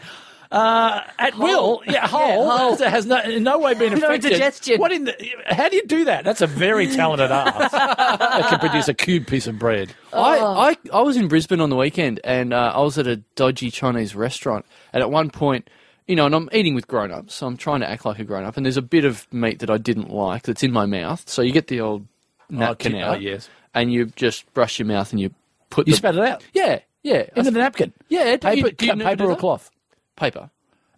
Uh, 0.52 1.02
at 1.20 1.38
will, 1.38 1.84
yeah, 1.86 2.08
whole, 2.08 2.50
whole. 2.50 2.76
that 2.76 2.90
has 2.90 3.06
no, 3.06 3.22
in 3.22 3.44
no 3.44 3.60
way 3.60 3.76
been 3.76 3.94
No 4.00 4.08
affected. 4.08 4.32
digestion. 4.32 4.80
What 4.80 4.92
in 4.92 5.04
the? 5.06 5.16
How 5.46 5.70
do 5.70 5.76
you 5.76 5.86
do 5.86 6.06
that? 6.06 6.24
That's 6.24 6.42
a 6.42 6.48
very 6.48 6.88
talented 6.88 7.30
ass 7.30 7.72
that 7.72 8.48
can 8.50 8.60
produce 8.60 8.88
a 8.88 8.96
cube 8.96 9.28
piece 9.28 9.46
of 9.46 9.60
bread. 9.60 9.94
I, 10.12 10.40
I, 10.40 10.78
I 10.92 11.02
was 11.02 11.18
in 11.18 11.28
Brisbane 11.28 11.62
on 11.62 11.70
the 11.70 11.76
weekend 11.76 12.20
and 12.24 12.52
uh, 12.52 12.74
I 12.76 12.80
was 12.82 12.98
at 12.98 13.06
a 13.06 13.18
dodgy 13.36 13.70
Chinese 13.70 14.16
restaurant. 14.16 14.66
And 14.92 15.04
at 15.04 15.12
one 15.12 15.30
point, 15.30 15.70
you 16.08 16.16
know, 16.16 16.26
and 16.26 16.34
I'm 16.34 16.50
eating 16.52 16.74
with 16.74 16.88
grown 16.88 17.12
ups, 17.12 17.36
so 17.36 17.46
I'm 17.46 17.56
trying 17.56 17.82
to 17.82 17.90
act 17.90 18.04
like 18.04 18.18
a 18.18 18.24
grown 18.24 18.44
up. 18.44 18.58
And 18.58 18.66
there's 18.66 18.78
a 18.78 18.82
bit 18.82 19.06
of 19.06 19.32
meat 19.32 19.60
that 19.60 19.70
I 19.70 19.78
didn't 19.78 20.10
like 20.10 20.44
that's 20.44 20.64
in 20.64 20.72
my 20.72 20.88
mouth. 20.88 21.30
So 21.30 21.44
you 21.44 21.52
get 21.52 21.68
the 21.68 21.82
old 21.82 22.08
napkin 22.50 22.96
oh, 22.96 23.12
out. 23.12 23.22
yes. 23.22 23.48
And 23.74 23.94
you 23.94 24.08
just 24.16 24.52
brush 24.54 24.80
your 24.80 24.88
mouth 24.88 25.12
and 25.12 25.20
you 25.20 25.32
put 25.70 25.88
You 25.88 25.94
the. 25.94 25.98
spat 25.98 26.16
it 26.16 26.22
out 26.22 26.44
yeah, 26.54 26.80
yeah. 27.04 27.26
into 27.36 27.52
the 27.52 27.60
napkin. 27.60 27.94
yeah, 28.10 28.36
do 28.36 28.48
you- 28.50 28.64
Paper, 28.64 28.72
do 28.76 28.86
you 28.88 28.96
never 28.96 29.10
paper 29.12 29.32
or 29.32 29.36
cloth, 29.36 29.70
Paper. 30.16 30.50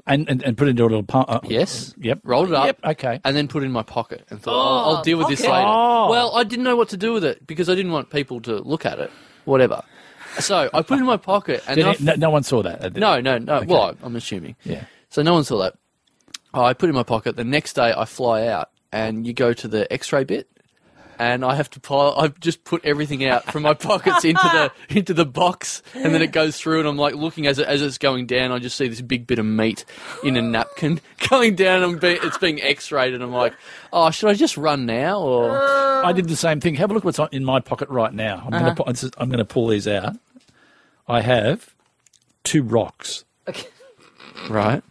and, 0.08 0.28
and 0.30 0.42
and 0.44 0.58
put 0.58 0.68
it 0.68 0.72
into 0.72 0.84
a 0.84 0.86
little. 0.86 1.04
pu- 1.04 1.18
Uh, 1.20 1.40
Yes. 1.44 1.94
Yep. 2.00 2.20
Rolled 2.24 2.48
it 2.50 2.56
up. 2.56 2.66
Yep. 2.66 2.80
Okay. 2.86 3.20
And 3.26 3.36
then 3.36 3.48
put 3.50 3.64
it 3.64 3.66
in 3.66 3.72
my 3.74 3.84
pocket 3.84 4.26
and 4.30 4.42
thought, 4.42 4.54
I'll, 4.56 4.96
I'll 4.98 5.04
deal 5.04 5.18
with 5.18 5.28
this 5.28 5.42
later. 5.42 5.54
Oh. 5.54 6.10
Well, 6.10 6.36
I 6.36 6.44
didn't 6.46 6.64
know 6.64 6.76
what 6.78 6.90
to 6.90 6.98
do 6.98 7.12
with 7.14 7.24
it 7.26 7.46
because 7.46 7.70
I 7.70 7.76
didn't 7.76 7.92
want 7.92 8.10
people 8.10 8.40
to 8.42 8.60
look 8.60 8.86
at 8.86 9.00
it. 9.00 9.12
Whatever. 9.46 9.84
So 10.40 10.70
I 10.74 10.82
put 10.82 10.96
it 10.98 11.02
in 11.02 11.06
my 11.06 11.18
pocket 11.18 11.62
and 11.68 11.76
Did 11.76 11.84
then 11.86 11.90
I 11.90 11.92
it- 11.92 12.02
no, 12.02 12.14
no 12.16 12.30
one 12.30 12.44
saw 12.44 12.64
that. 12.64 12.84
uh, 12.86 12.90
No, 12.96 13.20
no, 13.20 13.38
no. 13.38 13.64
Well, 13.68 13.82
I- 13.82 13.96
I'm 14.06 14.16
assuming. 14.16 14.56
Yeah. 14.64 14.86
So 15.10 15.22
no 15.24 15.34
one 15.34 15.44
saw 15.44 15.60
that. 15.64 15.76
Oh, 16.54 16.64
I 16.64 16.74
put 16.74 16.88
it 16.88 16.92
in 16.92 16.96
my 16.96 17.04
pocket. 17.04 17.36
The 17.36 17.44
next 17.44 17.74
day, 17.74 17.94
I 17.96 18.06
fly 18.06 18.48
out, 18.48 18.70
and 18.94 19.28
you 19.28 19.34
go 19.34 19.52
to 19.54 19.68
the 19.68 19.92
X-ray 19.92 20.24
bit, 20.24 20.48
and 21.22 21.46
I 21.46 21.56
have 21.56 21.70
to 21.72 21.80
pile. 21.80 22.16
I 22.18 22.28
just 22.30 22.64
put 22.64 22.84
everything 22.84 23.24
out 23.24 23.46
from 23.52 23.62
my 23.64 23.74
pockets 23.76 24.26
into 24.26 24.42
the 24.42 24.72
into 24.98 25.14
the 25.14 25.26
box, 25.26 25.84
and 25.94 26.14
then 26.16 26.22
it 26.24 26.32
goes 26.32 26.58
through, 26.58 26.80
and 26.80 26.88
I'm 26.88 26.98
like 26.98 27.14
looking 27.16 27.46
as 27.48 27.60
it, 27.60 27.68
as 27.68 27.82
it's 27.82 27.98
going 28.00 28.26
down. 28.26 28.52
I 28.52 28.58
just 28.60 28.76
see 28.76 28.88
this 28.88 29.02
big 29.02 29.28
bit 29.28 29.38
of 29.40 29.46
meat 29.46 29.86
in 30.24 30.36
a 30.36 30.42
napkin 30.42 31.00
going 31.30 31.56
down, 31.56 31.84
and 31.84 32.00
be, 32.00 32.10
it's 32.10 32.38
being 32.40 32.62
X-rayed, 32.62 33.14
and 33.14 33.24
I'm 33.24 33.32
like, 33.32 33.54
oh, 33.94 34.10
should 34.10 34.30
I 34.30 34.34
just 34.34 34.58
run 34.58 34.86
now 34.86 35.20
or? 35.22 35.62
I 36.04 36.12
did 36.14 36.28
the 36.28 36.36
same 36.36 36.60
thing. 36.60 36.74
Have 36.76 36.90
a 36.90 36.94
look 36.96 37.04
what's 37.04 37.20
in 37.32 37.46
my 37.46 37.60
pocket 37.60 37.88
right 37.90 38.14
now. 38.14 38.44
I'm 38.48 38.54
Uh-huh. 38.54 38.74
going 38.74 38.96
to 38.96 39.12
I'm 39.18 39.30
going 39.30 39.38
to 39.38 39.46
pull 39.46 39.68
these 39.68 39.88
out. 39.88 40.16
I 41.08 41.22
have 41.22 41.76
two 42.44 42.64
rocks. 42.64 43.24
Okay. 43.48 43.68
Right. 44.50 44.84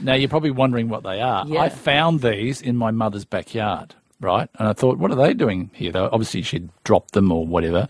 Now 0.00 0.14
you're 0.14 0.28
probably 0.28 0.50
wondering 0.50 0.88
what 0.88 1.02
they 1.02 1.20
are. 1.20 1.46
Yeah. 1.46 1.60
I 1.60 1.68
found 1.68 2.22
these 2.22 2.60
in 2.62 2.76
my 2.76 2.90
mother's 2.90 3.24
backyard, 3.24 3.94
right? 4.20 4.48
And 4.58 4.68
I 4.68 4.72
thought, 4.72 4.98
what 4.98 5.10
are 5.10 5.16
they 5.16 5.34
doing 5.34 5.70
here? 5.74 5.92
Though 5.92 6.08
obviously 6.12 6.42
she'd 6.42 6.68
dropped 6.84 7.12
them 7.12 7.32
or 7.32 7.46
whatever. 7.46 7.88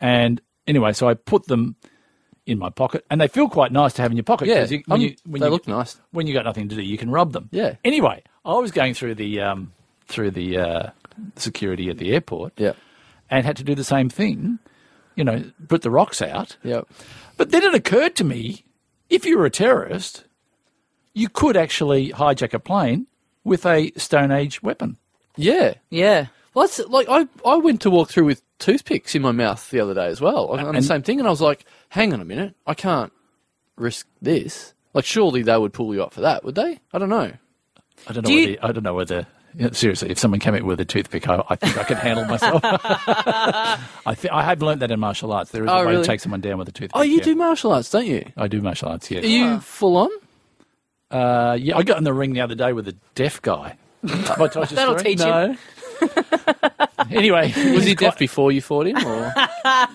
And 0.00 0.40
anyway, 0.66 0.92
so 0.92 1.08
I 1.08 1.14
put 1.14 1.46
them 1.46 1.76
in 2.44 2.58
my 2.58 2.70
pocket, 2.70 3.04
and 3.08 3.20
they 3.20 3.28
feel 3.28 3.48
quite 3.48 3.70
nice 3.70 3.92
to 3.94 4.02
have 4.02 4.10
in 4.10 4.16
your 4.16 4.24
pocket. 4.24 4.48
Yeah. 4.48 4.64
you, 4.64 4.82
when 4.86 5.00
um, 5.00 5.00
you, 5.00 5.14
when 5.24 5.40
they 5.40 5.46
you, 5.46 5.52
look 5.52 5.68
nice. 5.68 5.96
when 6.10 6.26
you 6.26 6.34
got 6.34 6.44
nothing 6.44 6.68
to 6.68 6.74
do, 6.74 6.82
you 6.82 6.98
can 6.98 7.10
rub 7.10 7.32
them. 7.32 7.48
Yeah. 7.52 7.76
Anyway, 7.84 8.22
I 8.44 8.54
was 8.54 8.72
going 8.72 8.94
through 8.94 9.14
the 9.14 9.40
um, 9.40 9.72
through 10.08 10.32
the 10.32 10.58
uh, 10.58 10.90
security 11.36 11.88
at 11.88 11.98
the 11.98 12.12
airport, 12.12 12.52
Yeah. 12.56 12.72
and 13.30 13.46
had 13.46 13.56
to 13.58 13.64
do 13.64 13.74
the 13.74 13.84
same 13.84 14.08
thing. 14.08 14.58
You 15.14 15.24
know, 15.24 15.44
put 15.68 15.82
the 15.82 15.90
rocks 15.90 16.20
out. 16.22 16.56
Yep. 16.64 16.88
But 17.36 17.50
then 17.50 17.62
it 17.62 17.74
occurred 17.74 18.16
to 18.16 18.24
me, 18.24 18.64
if 19.10 19.24
you 19.26 19.38
were 19.38 19.46
a 19.46 19.50
terrorist, 19.50 20.24
you 21.14 21.28
could 21.28 21.56
actually 21.56 22.10
hijack 22.10 22.54
a 22.54 22.58
plane 22.58 23.06
with 23.44 23.66
a 23.66 23.92
Stone 23.96 24.30
Age 24.32 24.62
weapon. 24.62 24.96
Yeah. 25.36 25.74
Yeah. 25.90 26.26
Well, 26.54 26.66
that's 26.66 26.78
like 26.88 27.06
I, 27.08 27.26
I 27.46 27.56
went 27.56 27.80
to 27.82 27.90
walk 27.90 28.10
through 28.10 28.24
with 28.26 28.42
toothpicks 28.58 29.14
in 29.14 29.22
my 29.22 29.32
mouth 29.32 29.70
the 29.70 29.80
other 29.80 29.94
day 29.94 30.06
as 30.06 30.20
well. 30.20 30.48
On 30.48 30.74
the 30.74 30.82
same 30.82 31.02
thing, 31.02 31.18
and 31.18 31.26
I 31.26 31.30
was 31.30 31.40
like, 31.40 31.64
"Hang 31.88 32.12
on 32.12 32.20
a 32.20 32.24
minute, 32.26 32.54
I 32.66 32.74
can't 32.74 33.10
risk 33.76 34.06
this." 34.20 34.74
Like, 34.92 35.06
surely 35.06 35.42
they 35.42 35.56
would 35.56 35.72
pull 35.72 35.94
you 35.94 36.02
up 36.02 36.12
for 36.12 36.20
that, 36.20 36.44
would 36.44 36.54
they? 36.54 36.78
I 36.92 36.98
don't 36.98 37.08
know. 37.08 37.32
I 38.06 38.12
don't 38.12 38.16
know. 38.24 38.28
Do 38.28 38.32
you- 38.34 38.48
whether, 38.50 38.66
I 38.66 38.72
don't 38.72 38.82
know 38.84 38.92
whether. 38.94 39.26
you 39.56 39.64
know, 39.64 39.70
seriously, 39.72 40.10
if 40.10 40.18
someone 40.18 40.40
came 40.40 40.54
in 40.54 40.66
with 40.66 40.78
a 40.80 40.84
toothpick, 40.84 41.26
I, 41.26 41.42
I 41.48 41.56
think 41.56 41.78
I 41.78 41.84
could 41.84 41.96
handle 41.96 42.26
myself. 42.26 42.60
I 42.64 44.14
think 44.14 44.34
I 44.34 44.42
have 44.42 44.60
learned 44.60 44.82
that 44.82 44.90
in 44.90 45.00
martial 45.00 45.32
arts. 45.32 45.50
There 45.52 45.64
is 45.64 45.70
Oh, 45.70 45.74
a 45.82 45.86
way 45.86 45.92
really? 45.92 46.02
to 46.02 46.06
take 46.06 46.20
someone 46.20 46.42
down 46.42 46.58
with 46.58 46.68
a 46.68 46.72
toothpick. 46.72 46.90
Oh, 46.94 47.00
you 47.02 47.16
yeah. 47.16 47.22
do 47.24 47.34
martial 47.34 47.72
arts, 47.72 47.90
don't 47.90 48.06
you? 48.06 48.24
I 48.36 48.48
do 48.48 48.60
martial 48.60 48.88
arts. 48.90 49.10
Yeah. 49.10 49.20
Are 49.20 49.24
you 49.24 49.60
full 49.60 49.96
on? 49.96 50.10
Uh, 51.10 51.56
yeah, 51.60 51.76
I 51.76 51.82
got 51.82 51.98
in 51.98 52.04
the 52.04 52.12
ring 52.12 52.32
the 52.34 52.40
other 52.42 52.54
day 52.54 52.72
with 52.74 52.88
a 52.88 52.94
deaf 53.14 53.40
guy. 53.42 53.76
Have 54.08 54.40
I 54.40 54.48
told 54.48 54.70
you 54.70 54.74
the 54.74 54.74
That'll 54.76 54.98
story? 54.98 55.14
teach 55.16 55.20
you. 55.20 55.26
No. 55.26 55.56
Anyway, 57.10 57.52
Was 57.74 57.84
he 57.84 57.94
quite- 57.94 58.06
deaf 58.10 58.18
before 58.18 58.52
you 58.52 58.62
fought 58.62 58.86
him? 58.86 58.96
Or? 59.04 59.34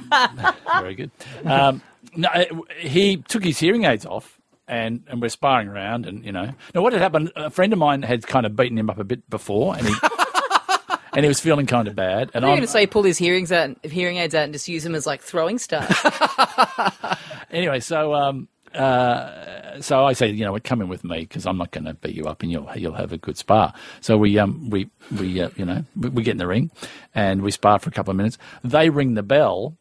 Very 0.81 0.93
good. 0.93 1.09
Um, 1.45 1.81
no, 2.15 2.29
he 2.79 3.17
took 3.17 3.43
his 3.43 3.57
hearing 3.57 3.85
aids 3.85 4.05
off, 4.05 4.39
and, 4.67 5.03
and 5.07 5.21
we're 5.21 5.29
sparring 5.29 5.67
around, 5.67 6.05
and 6.05 6.23
you 6.23 6.31
know. 6.31 6.51
Now, 6.75 6.81
what 6.81 6.93
had 6.93 7.01
happened? 7.01 7.31
A 7.35 7.49
friend 7.49 7.73
of 7.73 7.79
mine 7.79 8.03
had 8.03 8.27
kind 8.27 8.45
of 8.45 8.55
beaten 8.55 8.77
him 8.77 8.89
up 8.89 8.99
a 8.99 9.03
bit 9.03 9.27
before, 9.29 9.75
and 9.75 9.87
he 9.87 9.93
and 11.13 11.23
he 11.25 11.27
was 11.27 11.39
feeling 11.39 11.65
kind 11.65 11.87
of 11.87 11.95
bad. 11.95 12.29
And 12.33 12.45
I'm 12.45 12.51
I'm 12.51 12.57
going 12.57 12.67
to 12.67 12.71
say 12.71 12.85
pull 12.85 13.03
his 13.03 13.17
hearings 13.17 13.51
out, 13.51 13.75
hearing 13.83 14.17
aids 14.17 14.35
out, 14.35 14.43
and 14.43 14.53
just 14.53 14.67
use 14.67 14.83
them 14.83 14.93
as 14.93 15.07
like 15.07 15.21
throwing 15.21 15.57
stuff. 15.57 15.87
anyway. 17.51 17.79
So 17.79 18.13
um, 18.13 18.47
uh, 18.77 19.81
so 19.81 20.05
I 20.05 20.13
say, 20.13 20.29
you 20.29 20.45
know, 20.45 20.57
come 20.63 20.81
in 20.81 20.87
with 20.87 21.03
me 21.03 21.21
because 21.21 21.45
I'm 21.45 21.57
not 21.57 21.71
going 21.71 21.85
to 21.85 21.93
beat 21.93 22.15
you 22.15 22.25
up, 22.25 22.41
and 22.43 22.51
you'll 22.51 22.69
you'll 22.75 22.93
have 22.93 23.11
a 23.11 23.17
good 23.17 23.37
spar. 23.37 23.73
So 24.01 24.17
we 24.17 24.37
um 24.39 24.69
we 24.69 24.89
we 25.17 25.41
uh, 25.41 25.49
you 25.55 25.65
know 25.65 25.83
we, 25.95 26.09
we 26.09 26.23
get 26.23 26.31
in 26.31 26.37
the 26.37 26.47
ring, 26.47 26.71
and 27.13 27.41
we 27.41 27.51
spar 27.51 27.79
for 27.79 27.89
a 27.89 27.93
couple 27.93 28.11
of 28.11 28.17
minutes. 28.17 28.37
They 28.63 28.89
ring 28.89 29.13
the 29.15 29.23
bell. 29.23 29.77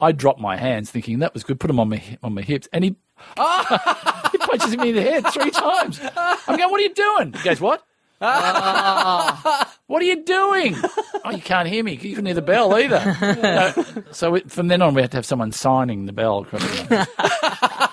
I 0.00 0.12
drop 0.12 0.38
my 0.38 0.56
hands, 0.56 0.90
thinking 0.90 1.18
that 1.18 1.34
was 1.34 1.44
good. 1.44 1.60
Put 1.60 1.68
them 1.68 1.80
on 1.80 1.88
my 1.88 2.02
on 2.22 2.34
my 2.34 2.42
hips, 2.42 2.68
and 2.72 2.84
he 2.84 2.96
he 3.36 4.38
punches 4.38 4.76
me 4.76 4.90
in 4.90 4.96
the 4.96 5.02
head 5.02 5.26
three 5.28 5.50
times. 5.50 6.00
I'm 6.16 6.56
going, 6.56 6.70
what 6.70 6.80
are 6.80 6.84
you 6.84 6.94
doing? 6.94 7.32
He 7.34 7.42
goes, 7.42 7.60
what? 7.60 7.84
what 9.86 10.02
are 10.02 10.04
you 10.04 10.22
doing? 10.24 10.76
Oh, 11.24 11.30
you 11.30 11.40
can't 11.40 11.66
hear 11.66 11.82
me. 11.82 11.92
You 11.92 11.98
couldn't 12.16 12.26
hear 12.26 12.34
the 12.34 12.42
bell 12.42 12.74
either. 12.74 13.74
So 14.12 14.32
we, 14.32 14.40
from 14.40 14.68
then 14.68 14.82
on, 14.82 14.92
we 14.94 15.00
had 15.00 15.10
to 15.12 15.16
have 15.16 15.24
someone 15.24 15.52
signing 15.52 16.04
the 16.06 16.12
bell. 16.12 16.46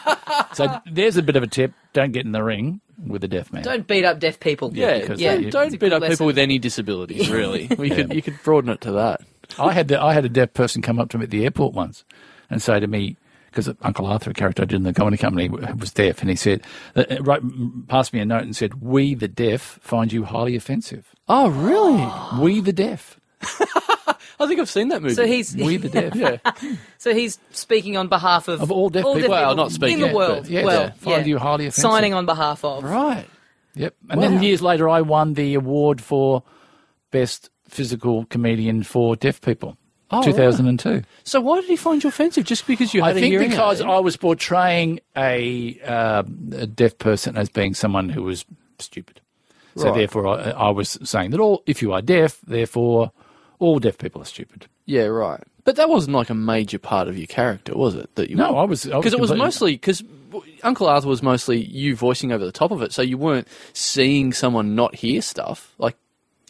across 0.66 0.84
the 0.84 0.90
So 0.90 0.94
there's 0.94 1.18
a 1.18 1.24
bit 1.24 1.36
of 1.36 1.44
a 1.44 1.48
tip: 1.48 1.74
don't 1.94 2.12
get 2.12 2.26
in 2.26 2.32
the 2.32 2.44
ring 2.44 2.82
with 3.06 3.24
a 3.24 3.28
deaf 3.28 3.52
man. 3.54 3.64
Don't 3.64 3.88
beat 3.88 4.06
up 4.06 4.20
deaf 4.20 4.40
people. 4.40 4.72
Yeah, 4.74 5.00
because 5.00 5.20
don't, 5.20 5.44
they- 5.44 5.50
don't 5.50 5.80
beat 5.80 5.94
up 5.94 6.02
lesson. 6.02 6.14
people 6.14 6.26
with 6.28 6.38
any 6.38 6.60
disabilities. 6.60 7.30
Really, 7.30 7.68
we 7.78 7.90
could 7.90 8.14
you 8.14 8.22
could 8.22 8.42
broaden 8.44 8.70
it 8.70 8.82
to 8.82 8.92
that. 8.94 9.22
I 9.60 9.72
had 9.72 9.88
the, 9.88 10.02
I 10.02 10.14
had 10.14 10.26
a 10.26 10.30
deaf 10.30 10.54
person 10.54 10.82
come 10.82 11.00
up 11.00 11.10
to 11.10 11.18
me 11.18 11.24
at 11.24 11.30
the 11.30 11.44
airport 11.46 11.74
once 11.74 12.04
and 12.50 12.62
say 12.62 12.80
to 12.80 12.88
me, 12.88 13.16
because 13.50 13.70
Uncle 13.82 14.06
Arthur, 14.06 14.32
a 14.32 14.34
character 14.34 14.64
I 14.64 14.66
did 14.66 14.76
in 14.76 14.84
the 14.84 14.94
comedy 14.94 15.18
company, 15.18 15.48
was 15.50 15.92
deaf, 15.92 16.22
and 16.22 16.30
he 16.30 16.36
said, 16.36 16.62
uh, 16.96 17.06
right, 17.22 17.42
passed 17.88 18.14
me 18.14 18.20
a 18.20 18.26
note 18.26 18.44
and 18.44 18.56
said, 18.56 18.82
"We 18.82 19.16
the 19.16 19.28
deaf 19.28 19.80
find 19.82 20.12
you 20.12 20.26
highly 20.26 20.56
offensive. 20.56 21.16
Oh, 21.28 21.50
really? 21.50 22.42
We 22.42 22.62
the 22.62 22.74
deaf." 22.74 23.20
I 24.40 24.46
think 24.48 24.60
I've 24.60 24.70
seen 24.70 24.90
that 24.90 25.02
movie. 25.02 25.16
So 25.16 25.26
he's 25.26 25.56
We 25.56 25.78
the 25.78 25.90
deaf. 25.90 26.16
yeah. 26.16 26.38
so 26.98 27.14
he's 27.14 27.40
speaking 27.52 27.98
on 27.98 28.08
behalf 28.08 28.48
of 28.48 28.62
Of 28.62 28.72
all 28.72 28.90
deaf 28.90 29.04
people. 29.06 29.30
Well, 29.30 29.56
not 29.56 29.72
speaking, 29.72 30.00
in 30.02 30.10
the 30.10 30.16
world. 30.16 30.48
yeah, 30.48 30.64
well, 30.64 30.82
yeah. 30.84 30.92
Find 30.92 31.26
you 31.28 31.38
highly 31.40 31.66
offensive. 31.66 31.82
signing 31.82 32.14
on 32.14 32.26
behalf 32.26 32.64
of. 32.64 32.84
Right. 32.84 33.26
Yep. 33.76 33.96
And 34.10 34.22
Wow. 34.22 34.28
then 34.30 34.44
years 34.44 34.62
later, 34.62 34.88
I 34.90 35.02
won 35.02 35.34
the 35.34 35.56
award 35.56 36.02
for 36.02 36.44
best 37.12 37.50
physical 37.68 38.26
comedian 38.26 38.84
for 38.84 39.16
deaf 39.16 39.42
people. 39.42 39.78
Oh, 40.10 40.24
2002. 40.24 41.02
So 41.26 41.42
why 41.42 41.60
did 41.60 41.70
he 41.70 41.76
find 41.76 42.02
you 42.02 42.08
offensive? 42.08 42.46
Just 42.46 42.66
because 42.66 42.94
you 42.94 43.02
had 43.04 43.18
a 43.18 43.20
hearing? 43.20 43.36
I 43.36 43.40
think 43.40 43.52
because? 43.52 43.82
I 43.82 44.00
was 44.00 44.16
portraying 44.16 45.02
a, 45.18 45.78
uh, 45.86 46.24
a 46.54 46.66
deaf 46.68 46.98
person 46.98 47.36
as 47.36 47.50
being 47.50 47.74
someone 47.74 48.08
who 48.10 48.24
was 48.24 48.46
stupid. 48.80 49.20
So 49.76 49.86
Right. 49.90 49.96
therefore, 49.96 50.28
I, 50.28 50.52
I 50.52 50.70
was 50.70 50.98
saying 51.04 51.32
that 51.32 51.40
all 51.42 51.62
if 51.66 51.82
you 51.82 51.92
are 51.94 52.02
deaf, 52.02 52.40
therefore 52.48 53.12
all 53.60 53.80
deaf 53.80 53.98
people 53.98 54.22
are 54.22 54.26
stupid. 54.26 54.68
Yeah, 54.86 55.06
right. 55.06 55.42
But 55.64 55.76
that 55.76 55.90
wasn't 55.90 56.16
like 56.16 56.30
a 56.30 56.36
major 56.36 56.80
part 56.80 57.08
of 57.08 57.18
your 57.18 57.28
character, 57.28 57.76
was 57.76 57.96
it? 57.96 58.16
That 58.16 58.30
you 58.30 58.36
No, 58.36 58.58
I 58.58 58.64
was 58.64 58.86
because 58.86 59.14
it 59.14 59.20
was 59.20 59.34
mostly 59.34 59.74
because 59.74 60.04
Uncle 60.64 60.88
Arthur 60.88 61.08
was 61.08 61.22
mostly 61.22 61.62
you 61.62 61.96
voicing 61.96 62.32
over 62.32 62.46
the 62.46 62.52
top 62.52 62.72
of 62.72 62.82
it, 62.82 62.94
so 62.94 63.02
you 63.02 63.18
weren't 63.18 63.48
seeing 63.74 64.32
someone 64.34 64.76
not 64.76 64.96
hear 64.96 65.22
stuff. 65.22 65.74
Like, 65.78 65.98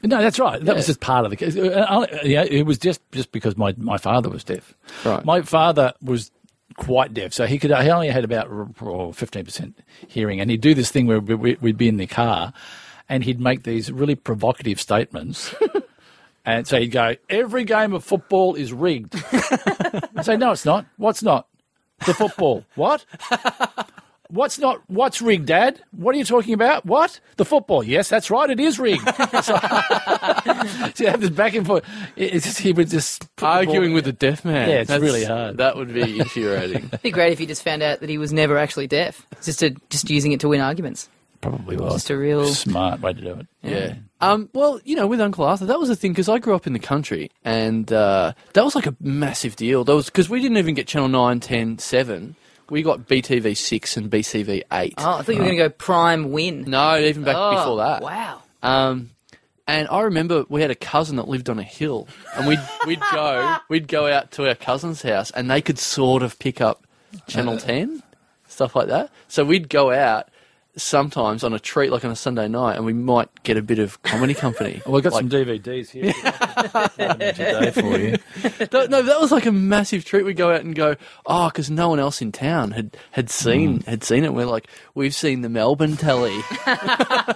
No, 0.03 0.21
that's 0.21 0.37
right. 0.39 0.63
That 0.63 0.75
was 0.75 0.85
just 0.85 0.99
part 0.99 1.25
of 1.25 1.31
the 1.31 1.37
case. 1.37 1.55
Uh, 1.57 1.69
uh, 1.89 2.05
Yeah, 2.23 2.43
it 2.43 2.65
was 2.65 2.77
just 2.77 3.01
just 3.11 3.31
because 3.31 3.57
my, 3.57 3.73
my 3.77 3.97
father 3.97 4.29
was 4.29 4.43
deaf. 4.43 4.75
Right. 5.03 5.25
My 5.25 5.41
father 5.41 5.93
was 6.01 6.31
quite 6.75 7.13
deaf, 7.13 7.33
so 7.33 7.47
he 7.47 7.57
could 7.57 7.71
he 7.71 7.89
only 7.89 8.09
had 8.09 8.23
about 8.23 8.47
fifteen 9.15 9.45
percent 9.45 9.79
hearing, 10.07 10.39
and 10.39 10.51
he'd 10.51 10.61
do 10.61 10.75
this 10.75 10.91
thing 10.91 11.07
where 11.07 11.19
we'd 11.19 11.77
be 11.77 11.87
in 11.87 11.97
the 11.97 12.05
car, 12.05 12.53
and 13.09 13.23
he'd 13.23 13.39
make 13.39 13.63
these 13.63 13.91
really 13.91 14.15
provocative 14.15 14.79
statements. 14.79 15.55
And 16.47 16.65
so 16.65 16.79
he'd 16.79 16.87
go, 16.87 17.15
every 17.29 17.65
game 17.65 17.93
of 17.93 18.03
football 18.05 18.55
is 18.55 18.71
rigged. 18.73 19.13
I 19.33 20.21
say, 20.23 20.37
no, 20.37 20.51
it's 20.53 20.63
not. 20.65 20.85
What's 20.95 21.21
not? 21.21 21.45
The 22.05 22.13
football. 22.13 22.63
what? 22.75 23.05
What's 24.29 24.57
not? 24.59 24.81
What's 24.89 25.21
rigged, 25.21 25.45
Dad? 25.45 25.81
What 25.91 26.13
are 26.15 26.17
you 26.17 26.25
talking 26.25 26.53
about? 26.53 26.85
What? 26.85 27.19
The 27.37 27.45
football. 27.45 27.81
Yes, 27.83 28.09
that's 28.09 28.29
right. 28.29 28.49
It 28.49 28.59
is 28.59 28.77
rigged. 28.79 29.01
so, 29.43 29.57
so 29.57 31.03
you 31.03 31.07
have 31.09 31.21
this 31.21 31.29
back 31.29 31.53
and 31.55 31.65
forth. 31.65 31.85
It- 32.15 32.33
It's 32.35 32.45
just, 32.45 32.59
he 32.59 32.73
would 32.73 32.89
just 32.89 33.21
put 33.37 33.43
the 33.43 33.47
arguing 33.47 33.89
ball- 33.89 33.95
with 33.95 34.07
a 34.07 34.11
deaf 34.13 34.43
man. 34.43 34.69
Yeah, 34.69 34.75
it's 34.81 34.91
really 34.91 35.23
hard. 35.25 35.57
That 35.57 35.75
would 35.77 35.93
be 35.93 36.19
infuriating. 36.19 36.85
It'd 36.87 37.01
be 37.01 37.11
great 37.11 37.31
if 37.33 37.39
you 37.39 37.45
just 37.47 37.63
found 37.63 37.81
out 37.83 38.01
that 38.01 38.09
he 38.09 38.17
was 38.17 38.33
never 38.33 38.57
actually 38.57 38.87
deaf, 38.87 39.25
just 39.43 39.59
to, 39.59 39.71
just 39.89 40.09
using 40.09 40.31
it 40.33 40.39
to 40.41 40.47
win 40.49 40.59
arguments. 40.61 41.09
Probably 41.41 41.77
was. 41.77 41.93
Just 41.93 42.09
a 42.09 42.17
real. 42.17 42.45
smart 42.47 43.01
way 43.01 43.13
to 43.13 43.21
do 43.21 43.31
it. 43.39 43.47
Yeah. 43.61 43.95
Um, 44.19 44.49
well, 44.53 44.79
you 44.83 44.95
know, 44.95 45.05
with 45.07 45.21
Uncle 45.21 45.45
Arthur, 45.45 45.65
that 45.67 45.79
was 45.79 45.89
the 45.89 45.95
thing 45.95 46.11
because 46.11 46.27
I 46.29 46.39
grew 46.39 46.55
up 46.55 46.65
in 46.67 46.73
the 46.73 46.79
country, 46.79 47.29
and 47.45 47.91
uh, 47.93 48.33
that 48.53 48.63
was 48.65 48.75
like 48.75 48.87
a 48.87 48.95
massive 48.99 49.55
deal. 49.55 49.83
That 49.83 49.95
was 49.95 50.05
because 50.05 50.29
we 50.29 50.41
didn't 50.41 50.57
even 50.57 50.73
get 50.73 50.87
Channel 50.87 51.09
9, 51.09 51.39
10, 51.39 51.77
7. 51.77 52.35
We 52.69 52.81
got 52.81 53.01
BTV 53.07 53.55
six 53.55 53.95
and 53.95 54.09
BCV 54.11 54.63
eight. 54.73 54.95
Oh, 54.97 55.19
I 55.19 55.21
thought 55.21 55.29
you 55.29 55.35
were 55.39 55.45
going 55.45 55.57
to 55.57 55.63
go 55.63 55.69
prime 55.69 56.31
win. 56.31 56.63
No, 56.67 56.97
even 56.97 57.23
back 57.23 57.35
Oh, 57.37 57.55
before 57.55 57.77
that. 57.77 58.01
Wow. 58.01 58.41
Um, 58.61 59.11
and 59.67 59.87
I 59.89 60.01
remember 60.01 60.43
we 60.49 60.61
had 60.61 60.71
a 60.71 60.75
cousin 60.75 61.15
that 61.17 61.27
lived 61.29 61.49
on 61.49 61.59
a 61.59 61.63
hill, 61.63 62.07
and 62.35 62.45
we'd 62.47 62.59
we'd 62.85 62.99
go 63.11 63.55
we'd 63.69 63.87
go 63.87 64.07
out 64.11 64.31
to 64.31 64.47
our 64.49 64.55
cousin's 64.55 65.01
house, 65.01 65.31
and 65.31 65.49
they 65.49 65.61
could 65.61 65.77
sort 65.79 66.23
of 66.23 66.37
pick 66.39 66.59
up 66.59 66.85
Channel 67.27 67.57
Ten, 67.57 68.03
stuff 68.49 68.75
like 68.75 68.87
that. 68.87 69.11
So 69.29 69.45
we'd 69.45 69.69
go 69.69 69.91
out 69.91 70.27
sometimes 70.77 71.43
on 71.43 71.53
a 71.53 71.59
treat, 71.59 71.91
like 71.91 72.05
on 72.05 72.11
a 72.11 72.15
Sunday 72.15 72.47
night, 72.47 72.75
and 72.75 72.85
we 72.85 72.93
might 72.93 73.29
get 73.43 73.57
a 73.57 73.61
bit 73.61 73.79
of 73.79 74.01
comedy 74.03 74.33
company. 74.33 74.81
Well, 74.87 74.93
we've 74.95 75.03
got 75.03 75.13
Like- 75.13 75.23
some 75.23 75.29
DVDs 75.29 75.89
here. 75.89 76.13
today 76.13 77.71
for 77.71 77.97
you. 77.97 78.17
no, 78.71 78.85
no, 78.85 79.01
that 79.01 79.19
was 79.19 79.31
like 79.31 79.45
a 79.45 79.51
massive 79.51 80.05
treat. 80.05 80.23
We'd 80.23 80.37
go 80.37 80.53
out 80.53 80.61
and 80.61 80.73
go, 80.75 80.95
oh, 81.25 81.47
because 81.49 81.69
no 81.69 81.89
one 81.89 81.99
else 81.99 82.21
in 82.21 82.31
town 82.31 82.71
had, 82.71 82.95
had 83.11 83.29
seen 83.29 83.79
mm. 83.79 83.85
had 83.85 84.03
seen 84.03 84.23
it. 84.23 84.33
We're 84.33 84.45
like, 84.45 84.67
we've 84.95 85.13
seen 85.13 85.41
the 85.41 85.49
Melbourne 85.49 85.97
telly. 85.97 86.39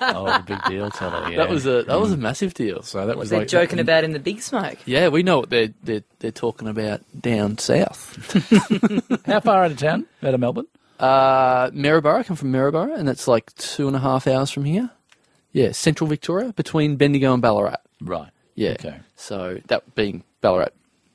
Oh, 0.03 0.25
the 0.25 0.43
big 0.45 0.63
deal, 0.65 0.89
Telly. 0.89 1.31
Yeah. 1.31 1.37
That 1.37 1.49
was 1.49 1.65
a 1.65 1.83
that 1.83 1.99
was 1.99 2.11
a 2.11 2.15
mm. 2.15 2.21
massive 2.21 2.53
deal. 2.53 2.81
so 2.81 3.05
that 3.05 3.17
was 3.17 3.29
They're 3.29 3.39
like 3.39 3.47
joking 3.47 3.79
about 3.79 4.03
in 4.03 4.11
the 4.13 4.19
big 4.19 4.41
smoke. 4.41 4.77
Yeah, 4.85 5.09
we 5.09 5.23
know 5.23 5.39
what 5.39 5.49
they're 5.49 5.73
they're, 5.83 6.03
they're 6.19 6.31
talking 6.31 6.67
about 6.67 7.01
down 7.19 7.57
south. 7.57 8.17
How 9.25 9.39
far 9.39 9.63
out 9.63 9.71
of 9.71 9.77
town? 9.77 10.05
Out 10.23 10.33
of 10.33 10.39
Melbourne? 10.39 10.67
Uh, 11.01 11.69
Maryborough, 11.73 12.19
I 12.19 12.23
come 12.23 12.35
from 12.37 12.51
Maryborough, 12.51 12.93
and 12.95 13.09
it's 13.09 13.27
like 13.27 13.53
two 13.55 13.87
and 13.87 13.95
a 13.95 13.99
half 13.99 14.27
hours 14.27 14.51
from 14.51 14.65
here. 14.65 14.89
Yeah, 15.51 15.71
central 15.71 16.07
Victoria, 16.07 16.53
between 16.53 16.95
Bendigo 16.95 17.33
and 17.33 17.41
Ballarat. 17.41 17.77
Right. 18.01 18.29
Yeah. 18.55 18.71
Okay. 18.71 18.99
So 19.15 19.59
that 19.67 19.95
being 19.95 20.23
Ballarat 20.41 20.69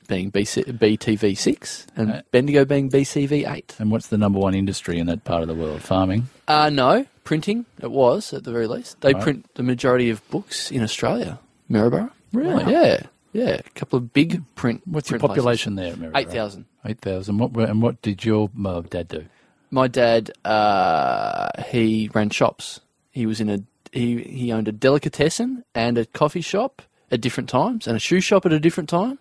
being 0.07 0.31
BC, 0.31 0.63
BTV 0.77 1.37
six 1.37 1.85
and 1.95 2.11
Uh, 2.11 2.21
Bendigo 2.31 2.63
being 2.65 2.89
BCV 2.89 3.45
eight. 3.51 3.75
And 3.79 3.91
what's 3.91 4.07
the 4.07 4.17
number 4.17 4.39
one 4.39 4.53
industry 4.53 4.99
in 4.99 5.07
that 5.07 5.23
part 5.25 5.41
of 5.41 5.47
the 5.47 5.55
world? 5.55 5.81
Farming. 5.81 6.27
Uh, 6.47 6.69
no, 6.69 7.05
printing. 7.25 7.65
It 7.81 7.91
was 7.91 8.31
at 8.33 8.43
the 8.45 8.51
very 8.51 8.67
least. 8.67 9.01
They 9.01 9.13
Right. 9.13 9.21
print 9.23 9.45
the 9.55 9.63
majority 9.63 10.09
of 10.09 10.27
books 10.29 10.71
in 10.71 10.81
Australia. 10.83 11.39
Maryborough. 11.69 12.11
Really? 12.31 12.71
Yeah, 12.71 13.01
yeah. 13.33 13.59
A 13.65 13.69
couple 13.75 13.97
of 13.97 14.13
big 14.13 14.43
print. 14.55 14.81
What's 14.85 15.09
your 15.09 15.19
print 15.19 15.29
places. 15.33 15.43
population 15.43 15.75
there? 15.75 16.11
Eight 16.15 16.29
thousand. 16.31 16.65
Eight 16.85 16.99
thousand. 17.01 17.37
What 17.39 17.51
were- 17.53 17.65
and 17.65 17.81
what 17.81 18.01
did 18.01 18.23
your 18.23 18.49
uh, 18.65 18.81
dad 18.81 19.07
do? 19.09 19.25
My 19.69 19.87
dad, 19.87 20.31
uh, 20.45 21.49
he 21.67 22.09
ran 22.13 22.29
shops. 22.29 22.79
He 23.11 23.25
was 23.25 23.41
in 23.41 23.49
a 23.49 23.59
he 23.91 24.21
he 24.21 24.51
owned 24.51 24.67
a 24.67 24.71
delicatessen 24.71 25.63
and 25.75 25.97
a 25.97 26.05
coffee 26.05 26.41
shop 26.41 26.81
at 27.11 27.21
different 27.21 27.49
times, 27.49 27.87
and 27.87 27.95
a 27.95 27.99
shoe 27.99 28.19
shop 28.21 28.45
at 28.45 28.53
a 28.53 28.59
different 28.59 28.89
time, 28.89 29.19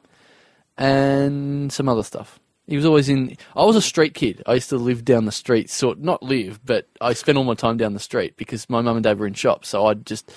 and 0.76 1.72
some 1.72 1.88
other 1.88 2.02
stuff. 2.02 2.38
He 2.66 2.74
was 2.76 2.85
always 2.85 3.09
in. 3.09 3.37
I 3.54 3.64
was 3.64 3.76
a 3.76 3.82
street 3.82 4.14
kid. 4.14 4.42
I 4.46 4.54
used 4.54 4.70
to 4.70 4.76
live 4.76 5.04
down 5.04 5.24
the 5.24 5.32
street, 5.32 5.70
sort 5.70 5.98
not 5.98 6.22
live, 6.22 6.59
but 6.64 6.88
I 7.00 7.12
spent 7.12 7.38
all 7.38 7.44
my 7.44 7.54
time 7.54 7.76
down 7.76 7.92
the 7.92 8.00
street 8.00 8.37
because 8.37 8.68
my 8.68 8.80
mum 8.80 8.96
and 8.96 9.04
dad 9.04 9.18
were 9.20 9.26
in 9.26 9.35
shops. 9.35 9.68
So 9.68 9.87
I'd 9.87 10.04
just 10.04 10.32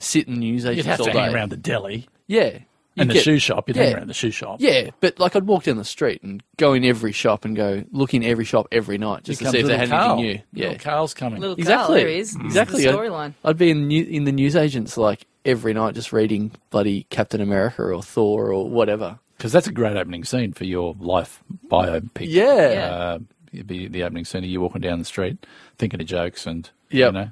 sit 0.00 0.26
in 0.26 0.34
You'd 0.42 0.52
newsagents 0.52 0.86
have 0.86 1.00
all 1.00 1.06
to 1.06 1.12
day. 1.12 1.18
hang 1.20 1.34
around 1.34 1.50
the 1.50 1.56
deli 1.56 2.08
Yeah, 2.26 2.58
and 2.98 3.08
You'd 3.08 3.10
the 3.10 3.14
get- 3.14 3.22
shoe 3.24 3.38
shop. 3.38 3.68
You'd 3.68 3.76
hang 3.76 3.94
around 3.94 4.08
the 4.08 4.14
shoe 4.14 4.30
shop. 4.30 4.56
Yeah, 4.60 4.90
but 5.00 5.18
like 5.18 5.36
I'd 5.36 5.46
walk 5.46 5.64
down 5.64 5.76
the 5.76 5.84
street 5.84 6.22
and 6.22 6.42
go 6.56 6.72
in 6.74 6.84
every 6.84 7.12
shop 7.12 7.44
and 7.44 7.54
go 7.56 7.84
look 7.92 8.14
in 8.14 8.22
every 8.24 8.44
shop 8.44 8.66
every 8.72 8.98
night 8.98 9.24
just 9.24 9.40
Here 9.40 9.46
to 9.50 9.52
see 9.52 9.58
if 9.58 9.62
comes 9.66 9.68
they 9.72 9.78
had 9.78 9.88
Carl. 9.88 10.18
anything 10.18 10.30
new. 10.32 10.40
Yeah, 10.62 10.68
Little 10.70 10.84
Carl's 10.84 11.14
coming. 11.14 11.40
Little 11.40 11.56
Carl, 11.56 11.60
Exactly. 11.62 12.00
there 12.00 12.08
he 12.08 12.18
is. 12.18 12.32
This 12.32 12.40
is 12.40 12.46
Exactly. 12.46 12.82
the 12.82 12.88
I- 12.90 12.92
storyline. 12.94 13.34
I'd 13.44 13.58
be 13.58 13.70
in 13.70 13.86
new, 13.88 14.04
in 14.04 14.24
the 14.24 14.32
newsagents 14.32 14.96
like 14.96 15.26
every 15.44 15.72
night, 15.74 15.94
just 15.94 16.12
reading 16.12 16.52
bloody 16.70 17.04
Captain 17.10 17.40
America 17.40 17.82
or 17.82 18.02
Thor 18.02 18.52
or 18.52 18.68
whatever. 18.68 19.18
Because 19.36 19.52
that's 19.52 19.68
a 19.68 19.72
great 19.72 19.96
opening 19.96 20.24
scene 20.24 20.52
for 20.52 20.64
your 20.64 20.96
life 20.98 21.42
biopic. 21.68 22.26
Yeah. 22.28 22.70
Yeah. 22.72 22.86
Uh, 22.94 23.18
it'd 23.52 23.66
be 23.66 23.86
the 23.88 24.02
opening 24.02 24.24
scene 24.24 24.42
of 24.44 24.50
you 24.50 24.60
walking 24.60 24.80
down 24.80 24.98
the 24.98 25.04
street, 25.04 25.46
thinking 25.78 26.00
of 26.00 26.06
jokes, 26.06 26.46
and 26.46 26.68
Yep. 26.90 27.12
you 27.14 27.18
know, 27.20 27.30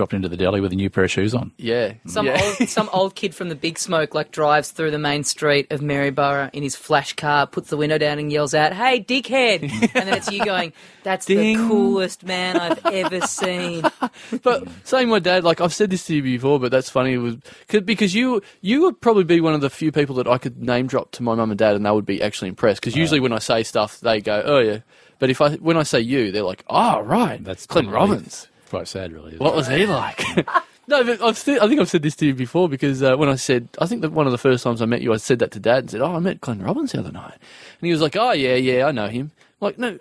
dropped 0.00 0.14
into 0.14 0.30
the 0.30 0.36
deli 0.38 0.62
with 0.62 0.72
a 0.72 0.76
new 0.76 0.88
pair 0.88 1.04
of 1.04 1.10
shoes 1.10 1.34
on. 1.34 1.52
Yeah, 1.58 1.92
Some 2.06 2.24
yeah. 2.24 2.40
old 2.58 2.68
some 2.70 2.88
old 2.94 3.14
kid 3.14 3.34
from 3.34 3.50
the 3.50 3.54
big 3.54 3.78
smoke 3.78 4.14
like 4.14 4.30
drives 4.30 4.70
through 4.70 4.92
the 4.92 4.98
main 4.98 5.24
street 5.24 5.70
of 5.70 5.82
Maryborough 5.82 6.48
in 6.54 6.62
his 6.62 6.74
flash 6.74 7.12
car, 7.12 7.46
puts 7.46 7.68
the 7.68 7.76
window 7.76 7.98
down 7.98 8.18
and 8.18 8.32
yells 8.32 8.54
out, 8.54 8.72
"Hey, 8.72 9.04
dickhead!" 9.04 9.62
and 9.62 9.90
then 9.92 10.08
it's 10.14 10.32
you 10.32 10.42
going, 10.42 10.72
"That's 11.02 11.26
Ding. 11.26 11.58
the 11.58 11.68
coolest 11.68 12.24
man 12.24 12.56
I've 12.56 12.84
ever 12.86 13.20
seen." 13.26 13.84
but 14.42 14.66
saying 14.84 15.10
my 15.10 15.18
dad, 15.18 15.44
like 15.44 15.60
I've 15.60 15.74
said 15.74 15.90
this 15.90 16.06
to 16.06 16.14
you 16.14 16.22
before, 16.22 16.58
but 16.58 16.70
that's 16.70 16.88
funny. 16.88 17.12
It 17.12 17.18
was 17.18 17.36
'cause- 17.68 17.82
because 17.82 18.14
you 18.14 18.40
you 18.62 18.80
would 18.82 19.02
probably 19.02 19.24
be 19.24 19.42
one 19.42 19.52
of 19.52 19.60
the 19.60 19.68
few 19.68 19.92
people 19.92 20.14
that 20.16 20.26
I 20.26 20.38
could 20.38 20.62
name 20.62 20.86
drop 20.86 21.10
to 21.12 21.22
my 21.22 21.34
mum 21.34 21.50
and 21.50 21.58
dad, 21.58 21.76
and 21.76 21.84
they 21.84 21.90
would 21.90 22.06
be 22.06 22.22
actually 22.22 22.48
impressed. 22.48 22.80
Because 22.80 22.96
usually 22.96 23.20
when 23.20 23.32
I 23.34 23.38
say 23.38 23.62
stuff, 23.64 24.00
they 24.00 24.22
go, 24.22 24.42
"Oh 24.46 24.60
yeah," 24.60 24.78
but 25.18 25.28
if 25.28 25.42
I 25.42 25.56
when 25.56 25.76
I 25.76 25.82
say 25.82 26.00
you, 26.00 26.32
they're 26.32 26.42
like, 26.42 26.64
"Oh 26.70 27.00
right, 27.02 27.44
That's 27.44 27.66
Clint 27.66 27.90
Robbins." 27.90 28.46
Quite 28.70 28.86
sad, 28.86 29.12
really. 29.12 29.36
What 29.36 29.52
it? 29.52 29.56
was 29.56 29.66
he 29.66 29.84
like? 29.84 30.24
no, 30.86 31.02
but 31.02 31.20
I've 31.20 31.36
still, 31.36 31.60
I 31.60 31.66
think 31.66 31.80
I've 31.80 31.90
said 31.90 32.02
this 32.02 32.14
to 32.16 32.26
you 32.26 32.34
before 32.34 32.68
because 32.68 33.02
uh, 33.02 33.16
when 33.16 33.28
I 33.28 33.34
said, 33.34 33.68
I 33.80 33.86
think 33.86 34.02
that 34.02 34.12
one 34.12 34.26
of 34.26 34.32
the 34.32 34.38
first 34.38 34.62
times 34.62 34.80
I 34.80 34.86
met 34.86 35.02
you, 35.02 35.12
I 35.12 35.16
said 35.16 35.40
that 35.40 35.50
to 35.52 35.60
Dad 35.60 35.78
and 35.78 35.90
said, 35.90 36.00
"Oh, 36.00 36.14
I 36.14 36.20
met 36.20 36.40
Glenn 36.40 36.62
Robbins 36.62 36.92
the 36.92 37.00
other 37.00 37.10
night," 37.10 37.34
and 37.34 37.86
he 37.86 37.90
was 37.90 38.00
like, 38.00 38.14
"Oh 38.14 38.30
yeah, 38.30 38.54
yeah, 38.54 38.86
I 38.86 38.92
know 38.92 39.08
him." 39.08 39.32
I'm 39.60 39.66
like, 39.66 39.78
no, 39.78 39.98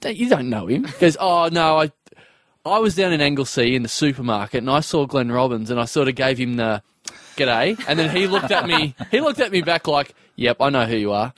Dad, 0.00 0.16
you 0.16 0.28
don't 0.28 0.50
know 0.50 0.66
him. 0.66 0.84
He 0.84 0.92
goes, 0.98 1.16
"Oh 1.18 1.48
no, 1.48 1.78
I." 1.80 1.92
I 2.64 2.80
was 2.80 2.96
down 2.96 3.12
in 3.12 3.20
Anglesea 3.20 3.76
in 3.76 3.84
the 3.84 3.88
supermarket 3.88 4.58
and 4.58 4.68
I 4.68 4.80
saw 4.80 5.06
Glenn 5.06 5.30
Robbins 5.30 5.70
and 5.70 5.78
I 5.78 5.84
sort 5.84 6.08
of 6.08 6.16
gave 6.16 6.36
him 6.36 6.56
the 6.56 6.82
g'day 7.36 7.80
and 7.86 7.96
then 7.96 8.10
he 8.10 8.26
looked 8.26 8.50
at 8.50 8.66
me 8.66 8.96
he 9.12 9.20
looked 9.20 9.38
at 9.38 9.52
me 9.52 9.62
back 9.62 9.86
like, 9.86 10.16
Yep, 10.34 10.56
I 10.58 10.70
know 10.70 10.84
who 10.84 10.96
you 10.96 11.12
are. 11.12 11.32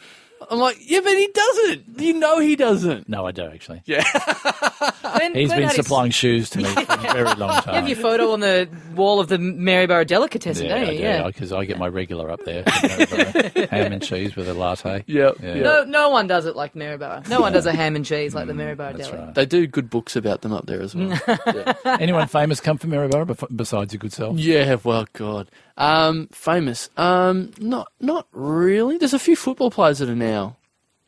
I'm 0.50 0.58
like, 0.58 0.78
Yeah, 0.80 1.00
but 1.02 1.12
he 1.16 1.28
doesn't. 1.28 2.00
You 2.00 2.14
know 2.14 2.38
he 2.38 2.56
doesn't. 2.56 3.08
No, 3.08 3.26
I 3.26 3.32
do 3.32 3.42
actually. 3.42 3.82
Glenn, 3.86 4.00
He's 5.34 5.48
Glenn 5.48 5.48
been 5.48 5.48
had 5.48 5.62
his- 5.62 5.74
supplying 5.76 6.10
shoes 6.10 6.48
to 6.50 6.58
me 6.58 6.64
for 6.64 6.80
a 6.92 6.96
very 7.12 7.34
long 7.34 7.54
You 7.56 7.60
time. 7.62 7.74
have 7.74 7.88
your 7.88 7.96
photo 7.96 8.32
on 8.32 8.40
the 8.40 8.68
wall 8.94 9.20
of 9.20 9.28
the 9.28 9.38
Maryborough 9.38 10.04
delicatessen, 10.06 10.66
yeah, 10.66 10.74
don't 10.78 10.88
I 10.88 10.96
do, 10.96 11.02
Yeah. 11.02 11.26
because 11.26 11.52
I 11.52 11.64
get 11.64 11.78
my 11.78 11.88
regular 11.88 12.30
up 12.30 12.40
there, 12.44 12.62
ham 13.70 13.92
and 13.92 14.02
cheese 14.02 14.36
with 14.36 14.48
a 14.48 14.54
latte. 14.54 15.04
Yep, 15.06 15.36
Yeah. 15.42 15.54
yep. 15.54 15.64
No, 15.64 15.84
no 15.84 16.08
one 16.10 16.26
does 16.26 16.46
it 16.46 16.56
like 16.56 16.74
Maryborough. 16.74 17.28
No 17.28 17.40
one 17.40 17.52
does 17.52 17.66
a 17.66 17.72
ham 17.72 17.96
and 17.96 18.04
cheese 18.04 18.34
like 18.34 18.46
the 18.46 18.52
mm, 18.52 18.58
Maryborough 18.58 18.96
That's 18.96 19.08
Deli. 19.10 19.24
right. 19.24 19.34
They 19.34 19.46
do 19.46 19.66
good 19.66 19.90
books 19.90 20.16
about 20.16 20.42
them 20.42 20.52
up 20.52 20.66
there 20.66 20.80
as 20.82 20.94
well. 20.94 21.18
yeah. 21.28 21.74
Anyone 21.84 22.28
famous 22.28 22.60
come 22.60 22.78
from 22.78 22.90
Maryborough 22.90 23.26
bef- 23.26 23.56
besides 23.56 23.92
your 23.92 23.98
good 23.98 24.12
self? 24.12 24.38
Yeah, 24.38 24.76
well, 24.82 25.06
God. 25.12 25.50
Um, 25.78 26.28
famous. 26.32 26.90
Um, 26.98 27.52
not 27.58 27.90
not 28.00 28.26
really. 28.32 28.98
There's 28.98 29.14
a 29.14 29.18
few 29.18 29.36
football 29.36 29.70
players 29.70 30.00
that 30.00 30.10
are 30.10 30.14
now 30.14 30.57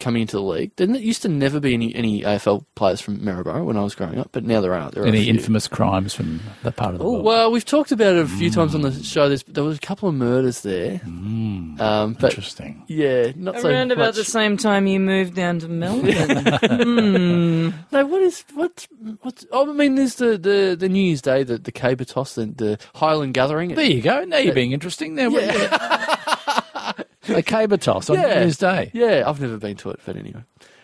coming 0.00 0.22
into 0.22 0.36
the 0.36 0.42
league. 0.42 0.74
Didn't 0.76 0.96
it 0.96 1.02
used 1.02 1.22
to 1.22 1.28
never 1.28 1.60
be 1.60 1.74
any, 1.74 1.94
any 1.94 2.22
AFL 2.22 2.64
players 2.74 3.00
from 3.00 3.24
Maryborough 3.24 3.64
when 3.64 3.76
I 3.76 3.82
was 3.82 3.94
growing 3.94 4.18
up, 4.18 4.30
but 4.32 4.44
now 4.44 4.60
there 4.60 4.74
are. 4.74 4.90
There 4.90 5.04
are 5.04 5.06
Any 5.06 5.24
few. 5.24 5.34
infamous 5.34 5.68
crimes 5.68 6.14
from 6.14 6.40
that 6.62 6.76
part 6.76 6.94
of 6.94 6.98
the 6.98 7.04
oh, 7.04 7.12
world? 7.12 7.24
Well, 7.24 7.52
we've 7.52 7.64
talked 7.64 7.92
about 7.92 8.16
it 8.16 8.22
a 8.24 8.28
few 8.28 8.50
times 8.50 8.74
on 8.74 8.80
the 8.80 8.90
mm. 8.90 9.04
show. 9.04 9.28
There's, 9.28 9.42
there 9.44 9.62
was 9.62 9.76
a 9.76 9.80
couple 9.80 10.08
of 10.08 10.14
murders 10.14 10.62
there. 10.62 10.98
Mm. 11.04 11.80
um, 11.80 12.14
but 12.14 12.32
Interesting. 12.32 12.84
yeah, 12.88 13.32
not 13.36 13.60
so 13.60 13.68
Around 13.68 13.92
about 13.92 14.06
much. 14.06 14.16
the 14.16 14.24
same 14.24 14.56
time 14.56 14.86
you 14.86 14.98
moved 14.98 15.34
down 15.34 15.58
to 15.60 15.68
Melbourne. 15.68 16.58
Hmm. 16.80 17.70
No, 17.92 18.06
what 18.06 18.22
is 18.22 18.44
what? 18.54 18.86
What's? 19.22 19.46
Oh, 19.50 19.68
I 19.68 19.72
mean, 19.72 19.96
there's 19.96 20.16
the, 20.16 20.38
the, 20.38 20.76
the 20.78 20.88
New 20.88 21.02
Year's 21.02 21.22
Day, 21.22 21.42
the 21.42 21.58
the 21.58 21.72
caber 21.72 22.04
toss, 22.04 22.34
the, 22.34 22.46
the 22.46 22.78
Highland 22.94 23.34
Gathering. 23.34 23.74
There 23.74 23.84
you 23.84 24.00
go. 24.00 24.24
Now 24.24 24.38
you're 24.38 24.52
uh, 24.52 24.54
being 24.54 24.72
interesting. 24.72 25.14
There, 25.14 25.30
a 27.28 27.42
caber 27.42 27.76
toss 27.76 28.10
on 28.10 28.16
New 28.16 28.26
Year's 28.26 28.58
Day. 28.58 28.90
Yeah, 28.92 29.24
I've 29.26 29.40
never 29.40 29.56
been 29.58 29.76
to 29.78 29.90
it, 29.90 30.00
but 30.04 30.16
anyway. 30.16 30.42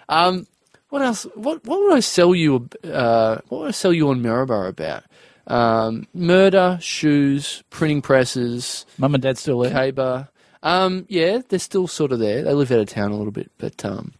Um, 0.08 0.46
what 0.90 1.02
else? 1.02 1.24
What 1.34 1.64
what 1.64 1.80
would 1.80 1.92
I 1.94 2.00
sell 2.00 2.34
you? 2.34 2.68
Uh, 2.84 3.38
what 3.48 3.60
would 3.60 3.68
I 3.68 3.72
sell 3.72 3.92
you 3.92 4.08
on 4.08 4.22
Maryborough 4.22 4.68
about? 4.68 5.04
Um, 5.46 6.06
murder, 6.12 6.78
shoes, 6.80 7.62
printing 7.70 8.02
presses, 8.02 8.84
Mum 8.98 9.14
and 9.14 9.22
Dad 9.22 9.38
still 9.38 9.60
there. 9.60 9.70
caber. 9.72 10.28
Um, 10.62 11.06
yeah, 11.08 11.40
they're 11.48 11.58
still 11.58 11.86
sort 11.86 12.12
of 12.12 12.18
there. 12.18 12.42
They 12.42 12.52
live 12.52 12.72
out 12.72 12.80
of 12.80 12.88
town 12.88 13.12
a 13.12 13.16
little 13.16 13.32
bit, 13.32 13.50
but 13.58 13.84
um, 13.84 14.12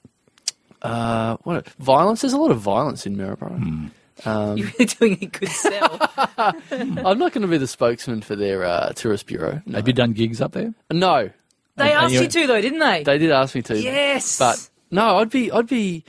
uh, 0.83 1.37
what 1.43 1.69
violence? 1.81 2.21
There's 2.21 2.33
a 2.33 2.39
lot 2.39 2.53
of 2.53 2.61
violence 2.61 3.07
in 3.07 3.17
Maryborough. 3.17 3.57
Um, 3.57 3.91
You're 4.57 4.69
really 4.79 4.85
doing 4.85 5.19
a 5.23 5.27
good 5.27 5.49
sell. 5.49 5.99
I'm 6.71 7.19
not 7.19 7.33
going 7.33 7.43
to 7.43 7.49
be 7.49 7.59
the 7.59 7.67
spokesman 7.67 8.23
for 8.23 8.37
their 8.37 8.65
uh, 8.65 8.93
tourist 8.95 9.27
bureau. 9.27 9.61
No. 9.67 9.79
Have 9.79 9.89
you 9.89 9.95
done 9.95 10.13
gigs 10.13 10.41
up 10.41 10.53
there? 10.53 10.73
no, 10.91 11.31
They 11.77 11.93
And 11.93 12.05
asked 12.05 12.15
you- 12.15 12.23
you 12.23 12.29
to, 12.29 12.47
though, 12.47 12.61
didn't 12.61 12.79
they? 12.79 13.03
they 13.05 13.19
did 13.19 13.31
ask 13.31 13.55
me 13.55 13.63
to. 13.63 13.79
yes. 13.79 14.39
but 14.39 14.69
no, 14.91 15.19
I'd 15.19 15.31
be. 15.31 15.51
I'd 15.53 15.67
be. 15.69 16.05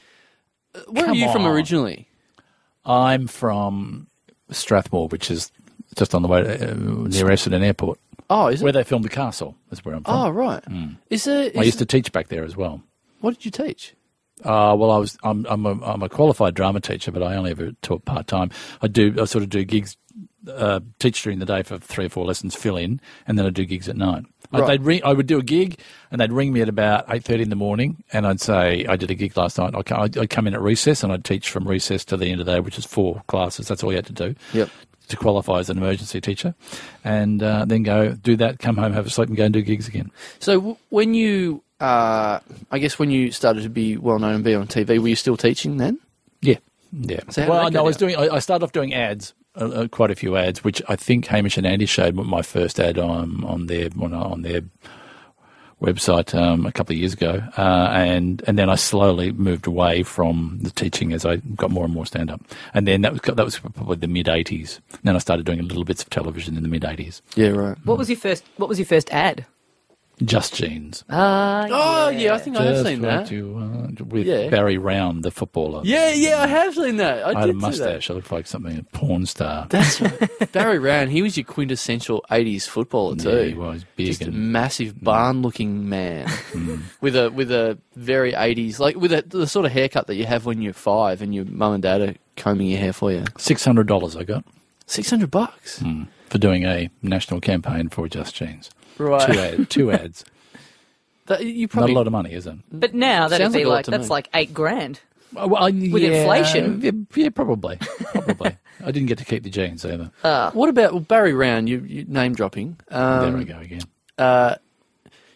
uh, 0.75 0.79
Where 0.87 1.03
are 1.05 1.07
Come 1.07 1.15
you 1.17 1.31
from 1.31 1.45
originally? 1.45 2.07
I'm 2.85 3.27
from 3.27 4.07
Strathmore, 4.51 5.07
which 5.09 5.29
is 5.29 5.51
just 5.97 6.15
on 6.15 6.21
the 6.21 6.27
way 6.27 6.43
to, 6.43 6.71
uh, 6.71 6.73
near 6.75 7.25
Essendon 7.25 7.63
Airport, 7.63 7.99
Oh, 8.29 8.47
is 8.47 8.61
it? 8.61 8.63
where 8.63 8.71
they 8.71 8.83
filmed 8.83 9.03
the 9.05 9.09
castle. 9.09 9.55
That's 9.69 9.83
where 9.83 9.95
I'm 9.95 10.03
from. 10.03 10.13
Oh, 10.13 10.29
right. 10.29 10.63
Is 11.09 11.25
there? 11.25 11.51
I 11.55 11.59
is- 11.59 11.65
used 11.65 11.79
to 11.79 11.85
teach 11.85 12.11
back 12.11 12.27
there 12.29 12.43
as 12.45 12.55
well. 12.55 12.81
What 13.21 13.33
did 13.35 13.43
you 13.45 13.51
teach? 13.51 13.93
Uh, 14.43 14.75
well, 14.77 14.91
I 14.91 14.97
was 14.99 15.17
I'm 15.23 15.45
I'm 15.49 15.65
a, 15.65 15.83
I'm 15.83 16.03
a 16.03 16.09
qualified 16.09 16.53
drama 16.53 16.79
teacher, 16.79 17.11
but 17.11 17.23
I 17.23 17.35
only 17.35 17.51
ever 17.51 17.71
taught 17.81 18.05
part 18.05 18.27
time. 18.27 18.51
I 18.81 18.87
do 18.87 19.15
I 19.19 19.25
sort 19.25 19.43
of 19.43 19.49
do 19.49 19.63
gigs, 19.65 19.97
uh, 20.47 20.79
teach 20.99 21.23
during 21.23 21.39
the 21.39 21.45
day 21.45 21.63
for 21.63 21.79
three 21.79 22.05
or 22.05 22.09
four 22.09 22.23
lessons, 22.25 22.53
fill 22.55 22.77
in, 22.77 23.01
and 23.25 23.37
then 23.39 23.47
I 23.47 23.49
do 23.49 23.65
gigs 23.65 23.89
at 23.89 23.97
night. 23.97 24.23
I, 24.53 24.59
Right. 24.59 24.67
they'd 24.67 24.81
ring, 24.81 25.01
I 25.03 25.13
would 25.13 25.27
do 25.27 25.37
a 25.37 25.43
gig, 25.43 25.79
and 26.11 26.21
they'd 26.21 26.31
ring 26.31 26.53
me 26.53 26.61
at 26.61 26.69
about 26.69 27.05
eight 27.09 27.23
thirty 27.23 27.43
in 27.43 27.49
the 27.49 27.55
morning, 27.55 28.03
and 28.13 28.25
I'd 28.25 28.39
say 28.41 28.85
I 28.87 28.95
did 28.95 29.11
a 29.11 29.15
gig 29.15 29.35
last 29.37 29.57
night. 29.57 29.73
I'd, 29.75 29.91
I'd 29.91 30.17
I'd 30.17 30.29
come 30.29 30.47
in 30.47 30.53
at 30.53 30.61
recess, 30.61 31.03
and 31.03 31.11
I'd 31.11 31.23
teach 31.25 31.49
from 31.49 31.67
recess 31.67 32.05
to 32.05 32.17
the 32.17 32.27
end 32.31 32.39
of 32.39 32.45
the 32.45 32.53
day, 32.53 32.59
which 32.59 32.77
is 32.77 32.85
four 32.85 33.21
classes. 33.27 33.67
That's 33.67 33.83
all 33.83 33.91
you 33.91 33.97
had 33.97 34.05
to 34.07 34.13
do. 34.13 34.35
Yep. 34.53 34.69
To 35.09 35.15
qualify 35.15 35.59
as 35.59 35.69
an 35.69 35.77
emergency 35.77 36.19
teacher, 36.19 36.53
and 37.05 37.41
uh, 37.41 37.63
then 37.65 37.83
go 37.83 38.11
do 38.13 38.35
that, 38.37 38.59
come 38.59 38.75
home, 38.75 38.91
have 38.91 39.05
a 39.05 39.09
sleep, 39.09 39.29
and 39.29 39.37
go 39.37 39.45
and 39.45 39.53
do 39.53 39.61
gigs 39.61 39.87
again. 39.87 40.11
So 40.39 40.55
w- 40.55 40.77
when 40.89 41.13
you, 41.13 41.63
uh, 41.79 42.39
I 42.71 42.79
guess 42.79 42.99
when 42.99 43.09
you 43.09 43.31
started 43.31 43.63
to 43.63 43.69
be 43.69 43.95
well 43.95 44.19
known 44.19 44.35
and 44.35 44.43
be 44.43 44.53
on 44.53 44.67
TV, 44.67 44.99
were 44.99 45.07
you 45.07 45.15
still 45.15 45.37
teaching 45.37 45.77
then? 45.77 45.97
Yeah, 46.41 46.57
yeah. 46.91 47.21
So 47.29 47.47
well, 47.49 47.71
no, 47.71 47.79
I 47.79 47.83
was 47.83 47.95
doing. 47.95 48.17
I, 48.17 48.27
I 48.35 48.39
started 48.39 48.65
off 48.65 48.73
doing 48.73 48.93
ads, 48.93 49.33
uh, 49.57 49.87
quite 49.89 50.11
a 50.11 50.15
few 50.15 50.37
ads, 50.37 50.63
which 50.63 50.81
I 50.87 50.95
think 50.95 51.25
Hamish 51.27 51.57
and 51.57 51.67
Andy 51.67 51.85
showed 51.85 52.15
my 52.15 52.41
first 52.41 52.79
ad 52.79 52.97
on 52.97 53.43
on 53.43 53.67
their 53.67 53.89
on, 53.99 54.13
on 54.13 54.41
their 54.41 54.61
website 55.81 56.33
um, 56.33 56.65
a 56.65 56.71
couple 56.71 56.93
of 56.93 56.99
years 56.99 57.13
ago, 57.13 57.41
uh, 57.57 57.89
and 57.91 58.43
and 58.47 58.57
then 58.57 58.69
I 58.69 58.75
slowly 58.75 59.31
moved 59.31 59.67
away 59.67 60.03
from 60.03 60.59
the 60.61 60.71
teaching 60.71 61.13
as 61.13 61.25
I 61.25 61.37
got 61.37 61.71
more 61.71 61.85
and 61.85 61.93
more 61.93 62.05
stand 62.05 62.31
up, 62.31 62.41
and 62.73 62.87
then 62.87 63.01
that 63.01 63.13
was 63.13 63.21
that 63.21 63.45
was 63.45 63.59
probably 63.59 63.97
the 63.97 64.07
mid 64.07 64.27
'80s. 64.27 64.79
Then 65.03 65.15
I 65.15 65.19
started 65.19 65.45
doing 65.45 65.61
little 65.67 65.83
bits 65.83 66.01
of 66.01 66.09
television 66.09 66.57
in 66.57 66.63
the 66.63 66.69
mid 66.69 66.83
'80s. 66.83 67.21
Yeah, 67.35 67.49
right. 67.49 67.77
what 67.85 67.97
was 67.97 68.09
your 68.09 68.17
first? 68.17 68.43
What 68.57 68.69
was 68.69 68.79
your 68.79 68.85
first 68.85 69.11
ad? 69.11 69.45
Just 70.23 70.55
Jeans. 70.55 71.03
Ah, 71.11 71.67
Oh, 71.69 72.09
yeah, 72.09 72.33
I 72.33 72.39
think 72.39 72.57
I 72.57 72.63
have 72.63 72.85
seen 72.85 73.01
that. 73.01 73.29
you, 73.29 73.55
uh, 73.59 74.03
with 74.05 74.25
Yeah. 74.25 74.49
Barry 74.49 74.79
Round, 74.79 75.21
the 75.23 75.29
footballer. 75.29 75.81
Yeah, 75.85 76.11
yeah, 76.11 76.41
I 76.41 76.47
have 76.47 76.73
seen 76.73 76.97
that. 76.97 77.23
I, 77.23 77.33
I 77.33 77.39
had 77.41 77.45
did 77.45 77.49
a 77.49 77.53
see 77.53 77.59
that. 77.59 77.61
mustache. 77.61 78.09
I 78.09 78.13
looked 78.15 78.31
like 78.31 78.47
something 78.47 78.79
a 78.79 78.83
porn 78.97 79.27
star. 79.27 79.67
That's 79.69 80.01
right. 80.01 80.51
Barry 80.51 80.79
Round. 80.79 81.11
He 81.11 81.21
was 81.21 81.37
your 81.37 81.43
quintessential 81.43 82.25
'80s 82.31 82.67
footballer 82.67 83.15
too. 83.15 83.29
Yeah, 83.29 83.43
he 83.43 83.53
was 83.53 83.85
big 83.95 84.07
Just 84.07 84.21
a 84.23 84.25
and- 84.25 84.51
massive 84.51 85.03
barn-looking 85.03 85.87
man 85.87 86.27
with 87.01 87.15
a 87.15 87.29
with 87.29 87.51
a 87.51 87.77
very 87.95 88.31
'80s, 88.33 88.79
like 88.79 88.95
with 88.95 89.13
a, 89.13 89.21
the 89.27 89.45
sort 89.45 89.67
of 89.67 89.71
haircut 89.71 90.07
that 90.07 90.15
you 90.15 90.25
have 90.25 90.45
when 90.47 90.63
you're 90.63 90.73
five 90.73 91.21
and 91.21 91.35
your 91.35 91.45
mum 91.45 91.73
and 91.73 91.83
dad 91.83 92.01
are 92.01 92.15
combing 92.35 92.67
your 92.67 92.79
hair 92.79 92.93
for 92.93 93.11
you. 93.11 93.23
Six 93.37 93.63
hundred 93.63 93.85
dollars 93.87 94.15
I 94.15 94.23
got 94.23 94.43
Six 94.87 95.09
hundred 95.11 95.29
bucks. 95.29 95.83
for 96.29 96.37
doing 96.39 96.65
a 96.65 96.89
national 97.03 97.39
campaign 97.39 97.89
for 97.89 98.07
Just 98.07 98.33
Jeans. 98.33 98.71
Right. 98.97 99.31
Two, 99.33 99.39
ad, 99.39 99.69
two 99.69 99.91
ads. 99.91 100.25
That, 101.27 101.45
you 101.45 101.63
Not 101.63 101.69
probably 101.71 101.91
a 101.91 101.95
lot 101.95 102.07
of 102.07 102.13
money, 102.13 102.33
is 102.33 102.47
it? 102.47 102.55
But 102.71 102.93
now 102.93 103.27
that'd 103.27 103.43
Sounds 103.43 103.53
like 103.53 103.59
be 103.61 103.65
a 103.65 103.67
lot 103.69 103.75
like 103.75 103.85
to 103.85 103.91
that's 103.91 104.05
me. 104.05 104.09
like 104.09 104.29
eight 104.33 104.53
grand. 104.53 104.99
Well, 105.33 105.55
I- 105.57 105.71
With 105.71 106.01
yeah, 106.01 106.09
inflation. 106.21 106.81
yeah, 106.81 106.91
yeah, 107.23 107.29
probably, 107.29 107.77
probably. 107.77 108.55
I 108.83 108.91
didn't 108.91 109.07
get 109.07 109.17
to 109.17 109.25
keep 109.25 109.43
the 109.43 109.49
jeans 109.49 109.83
either. 109.85 110.11
What 110.53 110.69
about 110.69 110.93
well, 110.93 111.01
Barry 111.01 111.33
Round? 111.33 111.67
You, 111.67 111.79
you 111.85 112.05
name 112.05 112.33
dropping. 112.33 112.77
Um, 112.89 113.21
there 113.25 113.37
we 113.37 113.43
go 113.43 113.59
again. 113.59 113.81
Uh, 114.17 114.55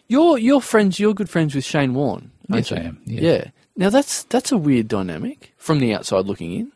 you're 0.08 0.38
you're 0.38 0.60
friends. 0.62 0.98
You're 0.98 1.12
good 1.14 1.28
friends 1.28 1.54
with 1.54 1.64
Shane 1.64 1.92
Warne. 1.94 2.30
aren't 2.50 2.70
Yes, 2.70 2.72
I 2.72 2.82
you? 2.82 2.88
am, 2.88 3.00
yes. 3.04 3.22
Yeah. 3.22 3.50
Now 3.76 3.90
that's 3.90 4.22
that's 4.24 4.50
a 4.52 4.56
weird 4.58 4.88
dynamic 4.88 5.52
from 5.58 5.78
the 5.78 5.92
outside 5.94 6.24
looking 6.26 6.52
in. 6.52 6.71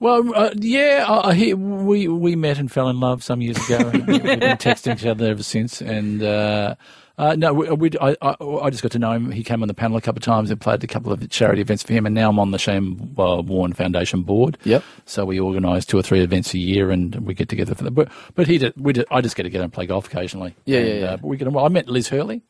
Well, 0.00 0.34
uh, 0.34 0.50
yeah, 0.56 1.04
I, 1.06 1.50
I 1.50 1.54
we 1.54 2.08
we 2.08 2.34
met 2.34 2.58
and 2.58 2.72
fell 2.72 2.88
in 2.88 2.98
love 3.00 3.22
some 3.22 3.40
years 3.42 3.58
ago, 3.68 3.90
and 3.90 4.06
we've 4.06 4.22
been 4.22 4.40
texting 4.58 4.94
each 4.96 5.04
other 5.04 5.26
ever 5.30 5.42
since. 5.42 5.82
And 5.82 6.22
uh, 6.22 6.76
uh, 7.18 7.36
no, 7.36 7.52
we, 7.52 7.68
we, 7.70 7.90
I, 8.00 8.16
I, 8.22 8.34
I 8.62 8.70
just 8.70 8.82
got 8.82 8.92
to 8.92 8.98
know 8.98 9.12
him. 9.12 9.30
He 9.30 9.44
came 9.44 9.60
on 9.60 9.68
the 9.68 9.74
panel 9.74 9.98
a 9.98 10.00
couple 10.00 10.20
of 10.20 10.24
times 10.24 10.50
and 10.50 10.58
played 10.58 10.82
a 10.82 10.86
couple 10.86 11.12
of 11.12 11.28
charity 11.28 11.60
events 11.60 11.82
for 11.82 11.92
him. 11.92 12.06
And 12.06 12.14
now 12.14 12.30
I'm 12.30 12.38
on 12.38 12.50
the 12.50 12.58
Shane 12.58 13.14
uh, 13.18 13.42
Warne 13.42 13.74
Foundation 13.74 14.22
board. 14.22 14.56
Yep. 14.64 14.82
So 15.04 15.26
we 15.26 15.38
organise 15.38 15.84
two 15.84 15.98
or 15.98 16.02
three 16.02 16.20
events 16.22 16.54
a 16.54 16.58
year, 16.58 16.90
and 16.90 17.14
we 17.16 17.34
get 17.34 17.50
together 17.50 17.74
for 17.74 17.84
that. 17.84 17.90
But 17.90 18.10
but 18.34 18.46
he 18.46 18.56
did, 18.56 18.72
we 18.78 18.94
did, 18.94 19.04
I 19.10 19.20
just 19.20 19.36
get 19.36 19.42
together 19.42 19.64
and 19.64 19.72
play 19.72 19.84
golf 19.84 20.06
occasionally. 20.06 20.56
Yeah, 20.64 20.78
And, 20.78 20.88
yeah, 20.88 20.94
yeah. 20.94 21.04
Uh, 21.10 21.16
but 21.18 21.26
we 21.26 21.36
get, 21.36 21.52
well, 21.52 21.66
I 21.66 21.68
met 21.68 21.88
Liz 21.88 22.08
Hurley. 22.08 22.40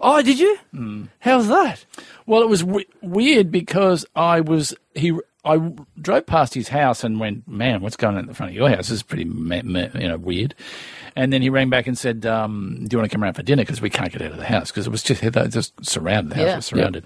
Oh, 0.00 0.22
did 0.22 0.38
you? 0.38 0.56
Hmm. 0.70 1.04
How's 1.18 1.48
that? 1.48 1.84
Well, 2.24 2.40
it 2.42 2.48
was 2.48 2.62
w- 2.62 2.86
weird 3.02 3.50
because 3.50 4.06
I 4.14 4.40
was 4.40 4.74
he. 4.94 5.18
I 5.44 5.72
drove 6.00 6.26
past 6.26 6.52
his 6.54 6.68
house 6.68 7.02
and 7.02 7.18
went, 7.18 7.48
"Man, 7.48 7.80
what's 7.80 7.96
going 7.96 8.14
on 8.16 8.20
in 8.20 8.26
the 8.26 8.34
front 8.34 8.50
of 8.50 8.56
your 8.56 8.68
house? 8.68 8.88
This 8.88 8.90
is 8.90 9.02
pretty, 9.02 9.24
you 9.24 10.08
know, 10.08 10.18
weird." 10.18 10.54
And 11.16 11.32
then 11.32 11.42
he 11.42 11.50
rang 11.50 11.70
back 11.70 11.86
and 11.86 11.96
said, 11.98 12.24
um, 12.26 12.84
"Do 12.86 12.94
you 12.94 12.98
want 12.98 13.10
to 13.10 13.14
come 13.14 13.24
around 13.24 13.34
for 13.34 13.42
dinner? 13.42 13.62
Because 13.62 13.80
we 13.80 13.90
can't 13.90 14.12
get 14.12 14.22
out 14.22 14.32
of 14.32 14.36
the 14.36 14.44
house 14.44 14.70
because 14.70 14.86
it 14.86 14.90
was 14.90 15.02
just 15.02 15.22
just 15.50 15.84
surrounded. 15.84 16.30
The 16.32 16.36
house 16.36 16.46
Yeah. 16.46 16.56
was 16.56 16.66
surrounded." 16.66 17.04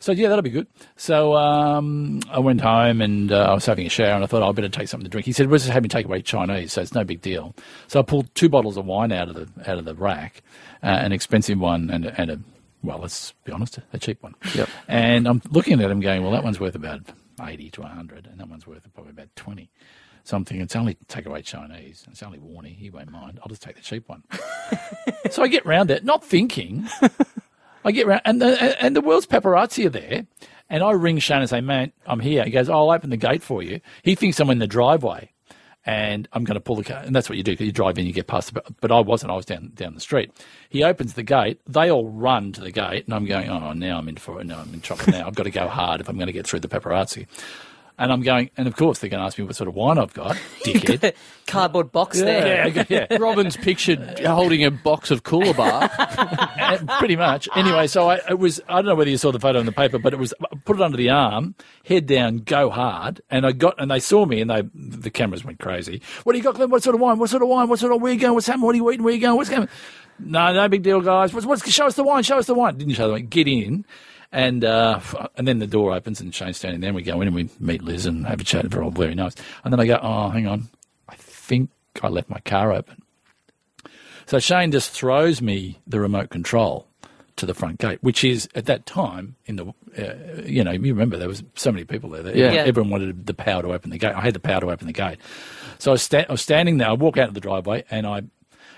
So 0.00 0.12
yeah, 0.12 0.28
that'll 0.28 0.42
be 0.42 0.50
good. 0.50 0.66
So 0.96 1.34
um, 1.36 2.20
I 2.30 2.38
went 2.40 2.60
home 2.60 3.00
and 3.00 3.30
uh, 3.32 3.46
I 3.50 3.54
was 3.54 3.64
having 3.66 3.86
a 3.86 3.90
shower 3.90 4.14
and 4.14 4.24
I 4.24 4.26
thought 4.26 4.42
oh, 4.42 4.48
I 4.48 4.52
better 4.52 4.68
take 4.68 4.88
something 4.88 5.04
to 5.04 5.10
drink. 5.10 5.24
He 5.26 5.32
said, 5.32 5.48
"We're 5.50 5.58
just 5.58 5.70
having 5.70 5.88
takeaway 5.88 6.24
Chinese, 6.24 6.72
so 6.72 6.82
it's 6.82 6.94
no 6.94 7.04
big 7.04 7.22
deal." 7.22 7.54
So 7.86 8.00
I 8.00 8.02
pulled 8.02 8.34
two 8.34 8.48
bottles 8.48 8.76
of 8.76 8.84
wine 8.84 9.12
out 9.12 9.28
of 9.28 9.34
the 9.36 9.70
out 9.70 9.78
of 9.78 9.84
the 9.84 9.94
rack, 9.94 10.42
uh, 10.82 10.86
an 10.86 11.12
expensive 11.12 11.58
one 11.60 11.88
and 11.90 12.04
a- 12.06 12.20
and 12.20 12.30
a 12.30 12.40
well, 12.82 12.98
let's 12.98 13.32
be 13.44 13.52
honest, 13.52 13.78
a 13.92 13.98
cheap 13.98 14.22
one. 14.22 14.34
Yep. 14.54 14.68
And 14.86 15.26
I'm 15.26 15.40
looking 15.50 15.80
at 15.80 15.90
him 15.90 15.98
going, 16.00 16.22
well, 16.22 16.30
that 16.32 16.44
one's 16.44 16.60
worth 16.60 16.74
about 16.76 17.00
80 17.40 17.70
to 17.70 17.80
100, 17.82 18.26
and 18.26 18.40
that 18.40 18.48
one's 18.48 18.66
worth 18.66 18.86
probably 18.94 19.10
about 19.10 19.34
20. 19.36 19.70
So 20.24 20.36
I'm 20.36 20.44
thinking, 20.44 20.62
it's 20.62 20.74
only 20.74 20.96
take 21.06 21.26
away 21.26 21.42
Chinese. 21.42 22.04
It's 22.10 22.22
only 22.22 22.38
Warney. 22.38 22.74
He 22.74 22.90
won't 22.90 23.10
mind. 23.10 23.38
I'll 23.42 23.48
just 23.48 23.62
take 23.62 23.76
the 23.76 23.82
cheap 23.82 24.08
one. 24.08 24.24
so 25.30 25.42
I 25.42 25.48
get 25.48 25.64
round 25.64 25.90
it, 25.90 26.04
not 26.04 26.24
thinking. 26.24 26.88
I 27.84 27.92
get 27.92 28.06
round, 28.06 28.22
and 28.24 28.42
the, 28.42 28.82
and 28.82 28.96
the 28.96 29.00
world's 29.00 29.26
paparazzi 29.26 29.86
are 29.86 29.90
there. 29.90 30.26
And 30.68 30.82
I 30.82 30.90
ring 30.90 31.18
Shane 31.20 31.42
and 31.42 31.48
say, 31.48 31.60
man, 31.60 31.92
I'm 32.06 32.18
here. 32.18 32.44
He 32.44 32.50
goes, 32.50 32.68
oh, 32.68 32.74
I'll 32.74 32.90
open 32.90 33.10
the 33.10 33.16
gate 33.16 33.42
for 33.42 33.62
you. 33.62 33.80
He 34.02 34.16
thinks 34.16 34.40
I'm 34.40 34.50
in 34.50 34.58
the 34.58 34.66
driveway 34.66 35.30
and 35.86 36.28
I'm 36.32 36.44
going 36.44 36.56
to 36.56 36.60
pull 36.60 36.76
the 36.76 36.84
car. 36.84 36.98
And 36.98 37.14
that's 37.14 37.28
what 37.28 37.38
you 37.38 37.44
do. 37.44 37.52
You 37.52 37.70
drive 37.70 37.96
in, 37.96 38.06
you 38.06 38.12
get 38.12 38.26
past 38.26 38.52
the, 38.52 38.62
but 38.80 38.90
I 38.90 39.00
wasn't. 39.00 39.30
I 39.30 39.36
was 39.36 39.46
down 39.46 39.70
down 39.74 39.94
the 39.94 40.00
street. 40.00 40.32
He 40.68 40.82
opens 40.82 41.14
the 41.14 41.22
gate. 41.22 41.60
They 41.66 41.90
all 41.90 42.08
run 42.08 42.52
to 42.52 42.60
the 42.60 42.72
gate, 42.72 43.06
and 43.06 43.14
I'm 43.14 43.24
going. 43.24 43.48
Oh, 43.48 43.72
now 43.72 43.98
I'm 43.98 44.08
in 44.08 44.16
for 44.16 44.40
it. 44.40 44.46
Now 44.46 44.58
I'm 44.58 44.74
in 44.74 44.80
trouble. 44.80 45.04
Now 45.08 45.26
I've 45.26 45.36
got 45.36 45.44
to 45.44 45.50
go 45.50 45.68
hard 45.68 46.00
if 46.00 46.08
I'm 46.08 46.16
going 46.16 46.26
to 46.26 46.32
get 46.32 46.46
through 46.46 46.60
the 46.60 46.68
paparazzi. 46.68 47.26
And 47.98 48.12
I'm 48.12 48.22
going. 48.22 48.50
And 48.56 48.68
of 48.68 48.76
course, 48.76 48.98
they're 48.98 49.08
going 49.08 49.20
to 49.20 49.26
ask 49.26 49.38
me 49.38 49.44
what 49.44 49.56
sort 49.56 49.68
of 49.68 49.74
wine 49.74 49.98
I've 49.98 50.12
got, 50.12 50.36
dickhead. 50.64 51.14
Cardboard 51.46 51.92
box 51.92 52.20
there. 52.20 52.68
yeah, 52.68 52.84
yeah. 52.88 53.06
Robbins 53.18 53.56
pictured 53.56 54.18
holding 54.18 54.64
a 54.64 54.70
box 54.70 55.10
of 55.10 55.22
Coolabah. 55.22 55.90
Uh, 55.98 56.98
pretty 56.98 57.16
much. 57.16 57.48
Anyway, 57.56 57.86
so 57.86 58.10
I 58.10 58.20
it 58.28 58.38
was. 58.38 58.60
I 58.68 58.76
don't 58.76 58.86
know 58.86 58.94
whether 58.94 59.10
you 59.10 59.16
saw 59.16 59.32
the 59.32 59.40
photo 59.40 59.60
in 59.60 59.66
the 59.66 59.72
paper, 59.72 59.98
but 59.98 60.12
it 60.12 60.18
was 60.18 60.34
put 60.64 60.76
it 60.76 60.82
under 60.82 60.96
the 60.96 61.10
arm, 61.10 61.54
head 61.86 62.06
down, 62.06 62.38
go 62.38 62.68
hard, 62.68 63.22
and 63.30 63.46
I 63.46 63.52
got 63.52 63.80
and 63.80 63.90
they 63.90 64.00
saw 64.00 64.26
me 64.26 64.40
and 64.40 64.50
they 64.50 64.62
the 64.74 65.10
cameras 65.10 65.44
went 65.44 65.58
crazy. 65.58 66.02
What 66.24 66.32
do 66.32 66.38
you 66.38 66.44
got, 66.44 66.56
Glenn? 66.56 66.70
What 66.70 66.82
sort 66.82 66.94
of 66.94 67.00
wine? 67.00 67.18
What 67.18 67.30
sort 67.30 67.42
of 67.42 67.48
wine? 67.48 67.68
What 67.68 67.78
sort 67.78 67.92
of 67.92 68.02
where 68.02 68.12
you 68.12 68.20
going? 68.20 68.34
What's 68.34 68.46
happening? 68.46 68.66
What 68.66 68.74
are 68.74 68.78
you 68.78 68.90
eating? 68.90 69.04
Where 69.04 69.14
you 69.14 69.20
going? 69.20 69.36
What's 69.36 69.50
going? 69.50 69.68
no, 70.18 70.52
no 70.52 70.68
big 70.68 70.82
deal, 70.82 71.00
guys. 71.00 71.32
What's, 71.32 71.46
what's, 71.46 71.68
show 71.70 71.86
us 71.86 71.94
the 71.94 72.02
wine. 72.02 72.22
Show 72.22 72.38
us 72.38 72.46
the 72.46 72.54
wine. 72.54 72.76
Didn't 72.76 72.94
show 72.94 73.06
the 73.06 73.14
wine. 73.14 73.26
Get 73.26 73.48
in. 73.48 73.84
And 74.32 74.64
uh, 74.64 75.00
and 75.36 75.46
then 75.46 75.60
the 75.60 75.66
door 75.66 75.92
opens 75.92 76.20
and 76.20 76.34
Shane's 76.34 76.56
standing 76.56 76.80
there. 76.80 76.88
And 76.88 76.96
we 76.96 77.02
go 77.02 77.20
in 77.20 77.28
and 77.28 77.34
we 77.34 77.48
meet 77.60 77.82
Liz 77.82 78.06
and 78.06 78.26
have 78.26 78.40
a 78.40 78.44
chat. 78.44 78.70
They're 78.70 78.82
all 78.82 78.90
very 78.90 79.14
nice. 79.14 79.34
And 79.64 79.72
then 79.72 79.80
I 79.80 79.86
go, 79.86 79.98
oh, 80.02 80.28
hang 80.30 80.46
on. 80.46 80.68
I 81.08 81.14
think 81.14 81.70
I 82.02 82.08
left 82.08 82.28
my 82.28 82.40
car 82.40 82.72
open. 82.72 83.02
So 84.26 84.38
Shane 84.40 84.72
just 84.72 84.90
throws 84.90 85.40
me 85.40 85.78
the 85.86 86.00
remote 86.00 86.30
control 86.30 86.88
to 87.36 87.46
the 87.46 87.54
front 87.54 87.78
gate, 87.78 87.98
which 88.02 88.24
is 88.24 88.48
at 88.54 88.66
that 88.66 88.86
time 88.86 89.36
in 89.44 89.56
the, 89.56 89.66
uh, 89.96 90.42
you 90.44 90.64
know, 90.64 90.72
you 90.72 90.92
remember 90.92 91.16
there 91.16 91.28
was 91.28 91.44
so 91.54 91.70
many 91.70 91.84
people 91.84 92.10
there. 92.10 92.36
Yeah. 92.36 92.52
Yeah. 92.52 92.62
Everyone 92.62 92.90
wanted 92.90 93.26
the 93.26 93.34
power 93.34 93.62
to 93.62 93.72
open 93.72 93.90
the 93.90 93.98
gate. 93.98 94.14
I 94.14 94.22
had 94.22 94.34
the 94.34 94.40
power 94.40 94.60
to 94.60 94.70
open 94.70 94.86
the 94.86 94.92
gate. 94.92 95.18
So 95.78 95.90
I 95.90 95.92
was, 95.92 96.02
sta- 96.02 96.24
I 96.28 96.32
was 96.32 96.40
standing 96.40 96.78
there. 96.78 96.88
I 96.88 96.94
walk 96.94 97.18
out 97.18 97.28
of 97.28 97.34
the 97.34 97.40
driveway 97.40 97.84
and 97.90 98.06
I, 98.06 98.18
and 98.18 98.30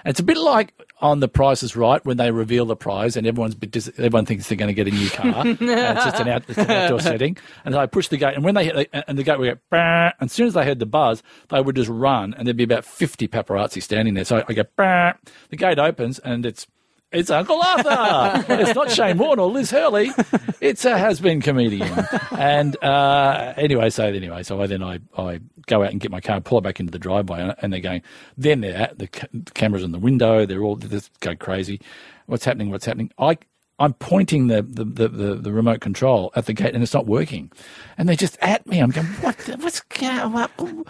it's 0.05 0.21
a 0.21 0.25
bit 0.25 0.37
like 0.37 0.75
on 1.01 1.21
The 1.21 1.29
Price 1.29 1.63
is 1.63 1.77
Right 1.77 2.05
when 2.05 2.17
they 2.17 2.31
reveal 2.31 2.65
the 2.65 2.77
prize 2.77 3.17
and 3.17 3.27
everyone's 3.27 3.55
dis- 3.55 3.91
everyone 3.99 4.27
thinks 4.27 4.49
they're 4.49 4.59
going 4.59 4.75
to 4.75 4.75
get 4.75 4.89
a 4.89 4.91
new 4.91 5.11
car. 5.11 5.27
and 5.47 5.59
it's 5.61 6.05
just 6.05 6.21
an, 6.21 6.29
out, 6.29 6.45
it's 6.49 6.59
an 6.59 6.71
outdoor 6.71 7.01
setting. 7.01 7.37
And 7.65 7.75
so 7.75 7.81
I 7.81 7.87
pushed 7.87 8.11
the 8.11 8.17
gate, 8.17 8.35
and 8.35 8.45
when 8.45 8.55
they 8.55 8.65
hit, 8.65 8.75
the, 8.93 9.09
and 9.09 9.19
the 9.19 9.23
gate 9.23 9.39
would 9.39 9.55
go, 9.55 9.61
"Bah," 9.71 10.13
and 10.21 10.29
as 10.29 10.33
soon 10.33 10.47
as 10.47 10.55
they 10.55 10.65
heard 10.65 10.79
the 10.79 10.87
buzz, 10.87 11.23
they 11.49 11.61
would 11.61 11.77
just 11.77 11.91
run, 11.91 12.35
and 12.35 12.47
there'd 12.47 12.57
be 12.57 12.65
about 12.65 12.85
fifty 12.85 13.29
paparazzi 13.29 13.83
standing 13.83 14.15
there. 14.15 14.25
So 14.25 14.45
I 14.49 14.53
go, 14.53 14.65
"Bah." 14.77 15.15
the 15.51 15.57
gate 15.57 15.79
opens, 15.79 16.19
and 16.19 16.45
it's 16.45 16.67
it's 17.13 17.31
Uncle 17.31 17.61
Arthur. 17.63 18.45
it's 18.63 18.75
not 18.75 18.91
Shane 18.91 19.19
Warne 19.19 19.39
or 19.39 19.51
Liz 19.51 19.71
Hurley. 19.71 20.11
It's 20.61 20.85
a 20.85 20.99
has-been 20.99 21.41
comedian. 21.41 21.91
And 22.33 22.83
uh, 22.83 23.55
anyway, 23.57 23.91
so 23.91 24.05
anyway, 24.07 24.43
so 24.43 24.61
I, 24.61 24.67
then 24.67 24.83
I, 24.83 25.01
I 25.17 25.41
go 25.67 25.83
out 25.85 25.91
and 25.91 26.01
get 26.01 26.11
my 26.11 26.21
car, 26.21 26.41
pull 26.41 26.59
it 26.59 26.63
back 26.63 26.81
into 26.81 26.91
the 26.93 26.99
driveway, 26.99 27.41
and- 27.41 27.55
and 27.61 27.73
they're 27.73 27.81
going. 27.81 28.03
Then 28.37 28.61
they're 28.61 28.77
at 28.77 28.99
the, 28.99 29.07
ca- 29.09 29.27
the 29.33 29.51
cameras 29.53 29.83
in 29.83 29.93
the 29.93 29.99
window. 29.99 30.45
They're 30.47 30.63
all 30.63 30.77
they 30.77 30.89
just 30.89 31.19
go 31.21 31.35
crazy. 31.35 31.81
What's 32.27 32.45
happening? 32.45 32.71
What's 32.71 32.85
happening? 32.87 33.11
I. 33.19 33.39
I'm 33.81 33.93
pointing 33.95 34.49
the, 34.49 34.61
the, 34.63 34.83
the, 34.85 35.07
the, 35.07 35.35
the 35.37 35.53
remote 35.53 35.81
control 35.81 36.33
at 36.35 36.47
the 36.47 36.53
gate 36.53 36.75
and 36.75 36.83
it's 36.83 36.93
not 36.93 37.07
working. 37.07 37.53
And 37.97 38.09
they're 38.09 38.17
just 38.17 38.37
at 38.41 38.67
me. 38.67 38.81
I'm 38.81 38.91
going, 38.91 39.07
what? 39.07 39.39
The, 39.39 39.57
what's 39.59 39.79
going 39.83 40.19
on? 40.19 40.85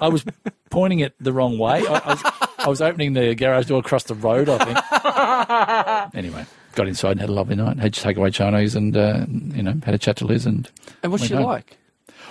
I 0.00 0.06
was 0.06 0.24
pointing 0.70 1.00
it 1.00 1.16
the 1.18 1.32
wrong 1.32 1.58
way. 1.58 1.84
I, 1.84 1.92
I, 1.98 2.14
was, 2.14 2.22
I 2.64 2.68
was 2.68 2.80
opening 2.80 3.12
the 3.14 3.34
garage 3.34 3.66
door 3.66 3.80
across 3.80 4.04
the 4.04 4.14
road, 4.14 4.48
I 4.48 4.64
think. 4.64 6.14
anyway, 6.14 6.46
got 6.74 6.88
inside 6.88 7.12
and 7.12 7.20
had 7.20 7.30
a 7.30 7.32
lovely 7.32 7.56
night. 7.56 7.78
Had 7.78 7.92
takeaway 7.94 8.32
Chinese 8.32 8.74
and, 8.74 8.96
uh, 8.96 9.24
you 9.28 9.62
know, 9.62 9.74
had 9.84 9.94
a 9.94 9.98
chat 9.98 10.16
to 10.18 10.24
Liz. 10.26 10.46
And 10.46 10.68
And 11.02 11.10
what's 11.12 11.24
she 11.26 11.34
home. 11.34 11.44
like? 11.44 11.78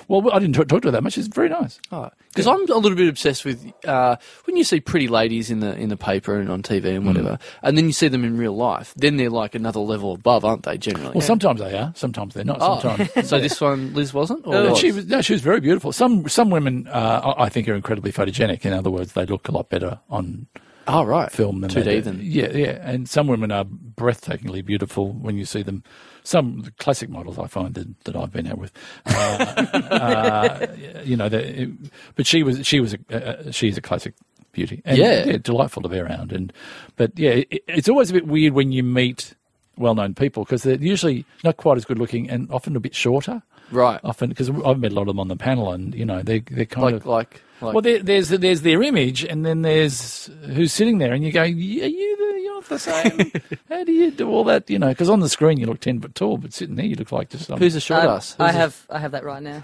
Well, 0.08 0.32
I 0.34 0.39
didn't 0.39 0.56
talk, 0.56 0.68
to 0.68 0.88
her 0.88 0.91
that 0.91 1.04
much. 1.04 1.14
She's 1.14 1.28
very 1.28 1.49
nice. 1.49 1.80
Because 1.89 2.47
I'm 2.47 2.62
a 2.70 2.76
little 2.78 2.95
bit 2.95 3.08
obsessed 3.10 3.45
with 3.45 3.72
uh, 3.86 4.16
when 4.45 4.56
you 4.58 4.64
see 4.64 4.80
pretty 4.80 5.08
ladies 5.08 5.49
in 5.52 5.60
the 5.60 5.76
in 5.76 5.89
the 5.89 5.97
paper 5.97 6.39
and 6.39 6.49
on 6.49 6.62
TV 6.64 6.82
Mm. 6.82 6.95
and 6.97 7.06
whatever, 7.06 7.39
and 7.64 7.78
then 7.78 7.86
you 7.86 7.91
see 7.93 8.08
them 8.08 8.24
in 8.24 8.38
real 8.38 8.56
life. 8.56 8.93
Then 8.95 9.18
they're 9.18 9.30
like 9.30 9.56
another 9.56 9.80
level 9.80 10.14
above, 10.14 10.43
aren't 10.45 10.64
they? 10.64 10.78
Generally. 10.78 11.12
Well, 11.14 11.22
sometimes 11.22 11.60
they 11.60 11.78
are. 11.78 11.91
Sometimes 11.95 12.34
they're 12.34 12.43
not. 12.45 12.58
Oh. 12.62 12.80
Sometimes. 12.82 13.30
so 13.30 13.39
this 13.39 13.60
one, 13.62 13.93
Liz 13.93 14.14
wasn't. 14.14 14.45
Or 14.47 14.54
No, 14.54 14.70
was? 14.72 14.80
she 14.80 14.91
was 14.91 15.06
no, 15.08 15.22
she 15.22 15.34
was 15.34 15.41
very 15.41 15.60
beautiful. 15.60 15.91
Some 15.91 16.28
some 16.28 16.49
women, 16.49 16.88
uh, 16.88 17.34
I 17.38 17.49
think, 17.49 17.68
are 17.70 17.74
incredibly 17.76 18.12
photogenic. 18.12 18.66
In 18.66 18.74
other 18.74 18.89
words, 18.91 19.14
they 19.14 19.26
look 19.26 19.47
a 19.47 19.52
lot 19.52 19.70
better 19.70 19.99
on 20.10 20.47
Oh 20.88 21.04
right, 21.04 21.32
film 21.32 21.62
than 21.62 21.70
two 21.70 21.84
they 21.84 21.95
D 21.95 21.95
do. 21.97 22.02
then. 22.02 22.20
Yeah, 22.24 22.49
yeah. 22.49 22.78
And 22.82 23.08
some 23.08 23.28
women 23.28 23.52
are 23.52 23.64
breathtakingly 23.66 24.66
beautiful 24.66 25.12
when 25.14 25.38
you 25.38 25.45
see 25.45 25.62
them. 25.62 25.84
Some 26.24 26.66
classic 26.78 27.10
models 27.10 27.40
I 27.40 27.48
find 27.48 27.74
that, 27.74 28.04
that 28.06 28.16
I've 28.16 28.32
been 28.32 28.48
out 28.48 28.58
with, 28.60 28.72
uh, 29.08 29.10
uh, 29.92 30.68
you 31.04 31.16
know. 31.18 31.30
they- 31.30 31.70
But 32.16 32.28
she 32.28 32.44
was 32.44 32.66
she 32.66 32.80
was 32.80 32.94
a, 33.10 33.48
uh, 33.48 33.52
she's 33.52 33.78
a 33.78 33.82
classic 33.82 34.14
beauty. 34.52 34.82
And, 34.86 34.98
Yeah. 34.98 35.38
delightful 35.38 35.82
to 35.84 35.90
be 35.90 35.98
around. 36.00 36.32
And 36.32 36.54
but 36.96 37.18
yeah, 37.18 37.32
it, 37.50 37.64
it's 37.68 37.90
always 37.90 38.10
a 38.12 38.14
bit 38.14 38.28
weird 38.28 38.54
when 38.54 38.72
you 38.72 38.84
meet 38.84 39.34
well-known 39.78 40.14
people 40.14 40.44
because 40.44 40.64
they're 40.64 40.76
usually 40.76 41.26
not 41.44 41.58
quite 41.58 41.78
as 41.78 41.86
good 41.86 41.98
looking 41.98 42.30
and 42.30 42.52
often 42.52 42.76
a 42.76 42.80
bit 42.80 42.94
shorter. 42.94 43.42
Right. 43.72 44.00
Often 44.04 44.30
because 44.30 44.50
I've 44.50 44.80
met 44.80 44.92
a 44.92 44.96
lot 44.96 45.04
of 45.04 45.08
them 45.08 45.20
on 45.20 45.30
the 45.30 45.38
panel, 45.38 45.72
and 45.72 45.96
you 45.96 46.06
know 46.06 46.22
they 46.22 46.40
they're 46.42 46.66
kind 46.66 46.86
Like 46.86 46.96
of 46.96 47.06
like 47.06 47.42
like. 47.62 47.74
well, 47.74 47.82
there, 47.82 48.00
there's 48.04 48.28
there's 48.30 48.62
their 48.64 48.84
image, 48.84 49.24
and 49.24 49.46
then 49.46 49.62
there's 49.62 50.30
who's 50.48 50.74
sitting 50.74 50.98
there, 50.98 51.14
and 51.14 51.24
you 51.24 51.32
go, 51.32 51.44
"Yeah, 51.44 51.86
you 51.86 52.18
the, 52.18 52.41
you're 52.70 52.70
not 52.70 52.70
the 52.70 52.80
same. 52.80 53.32
How 53.70 53.84
do 53.84 53.91
you 53.91 54.12
do 54.12 54.30
all 54.30 54.43
that? 54.45 54.70
You 54.70 54.80
know, 54.80 54.89
because 54.89 55.09
on 55.09 55.20
the 55.20 55.30
screen 55.30 55.59
you 55.59 55.66
look 55.66 55.80
ten 55.80 55.99
foot 55.99 56.16
tall, 56.16 56.38
but 56.38 56.53
sitting 56.53 56.76
there 56.76 56.86
you 56.86 56.95
look 56.95 57.12
like 57.12 57.30
just 57.30 57.45
some. 57.47 57.59
who's 57.59 57.76
a 57.76 57.82
short 57.82 58.03
Uh, 58.05 58.16
ass? 58.16 58.36
I 58.39 58.47
Who's 58.47 58.55
a- 58.55 58.59
have 58.59 58.88
I 58.89 58.99
have 58.99 59.12
that 59.12 59.24
right 59.24 59.41
now. 59.43 59.62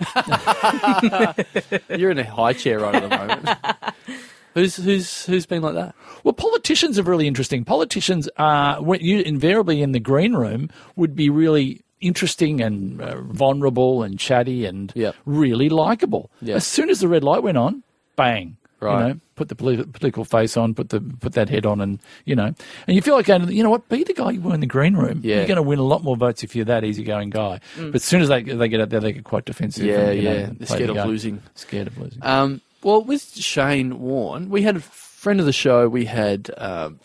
You're 1.97 2.11
in 2.11 2.19
a 2.19 2.23
high 2.29 2.53
chair 2.53 2.79
right 2.79 2.95
at 2.95 3.09
the 3.09 3.17
moment. 3.17 4.17
who's 4.53 4.75
who's 4.77 5.25
who's 5.25 5.45
been 5.45 5.61
like 5.61 5.75
that? 5.75 5.95
Well, 6.23 6.33
politicians 6.33 6.97
are 6.99 7.03
really 7.03 7.27
interesting. 7.27 7.63
Politicians 7.63 8.27
are 8.37 8.81
when 8.81 9.01
you 9.01 9.21
invariably 9.21 9.81
in 9.81 9.91
the 9.91 9.99
green 9.99 10.33
room 10.33 10.69
would 10.95 11.15
be 11.15 11.29
really 11.29 11.81
interesting 11.99 12.61
and 12.61 13.01
uh, 13.01 13.19
vulnerable 13.21 14.03
and 14.03 14.19
chatty 14.19 14.65
and 14.65 14.91
Yep. 14.95 15.15
really 15.25 15.69
likable. 15.69 16.29
Yep. 16.41 16.57
As 16.57 16.67
soon 16.67 16.89
as 16.89 16.99
the 16.99 17.07
red 17.07 17.23
light 17.23 17.41
went 17.41 17.57
on, 17.57 17.81
bang. 18.15 18.56
Right. 18.79 19.07
You 19.07 19.13
know, 19.15 19.19
put 19.35 19.49
the 19.49 19.55
politi- 19.55 19.91
political 19.91 20.23
face 20.23 20.55
on, 20.55 20.75
put 20.75 20.89
the 20.89 21.01
put 21.01 21.33
that 21.33 21.49
head 21.49 21.65
on, 21.65 21.81
and 21.81 21.99
you 22.25 22.35
know, 22.35 22.45
and 22.45 22.95
you 22.95 23.01
feel 23.01 23.15
like 23.15 23.25
going. 23.25 23.49
You 23.51 23.63
know 23.63 23.71
what? 23.71 23.89
Be 23.89 24.03
the 24.03 24.13
guy 24.13 24.31
you 24.31 24.41
were 24.41 24.53
in 24.53 24.59
the 24.59 24.67
green 24.67 24.95
room. 24.95 25.21
Yeah. 25.23 25.37
You're 25.37 25.47
going 25.47 25.55
to 25.55 25.63
win 25.63 25.79
a 25.79 25.83
lot 25.83 26.03
more 26.03 26.15
votes 26.15 26.43
if 26.43 26.55
you're 26.55 26.65
that 26.65 26.83
easygoing 26.83 27.31
guy. 27.31 27.59
But 27.75 27.95
as 27.95 28.03
soon 28.03 28.21
as 28.21 28.27
they 28.29 28.43
they 28.43 28.67
get 28.67 28.79
out 28.81 28.89
there, 28.89 28.99
they 28.99 29.13
get 29.13 29.23
quite 29.23 29.45
defensive. 29.45 29.83
Yeah, 29.85 30.09
and, 30.09 30.23
know, 30.23 30.31
yeah. 30.31 30.49
They're 30.57 30.67
scared 30.67 30.89
the 30.89 30.91
of 30.91 30.95
game. 30.97 31.07
losing. 31.07 31.41
Scared 31.55 31.87
of 31.87 31.97
losing. 31.97 32.19
Um, 32.23 32.61
well, 32.83 33.01
with 33.03 33.35
Shane 33.35 33.99
Warne, 33.99 34.49
we 34.49 34.61
had 34.61 34.75
a 34.75 34.79
friend 34.79 35.39
of 35.39 35.47
the 35.47 35.53
show. 35.53 35.89
We 35.89 36.05
had 36.05 36.51
um, 36.57 36.99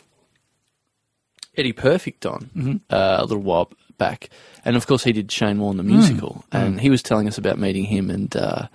Eddie 1.57 1.73
Perfect 1.73 2.27
on 2.27 2.51
Mm-hmm. 2.57 2.77
uh, 2.91 3.17
a 3.21 3.23
little 3.25 3.43
while 3.43 3.71
back, 3.99 4.31
and 4.65 4.77
of 4.77 4.87
course 4.87 5.05
he 5.05 5.13
did 5.13 5.31
Shane 5.31 5.59
Warne 5.59 5.75
Mm. 5.75 5.79
the 5.79 5.83
musical, 5.85 6.45
and 6.53 6.81
he 6.81 6.91
was 6.91 7.03
telling 7.03 7.29
us 7.29 7.39
about 7.39 7.59
meeting 7.59 7.85
him, 7.85 8.11
and 8.11 8.35
uh, 8.37 8.67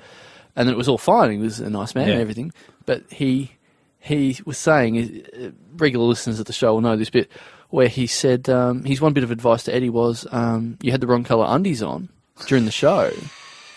and 0.58 0.68
then 0.68 0.74
it 0.74 0.78
was 0.78 0.90
all 0.90 0.98
fine. 0.98 1.32
He 1.32 1.38
was 1.38 1.60
a 1.60 1.70
nice 1.70 1.96
man 1.96 2.10
and 2.10 2.20
everything, 2.20 2.52
but 2.86 3.04
he 3.10 3.52
he 4.00 4.40
was 4.46 4.58
saying 4.58 5.26
uh, 5.40 5.50
regular 5.78 6.06
listeners 6.06 6.40
of 6.40 6.48
the 6.48 6.54
show 6.54 6.74
will 6.74 6.82
know 6.82 6.98
this 6.98 7.10
bit 7.10 7.32
where 7.70 7.88
he 7.88 8.08
said 8.08 8.50
um, 8.50 8.84
his 8.84 9.00
one 9.00 9.14
bit 9.14 9.24
of 9.24 9.32
advice 9.32 9.64
to 9.64 9.74
Eddie 9.74 9.90
was 9.90 10.26
um, 10.32 10.78
you 10.82 10.92
had 10.92 11.00
the 11.00 11.08
wrong 11.08 11.24
color 11.24 11.46
undies 11.48 11.84
on 11.84 12.10
during 12.48 12.66
the 12.66 12.72
show. 12.72 13.12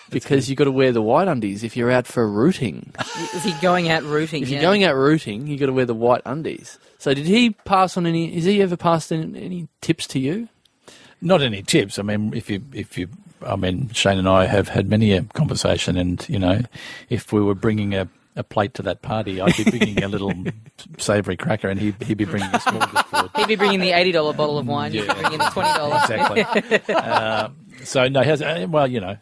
Because 0.09 0.49
you've 0.49 0.57
got 0.57 0.65
to 0.65 0.73
wear 0.73 0.91
the 0.91 1.01
white 1.01 1.29
undies 1.29 1.63
if 1.63 1.77
you're 1.77 1.89
out 1.89 2.05
for 2.05 2.29
rooting. 2.29 2.91
Is 3.33 3.45
he 3.45 3.53
going 3.61 3.87
out 3.87 4.03
rooting? 4.03 4.43
If 4.43 4.49
yeah. 4.49 4.55
you're 4.57 4.61
going 4.61 4.83
out 4.83 4.97
rooting, 4.97 5.47
you've 5.47 5.61
got 5.61 5.67
to 5.67 5.71
wear 5.71 5.85
the 5.85 5.93
white 5.93 6.21
undies. 6.25 6.77
So, 6.97 7.13
did 7.13 7.25
he 7.25 7.51
pass 7.51 7.95
on 7.95 8.05
any? 8.05 8.29
Has 8.33 8.43
he 8.43 8.61
ever 8.61 8.75
passed 8.75 9.13
in 9.13 9.37
any 9.37 9.69
tips 9.79 10.07
to 10.07 10.19
you? 10.19 10.49
Not 11.21 11.41
any 11.41 11.63
tips. 11.63 11.97
I 11.97 12.01
mean, 12.01 12.33
if 12.33 12.49
you, 12.49 12.61
if 12.73 12.97
you, 12.97 13.07
I 13.45 13.55
mean, 13.55 13.89
Shane 13.89 14.17
and 14.17 14.27
I 14.29 14.45
have 14.45 14.67
had 14.67 14.89
many 14.89 15.13
a 15.13 15.23
conversation, 15.23 15.97
and 15.97 16.27
you 16.29 16.39
know, 16.39 16.61
if 17.09 17.31
we 17.33 17.41
were 17.41 17.55
bringing 17.55 17.93
a, 17.95 18.07
a 18.35 18.43
plate 18.43 18.73
to 18.75 18.81
that 18.83 19.01
party, 19.01 19.41
I'd 19.41 19.55
be 19.57 19.63
bringing 19.63 20.03
a 20.03 20.07
little 20.07 20.33
savoury 20.97 21.37
cracker, 21.37 21.69
and 21.69 21.79
he'd, 21.79 22.01
he'd 22.03 22.17
be 22.17 22.25
bringing 22.25 22.49
a 22.49 22.59
smorgasbord. 22.59 23.37
He'd 23.37 23.47
be 23.47 23.55
bringing 23.55 23.79
the 23.79 23.91
eighty 23.91 24.11
dollar 24.11 24.33
bottle 24.33 24.57
of 24.57 24.67
wine. 24.67 24.93
You'd 24.93 25.07
be 25.07 25.13
bringing 25.13 25.39
the 25.39 25.49
twenty 25.49 25.73
dollars. 25.73 26.09
exactly. 26.09 26.95
um, 26.95 27.55
so 27.83 28.07
no, 28.07 28.21
has. 28.21 28.41
Uh, 28.41 28.67
well, 28.69 28.87
you 28.87 28.99
know, 28.99 29.17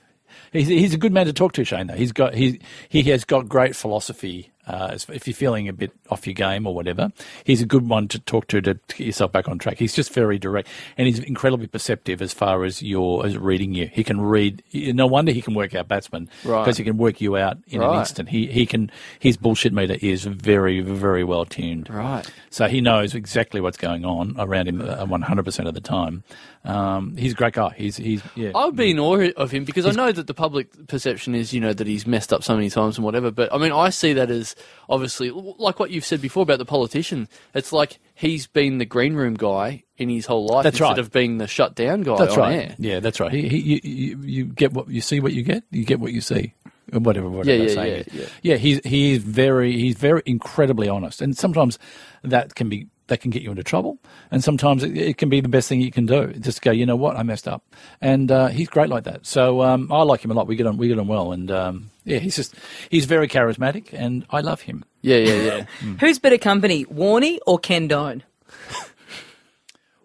he's 0.51 0.67
he's 0.67 0.93
a 0.93 0.97
good 0.97 1.13
man 1.13 1.25
to 1.25 1.33
talk 1.33 1.53
to, 1.53 1.63
Shane. 1.63 1.87
Though 1.87 1.95
he's 1.95 2.11
got 2.11 2.33
he 2.33 2.59
he 2.89 3.03
has 3.03 3.23
got 3.25 3.47
great 3.47 3.75
philosophy. 3.75 4.51
Uh, 4.69 4.97
if 5.09 5.27
you're 5.27 5.33
feeling 5.33 5.67
a 5.67 5.73
bit 5.73 5.91
off 6.09 6.27
your 6.27 6.33
game 6.35 6.67
or 6.67 6.75
whatever, 6.75 7.11
he's 7.43 7.61
a 7.61 7.65
good 7.65 7.87
one 7.89 8.07
to 8.07 8.19
talk 8.19 8.47
to 8.47 8.61
to 8.61 8.75
get 8.89 8.99
yourself 8.99 9.31
back 9.31 9.47
on 9.47 9.57
track. 9.57 9.77
He's 9.79 9.95
just 9.95 10.13
very 10.13 10.37
direct, 10.37 10.67
and 10.97 11.07
he's 11.07 11.19
incredibly 11.19 11.67
perceptive 11.67 12.21
as 12.21 12.33
far 12.33 12.63
as 12.63 12.81
your 12.83 13.25
as 13.25 13.37
reading 13.37 13.73
you. 13.73 13.89
He 13.91 14.03
can 14.03 14.21
read. 14.21 14.63
No 14.73 15.07
wonder 15.07 15.31
he 15.31 15.41
can 15.41 15.55
work 15.55 15.73
out 15.73 15.87
batsmen 15.87 16.29
Right. 16.45 16.63
because 16.63 16.77
he 16.77 16.83
can 16.83 16.97
work 16.97 17.19
you 17.19 17.35
out 17.35 17.57
in 17.67 17.81
an 17.81 17.95
instant. 17.99 18.29
He 18.29 18.47
he 18.47 18.65
can. 18.65 18.91
His 19.19 19.37
bullshit 19.37 19.73
meter 19.73 19.97
is 20.01 20.25
very 20.25 20.81
very 20.81 21.23
well 21.23 21.45
tuned. 21.45 21.89
Right. 21.89 22.29
So 22.51 22.67
he 22.67 22.79
knows 22.81 23.15
exactly 23.15 23.61
what's 23.61 23.77
going 23.77 24.05
on 24.05 24.35
around 24.37 24.67
him 24.67 24.81
uh, 24.81 25.05
100% 25.05 25.67
of 25.67 25.73
the 25.73 25.81
time. 25.81 26.23
Um, 26.69 27.17
he's 27.17 27.31
a 27.31 27.35
great 27.35 27.53
guy. 27.53 27.73
He's, 27.75 27.97
he's 27.97 28.21
yeah. 28.35 28.51
I 28.53 28.65
would 28.65 28.75
be 28.75 28.91
in 28.91 28.99
awe 28.99 29.29
of 29.37 29.49
him 29.49 29.65
because 29.65 29.85
I 29.85 29.91
know 29.91 30.11
that 30.11 30.27
the 30.27 30.33
public 30.33 30.87
perception 30.87 31.33
is, 31.33 31.51
you 31.51 31.59
know, 31.59 31.73
that 31.73 31.87
he's 31.87 32.05
messed 32.05 32.31
up 32.31 32.43
so 32.43 32.55
many 32.55 32.69
times 32.69 32.97
and 32.97 33.05
whatever. 33.05 33.31
But 33.31 33.51
I 33.53 33.57
mean, 33.57 33.71
I 33.71 33.89
see 33.89 34.13
that 34.13 34.29
as 34.29 34.55
obviously 34.87 35.31
like 35.31 35.79
what 35.79 35.89
you've 35.89 36.05
said 36.05 36.21
before 36.21 36.43
about 36.43 36.59
the 36.59 36.65
politician. 36.65 37.27
It's 37.53 37.73
like 37.73 37.99
he's 38.13 38.45
been 38.45 38.77
the 38.77 38.85
green 38.85 39.15
room 39.15 39.33
guy 39.33 39.83
in 39.97 40.09
his 40.09 40.25
whole 40.25 40.45
life 40.45 40.63
That's 40.63 40.75
instead 40.75 40.89
right. 40.89 40.99
of 40.99 41.11
being 41.11 41.39
the 41.39 41.47
shut 41.47 41.75
down 41.75 42.01
guy 42.03 42.17
That's 42.17 42.37
right. 42.37 42.55
air. 42.55 42.75
Yeah, 42.77 42.99
that's 42.99 43.19
right. 43.19 43.31
He, 43.31 43.47
he, 43.49 43.57
you, 43.57 43.79
you, 43.83 44.17
you 44.21 44.45
get 44.45 44.71
what 44.71 44.89
you 44.89 45.01
see, 45.01 45.19
what 45.19 45.33
you 45.33 45.43
get. 45.43 45.63
You 45.71 45.85
get 45.85 45.99
what 45.99 46.13
you 46.13 46.21
see. 46.21 46.53
Whatever, 46.91 47.29
whatever 47.29 47.55
Yeah, 47.55 47.63
yeah, 47.67 47.73
saying 47.73 48.05
yeah, 48.11 48.21
yeah. 48.21 48.27
yeah. 48.41 48.55
He's 48.57 48.79
he's 48.83 49.19
very 49.19 49.73
he's 49.73 49.95
very 49.95 50.23
incredibly 50.25 50.89
honest, 50.89 51.21
and 51.21 51.37
sometimes 51.37 51.77
that 52.23 52.55
can 52.55 52.67
be 52.69 52.87
that 53.09 53.21
can 53.21 53.29
get 53.31 53.41
you 53.41 53.51
into 53.51 53.63
trouble, 53.63 53.99
and 54.31 54.43
sometimes 54.43 54.83
it, 54.83 54.97
it 54.97 55.17
can 55.17 55.29
be 55.29 55.41
the 55.41 55.49
best 55.49 55.67
thing 55.67 55.81
you 55.81 55.91
can 55.91 56.05
do. 56.05 56.27
Just 56.33 56.61
go, 56.61 56.71
you 56.71 56.85
know 56.85 56.95
what, 56.95 57.17
I 57.17 57.23
messed 57.23 57.47
up, 57.47 57.63
and 58.01 58.31
uh, 58.31 58.47
he's 58.47 58.69
great 58.69 58.89
like 58.89 59.03
that. 59.03 59.25
So 59.25 59.61
um, 59.61 59.91
I 59.91 60.01
like 60.03 60.23
him 60.23 60.31
a 60.31 60.33
lot. 60.33 60.47
We 60.47 60.55
get 60.55 60.67
on 60.67 60.77
we 60.77 60.87
get 60.87 60.97
on 60.97 61.07
well, 61.07 61.31
and 61.31 61.51
um, 61.51 61.91
yeah, 62.05 62.19
he's 62.19 62.35
just 62.35 62.55
he's 62.89 63.05
very 63.05 63.27
charismatic, 63.27 63.89
and 63.93 64.25
I 64.29 64.41
love 64.41 64.61
him. 64.61 64.85
Yeah, 65.01 65.17
yeah, 65.17 65.41
yeah. 65.81 65.93
Who's 65.99 66.19
better 66.19 66.37
company, 66.37 66.85
Warney 66.85 67.39
or 67.45 67.59
Ken 67.59 67.87
Done? 67.87 68.23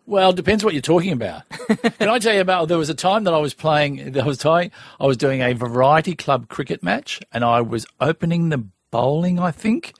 Well, 0.07 0.31
it 0.31 0.37
depends 0.37 0.63
what 0.63 0.75
you're 0.75 0.83
talking 0.83 1.13
about. 1.13 1.49
Can 1.99 2.11
I 2.11 2.19
tell 2.19 2.35
you 2.35 2.43
about? 2.43 2.69
There 2.69 2.77
was 2.77 2.91
a 2.91 2.95
time 2.95 3.25
that 3.25 3.33
I 3.33 3.39
was 3.39 3.55
playing. 3.55 4.13
There 4.13 4.25
was 4.25 4.37
time 4.37 4.71
I 5.01 5.07
was 5.07 5.17
doing 5.17 5.41
a 5.41 5.55
variety 5.55 6.15
club 6.15 6.49
cricket 6.49 6.83
match, 6.83 7.21
and 7.33 7.43
I 7.43 7.63
was 7.63 7.87
opening 8.01 8.51
the 8.51 8.67
bowling. 8.91 9.39
I 9.39 9.51
think, 9.51 9.95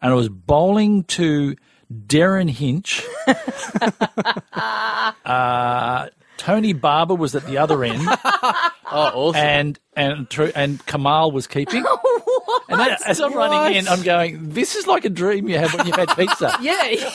and 0.00 0.12
I 0.12 0.14
was 0.14 0.28
bowling 0.28 1.02
to 1.04 1.56
Derryn 1.92 2.50
Hinch. 2.50 3.02
uh, 5.24 6.08
Tony 6.36 6.72
Barber 6.72 7.14
was 7.14 7.34
at 7.34 7.46
the 7.46 7.58
other 7.58 7.82
end, 7.84 8.00
Oh, 8.90 9.10
awesome. 9.14 9.40
and 9.40 9.78
and 9.96 10.18
and 10.54 10.84
Kamahl 10.86 11.32
was 11.32 11.46
keeping. 11.46 11.84
And 12.70 12.80
as 13.06 13.18
I'm 13.20 13.32
running 13.32 13.76
in, 13.76 13.88
I'm 13.88 14.02
going. 14.02 14.50
This 14.50 14.74
is 14.74 14.86
like 14.86 15.06
a 15.06 15.10
dream 15.10 15.48
you 15.48 15.56
have 15.58 15.72
when 15.72 15.86
you've 15.86 15.96
had 15.96 16.08
pizza. 16.10 16.54
Yeah. 16.60 17.10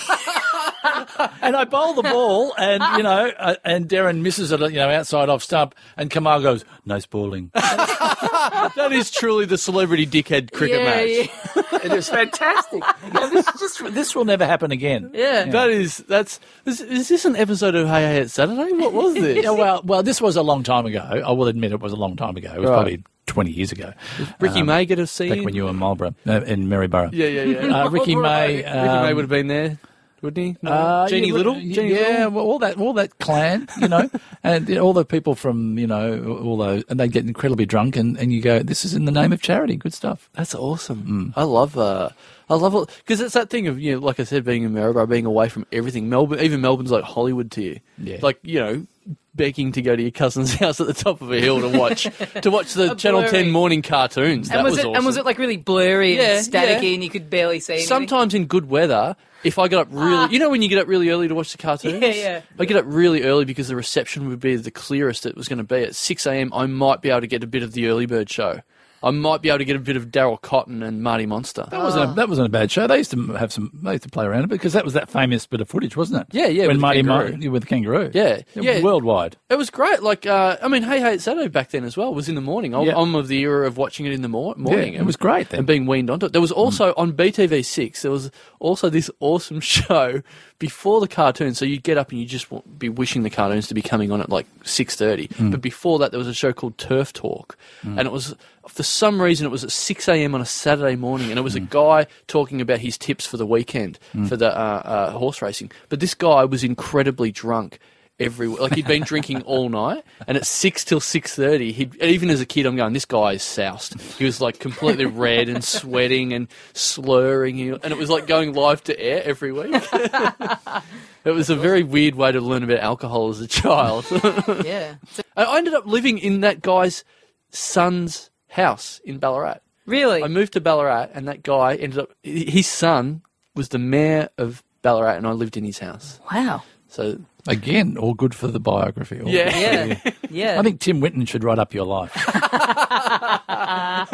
And 1.41 1.55
I 1.55 1.65
bowl 1.65 1.93
the 1.93 2.03
ball, 2.03 2.53
and 2.57 2.83
you 2.97 3.03
know, 3.03 3.31
uh, 3.37 3.55
and 3.63 3.87
Derryn 3.87 4.21
misses 4.21 4.51
it, 4.51 4.59
you 4.59 4.69
know, 4.77 4.89
outside 4.89 5.29
off 5.29 5.43
stump, 5.43 5.75
and 5.97 6.09
Kamahl 6.09 6.41
goes, 6.41 6.65
"Nice 6.85 7.05
bowling." 7.05 7.51
that 7.53 8.89
is 8.91 9.11
truly 9.11 9.45
the 9.45 9.57
celebrity 9.57 10.05
dickhead 10.05 10.51
cricket 10.51 10.81
yeah, 10.81 11.55
match. 11.55 11.83
it 11.85 11.93
is 11.93 12.09
fantastic. 12.09 12.83
Yeah, 13.13 13.29
this, 13.29 13.45
just, 13.59 13.93
this 13.93 14.15
will 14.15 14.25
never 14.25 14.45
happen 14.45 14.71
again. 14.71 15.11
Yeah. 15.13 15.45
That 15.45 15.69
is 15.69 15.97
that's 15.97 16.39
is, 16.65 16.81
is 16.81 17.09
this 17.09 17.25
an 17.25 17.35
episode 17.35 17.75
of 17.75 17.87
Hey 17.87 18.03
Hey 18.03 18.17
It's 18.21 18.33
Saturday? 18.33 18.71
What 18.73 18.93
was 18.93 19.13
this? 19.13 19.33
Yeah, 19.43 19.51
well, 19.51 19.81
well, 19.83 20.03
this 20.03 20.21
was 20.21 20.35
a 20.35 20.41
long 20.43 20.63
time 20.63 20.85
ago. 20.85 20.99
I 20.99 21.31
will 21.31 21.47
admit 21.47 21.71
it 21.73 21.79
was 21.81 21.91
a 21.91 21.97
long 21.97 22.15
time 22.15 22.37
ago. 22.37 22.51
It 22.53 22.59
was 22.59 22.69
Right. 22.69 22.75
probably 22.75 23.03
20 23.25 23.51
years 23.51 23.71
ago. 23.71 23.93
Ricky 24.39 24.61
May 24.61 24.85
get 24.85 24.99
a 24.99 25.07
scene. 25.07 25.29
Back 25.29 25.45
when 25.45 25.55
you 25.55 25.63
were 25.63 25.69
in 25.71 25.75
Marlborough, 25.77 26.15
uh, 26.27 26.41
in 26.41 26.69
Maryborough. 26.69 27.09
yeah, 27.13 27.27
yeah, 27.27 27.43
yeah. 27.43 27.83
Uh, 27.83 27.89
Ricky 27.89 28.15
May. 28.15 28.57
Ricky 28.57 28.69
May 28.69 29.09
um, 29.09 29.15
would 29.15 29.23
have 29.23 29.29
been 29.29 29.47
there, 29.47 29.79
wouldn't 30.23 30.45
he? 30.45 30.57
No? 30.61 30.71
Uh, 30.71 31.07
Jeannie 31.07 31.27
yeah, 31.27 31.33
Little. 31.33 31.53
Jeannie 31.55 31.93
yeah, 31.93 31.99
Little? 31.99 32.31
well, 32.31 32.45
all 32.45 32.59
that, 32.59 32.77
all 32.77 32.93
that 32.93 33.19
clan, 33.19 33.67
you 33.79 33.87
know, 33.87 34.09
and 34.43 34.67
you 34.67 34.75
know, 34.75 34.81
all 34.81 34.93
the 34.93 35.05
people 35.05 35.35
from, 35.35 35.77
you 35.77 35.85
know, 35.85 36.39
all 36.43 36.57
those, 36.57 36.83
and 36.89 36.99
they 36.99 37.07
get 37.07 37.25
incredibly 37.25 37.65
drunk, 37.65 37.95
and, 37.95 38.17
and 38.17 38.33
you 38.33 38.41
go, 38.41 38.59
this 38.59 38.85
is 38.85 38.93
in 38.93 39.05
the 39.05 39.11
name 39.11 39.33
of 39.33 39.41
charity, 39.41 39.75
good 39.75 39.93
stuff. 39.93 40.29
That's 40.33 40.55
awesome. 40.55 41.33
Mm. 41.33 41.33
I 41.35 41.43
love 41.43 41.77
uh 41.77 42.09
I 42.49 42.55
love 42.55 42.75
it 42.75 42.89
because 42.97 43.21
it's 43.21 43.33
that 43.33 43.49
thing 43.49 43.67
of 43.67 43.79
you 43.79 43.93
know, 43.93 43.99
like 43.99 44.19
I 44.19 44.23
said, 44.23 44.43
being 44.43 44.63
in 44.63 44.73
Maryborough, 44.73 45.07
being 45.07 45.25
away 45.25 45.49
from 45.49 45.65
everything. 45.71 46.09
Melbourne, 46.09 46.39
even 46.39 46.61
Melbourne's 46.61 46.91
like 46.91 47.03
Hollywood 47.03 47.51
to 47.51 47.63
you. 47.63 47.79
Yeah. 47.97 48.19
Like 48.21 48.39
you 48.43 48.59
know, 48.59 48.87
begging 49.35 49.71
to 49.71 49.81
go 49.81 49.95
to 49.95 50.01
your 50.01 50.11
cousin's 50.11 50.53
house 50.59 50.79
at 50.79 50.87
the 50.87 50.93
top 50.93 51.21
of 51.21 51.31
a 51.31 51.39
hill 51.39 51.59
to 51.61 51.77
watch 51.77 52.03
to 52.41 52.51
watch 52.51 52.73
the 52.73 52.93
Channel 52.97 53.23
Ten 53.23 53.49
morning 53.51 53.81
cartoons. 53.81 54.49
That 54.49 54.57
And 54.57 54.63
was, 54.63 54.73
was, 54.73 54.79
it 54.79 54.85
awesome. 54.87 54.95
and 54.97 55.05
was 55.05 55.17
it 55.17 55.25
like 55.25 55.37
really 55.37 55.57
blurry 55.57 56.15
Yeah, 56.17 56.37
and 56.37 56.45
staticky 56.47 56.83
yeah. 56.83 56.93
and 56.95 57.03
you 57.03 57.09
could 57.09 57.29
barely 57.29 57.59
see 57.59 57.73
anything? 57.73 57.87
Sometimes 57.87 58.33
in 58.33 58.45
good 58.45 58.69
weather, 58.69 59.15
if 59.43 59.57
I 59.59 59.67
get 59.67 59.79
up 59.79 59.87
really, 59.91 60.31
you 60.33 60.39
know, 60.39 60.49
when 60.49 60.61
you 60.61 60.69
get 60.69 60.77
up 60.79 60.87
really 60.87 61.09
early 61.09 61.27
to 61.27 61.35
watch 61.35 61.51
the 61.51 61.57
cartoons. 61.57 61.95
Ah. 62.03 62.05
Yeah, 62.07 62.13
yeah. 62.13 62.41
I 62.59 62.65
get 62.65 62.77
up 62.77 62.85
really 62.87 63.23
early 63.23 63.45
because 63.45 63.67
the 63.67 63.75
reception 63.75 64.27
would 64.29 64.39
be 64.39 64.55
the 64.55 64.71
clearest 64.71 65.25
it 65.25 65.35
was 65.35 65.47
going 65.47 65.57
to 65.57 65.63
be 65.63 65.83
at 65.83 65.95
six 65.95 66.25
a.m. 66.25 66.53
I 66.53 66.65
might 66.67 67.01
be 67.01 67.09
able 67.09 67.21
to 67.21 67.27
get 67.27 67.43
a 67.43 67.47
bit 67.47 67.63
of 67.63 67.71
the 67.73 67.87
early 67.87 68.05
bird 68.05 68.29
show. 68.29 68.61
I 69.03 69.11
might 69.11 69.41
be 69.41 69.49
able 69.49 69.59
to 69.59 69.65
get 69.65 69.75
a 69.75 69.79
bit 69.79 69.97
of 69.97 70.07
Daryl 70.07 70.39
Cotton 70.41 70.81
and 70.81 71.03
Marty 71.03 71.25
Monster. 71.25 71.67
That 71.69 71.79
wasn't 71.81 72.11
a, 72.11 72.13
that 72.15 72.29
wasn't 72.29 72.47
a 72.47 72.49
bad 72.49 72.71
show. 72.71 72.87
They 72.87 72.97
used 72.97 73.11
to 73.11 73.33
have 73.33 73.51
some. 73.51 73.69
They 73.83 73.91
used 73.91 74.03
to 74.03 74.09
play 74.09 74.25
around 74.25 74.45
it 74.45 74.47
because 74.47 74.73
that 74.73 74.83
was 74.85 74.93
that 74.93 75.09
famous 75.09 75.45
bit 75.45 75.61
of 75.61 75.69
footage, 75.69 75.95
wasn't 75.97 76.21
it? 76.21 76.27
Yeah, 76.31 76.47
yeah, 76.47 76.61
When 76.67 76.69
with 76.69 76.77
the 76.77 76.81
Marty 76.81 77.01
Mo- 77.03 77.23
kangaroo. 77.27 77.51
with 77.51 77.61
the 77.63 77.67
kangaroo. 77.67 78.11
Yeah, 78.13 78.41
yeah. 78.55 78.81
worldwide. 78.81 79.37
It 79.49 79.57
was 79.57 79.69
great. 79.69 80.01
Like, 80.01 80.25
uh, 80.25 80.57
I 80.63 80.67
mean, 80.67 80.83
Hey 80.83 80.99
Hey 80.99 81.15
It's 81.15 81.23
Saturday 81.25 81.49
back 81.49 81.69
then 81.71 81.83
as 81.83 81.97
well 81.97 82.13
was 82.13 82.29
in 82.29 82.35
the 82.35 82.41
morning. 82.41 82.73
I'm, 82.73 82.85
Yeah. 82.87 82.97
I'm 82.97 83.13
of 83.15 83.27
the 83.27 83.39
era 83.41 83.67
of 83.67 83.77
watching 83.77 84.05
it 84.05 84.13
in 84.13 84.21
the 84.21 84.29
mor- 84.29 84.55
morning. 84.55 84.93
Yeah, 84.93 84.99
it 85.01 85.05
was 85.05 85.15
great 85.17 85.49
then. 85.49 85.59
And 85.59 85.67
being 85.67 85.85
weaned 85.85 86.09
onto 86.09 86.25
it. 86.27 86.31
There 86.31 86.41
was 86.41 86.51
also 86.51 86.93
on 86.95 87.11
BTV6, 87.13 88.01
there 88.01 88.11
was 88.11 88.31
also 88.59 88.89
this 88.89 89.09
awesome 89.19 89.59
show 89.73 90.21
before 90.59 91.01
the 91.01 91.07
cartoon. 91.07 91.53
So 91.53 91.65
you'd 91.65 91.83
get 91.83 91.97
up 91.97 92.11
and 92.11 92.19
you 92.19 92.25
just 92.25 92.47
be 92.79 92.89
wishing 92.89 93.23
the 93.23 93.29
cartoons 93.29 93.67
to 93.67 93.73
be 93.73 93.81
coming 93.81 94.11
on 94.11 94.21
at 94.21 94.29
like 94.29 94.47
6.30. 94.63 95.27
Mm. 95.29 95.51
But 95.51 95.61
before 95.61 95.99
that, 95.99 96.11
there 96.11 96.17
was 96.19 96.27
a 96.27 96.33
show 96.33 96.53
called 96.53 96.77
Turf 96.77 97.11
Talk. 97.13 97.57
And 97.83 97.99
it 97.99 98.11
was, 98.11 98.35
for 98.67 98.83
some 98.83 99.21
reason, 99.21 99.45
it 99.45 99.49
was 99.49 99.63
at 99.63 99.71
6 99.71 100.07
a.m. 100.07 100.35
on 100.35 100.41
a 100.41 100.45
Saturday 100.45 100.95
morning. 100.95 101.29
And 101.29 101.37
it 101.39 101.43
was 101.43 101.55
a 101.55 101.59
guy 101.59 102.07
talking 102.27 102.61
about 102.61 102.79
his 102.79 102.97
tips 102.97 103.25
for 103.25 103.37
the 103.37 103.45
weekend 103.45 103.99
for 104.27 104.35
the 104.37 104.47
uh, 104.47 104.81
uh, 104.85 105.11
horse 105.11 105.41
racing. 105.41 105.71
But 105.89 105.99
this 105.99 106.13
guy 106.13 106.45
was 106.45 106.63
incredibly 106.63 107.31
drunk 107.31 107.79
every 108.19 108.47
like 108.47 108.75
he'd 108.75 108.85
been 108.85 109.01
drinking 109.01 109.41
all 109.45 109.69
night 109.69 110.03
and 110.27 110.37
at 110.37 110.45
6 110.45 110.85
till 110.85 110.99
6.30 110.99 111.71
he'd 111.73 111.95
even 111.95 112.29
as 112.29 112.39
a 112.41 112.45
kid 112.45 112.67
i'm 112.67 112.75
going 112.75 112.93
this 112.93 113.05
guy 113.05 113.31
is 113.33 113.41
soused 113.41 113.99
he 114.01 114.23
was 114.23 114.39
like 114.39 114.59
completely 114.59 115.05
red 115.05 115.49
and 115.49 115.63
sweating 115.63 116.31
and 116.31 116.47
slurring 116.73 117.71
and 117.71 117.85
it 117.91 117.97
was 117.97 118.11
like 118.11 118.27
going 118.27 118.53
live 118.53 118.83
to 118.83 118.99
air 118.99 119.23
every 119.25 119.51
week 119.51 119.73
it 121.25 121.31
was 121.31 121.49
a 121.49 121.55
very 121.55 121.81
weird 121.81 122.13
way 122.13 122.31
to 122.31 122.39
learn 122.39 122.63
about 122.63 122.77
alcohol 122.79 123.29
as 123.29 123.41
a 123.41 123.47
child 123.47 124.05
Yeah. 124.63 124.95
i 125.35 125.57
ended 125.57 125.73
up 125.73 125.87
living 125.87 126.19
in 126.19 126.41
that 126.41 126.61
guy's 126.61 127.03
son's 127.49 128.29
house 128.53 129.01
in 129.03 129.17
ballarat 129.19 129.59
Really? 129.85 130.23
i 130.23 130.27
moved 130.27 130.53
to 130.53 130.61
ballarat 130.61 131.09
and 131.13 131.27
that 131.27 131.43
guy 131.43 131.75
ended 131.75 131.99
up 131.99 132.09
his 132.23 132.67
son 132.67 133.21
was 133.55 133.69
the 133.69 133.79
mayor 133.79 134.29
of 134.37 134.63
ballarat 134.81 135.15
and 135.17 135.27
i 135.27 135.31
lived 135.31 135.57
in 135.57 135.63
his 135.65 135.79
house 135.79 136.19
wow. 136.31 136.63
so 136.87 137.19
Again, 137.45 137.97
all 137.97 138.13
good 138.13 138.33
for 138.33 138.47
the 138.47 138.57
biography. 138.61 139.19
All 139.19 139.27
Yeah. 139.27 139.51
good. 139.51 140.01
Yeah. 140.05 140.11
Yeah. 140.29 140.59
I 140.61 140.63
think 140.63 140.79
Tim 140.79 141.01
Winton 141.01 141.25
should 141.25 141.43
write 141.43 141.59
up 141.59 141.73
your 141.73 141.83
life. 141.85 142.13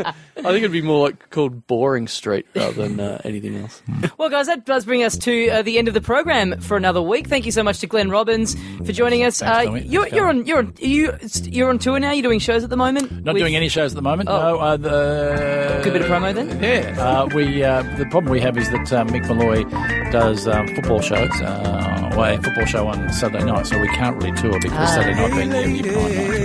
I 0.37 0.41
think 0.41 0.57
it'd 0.57 0.71
be 0.71 0.81
more 0.81 1.07
like 1.09 1.29
called 1.29 1.67
Boring 1.67 2.07
Street 2.07 2.45
rather 2.55 2.73
than 2.87 2.99
uh, 2.99 3.21
anything 3.23 3.57
else. 3.57 3.81
Well, 4.17 4.29
guys, 4.29 4.47
that 4.47 4.65
does 4.65 4.85
bring 4.85 5.03
us 5.03 5.17
to 5.19 5.49
uh, 5.49 5.61
the 5.61 5.77
end 5.77 5.87
of 5.87 5.93
the 5.93 6.01
program 6.01 6.59
for 6.61 6.77
another 6.77 7.01
week. 7.01 7.27
Thank 7.27 7.45
you 7.45 7.51
so 7.51 7.63
much 7.63 7.79
to 7.79 7.87
Glenn 7.87 8.09
Robbins 8.09 8.55
for 8.85 8.91
joining 8.91 9.23
us. 9.23 9.39
Thanks, 9.39 9.71
uh, 9.71 9.75
you're, 9.87 10.07
you're 10.07 10.27
on 10.27 10.45
you're 10.45 10.59
on 10.59 10.73
you 10.79 11.13
you're 11.43 11.69
on 11.69 11.79
tour 11.79 11.99
now. 11.99 12.11
You're 12.11 12.23
doing 12.23 12.39
shows 12.39 12.63
at 12.63 12.69
the 12.69 12.77
moment. 12.77 13.11
Not 13.25 13.33
with- 13.33 13.41
doing 13.41 13.55
any 13.55 13.69
shows 13.69 13.91
at 13.93 13.95
the 13.95 14.01
moment. 14.01 14.29
Oh. 14.29 14.39
No, 14.39 14.57
uh, 14.59 14.77
the 14.77 15.81
Good 15.83 15.93
bit 15.93 16.01
of 16.01 16.07
promo 16.07 16.33
then? 16.33 16.61
Yeah, 16.63 16.95
uh, 17.01 17.27
we 17.33 17.63
uh, 17.63 17.83
the 17.97 18.05
problem 18.05 18.31
we 18.31 18.39
have 18.41 18.57
is 18.57 18.69
that 18.71 18.91
uh, 18.93 19.03
Mick 19.05 19.27
Molloy 19.27 19.63
does 20.11 20.47
um, 20.47 20.67
football 20.75 21.01
shows, 21.01 21.29
uh, 21.41 22.09
well, 22.15 22.37
a 22.37 22.41
football 22.41 22.65
show 22.65 22.87
on 22.87 23.11
Saturday 23.13 23.45
night, 23.45 23.67
so 23.67 23.79
we 23.79 23.87
can't 23.89 24.15
really 24.17 24.31
tour 24.37 24.53
because 24.59 24.71
Ah. 24.77 24.85
Saturday 24.87 25.15
night 25.15 25.35
being 25.35 25.49
the 25.49 25.61
evening 25.63 25.93
prime 25.93 26.15
night. 26.15 26.38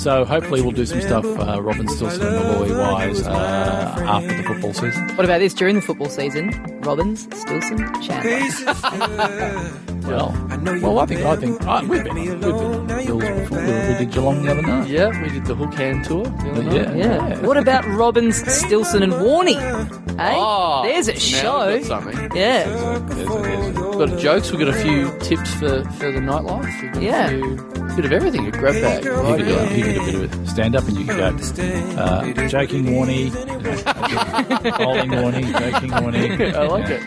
So 0.00 0.24
hopefully 0.24 0.62
we'll 0.62 0.70
do 0.72 0.86
some 0.86 1.02
stuff, 1.02 1.26
uh, 1.26 1.60
Robbins 1.60 1.94
Stilson 1.94 2.26
and 2.26 2.36
Molloy 2.48 2.78
wise, 2.78 3.26
uh, 3.26 3.96
after 4.08 4.34
the 4.34 4.42
football 4.44 4.72
season. 4.72 5.08
What 5.14 5.26
about 5.26 5.40
this 5.40 5.52
during 5.52 5.74
the 5.76 5.82
football 5.82 6.08
season? 6.08 6.48
Robbins, 6.80 7.28
Stilson, 7.38 7.78
Chandler. 8.02 9.70
Well, 10.00 10.34
well, 10.82 10.98
I 10.98 11.06
think 11.06 11.20
I 11.20 11.36
think 11.36 11.62
uh, 11.64 11.84
we've 11.86 12.02
been 12.02 12.14
we've 12.16 12.40
been 12.40 12.40
Bills 12.40 13.22
before. 13.22 13.58
We, 13.60 13.66
we 13.92 13.98
did 13.98 14.10
Geelong 14.10 14.42
the 14.44 14.50
other 14.52 14.62
night. 14.62 14.88
Yeah, 14.88 15.22
we 15.22 15.28
did 15.28 15.44
the 15.44 15.54
Hook 15.54 15.74
Hand 15.74 16.04
tour. 16.04 16.24
the 16.24 16.50
other 16.50 16.62
Yeah. 16.76 16.94
Yeah. 17.28 17.40
What 17.46 17.56
about 17.56 17.84
Robbins, 17.86 18.42
Stilson, 18.42 19.02
and 19.04 19.12
Warney? 19.12 19.54
Hey, 20.18 20.34
Oh, 20.36 20.82
there's 20.82 21.06
a 21.06 21.14
show. 21.20 21.78
got 21.78 21.84
something. 21.84 22.16
Yeah. 22.34 22.64
There's- 22.64 23.02
there's- 23.28 23.76
We've 23.76 24.08
got 24.08 24.18
jokes. 24.18 24.50
We've 24.50 24.58
got 24.58 24.68
a 24.74 24.82
few 24.82 25.12
tips 25.20 25.52
for, 25.54 25.84
for 25.84 26.10
the 26.10 26.18
nightlife. 26.20 26.82
We've 26.82 26.92
got 26.94 27.02
Yeah. 27.02 27.26
a 27.26 27.28
few, 27.28 27.56
bit 27.96 28.04
of 28.06 28.12
everything. 28.12 28.46
A 28.48 28.50
grab 28.50 28.74
bag. 28.80 29.04
You 29.94 30.00
Right 30.00 30.04
could, 30.06 30.12
do, 30.12 30.18
here. 30.18 30.22
you 30.22 30.28
could 30.28 30.30
do 30.30 30.34
a 30.34 30.36
bit 30.36 30.38
of 30.40 30.48
stand 30.50 30.76
up 30.76 30.88
and 30.88 30.96
you 30.96 31.04
could 31.04 31.16
go 31.16 31.24
uh, 32.00 32.48
joking 32.48 32.84
Warney, 32.86 33.32
bowling 34.78 35.10
Warney, 35.10 35.52
joking 35.52 35.90
Warney. 35.90 36.54
I 36.54 36.66
like 36.66 36.90
it. 36.90 37.02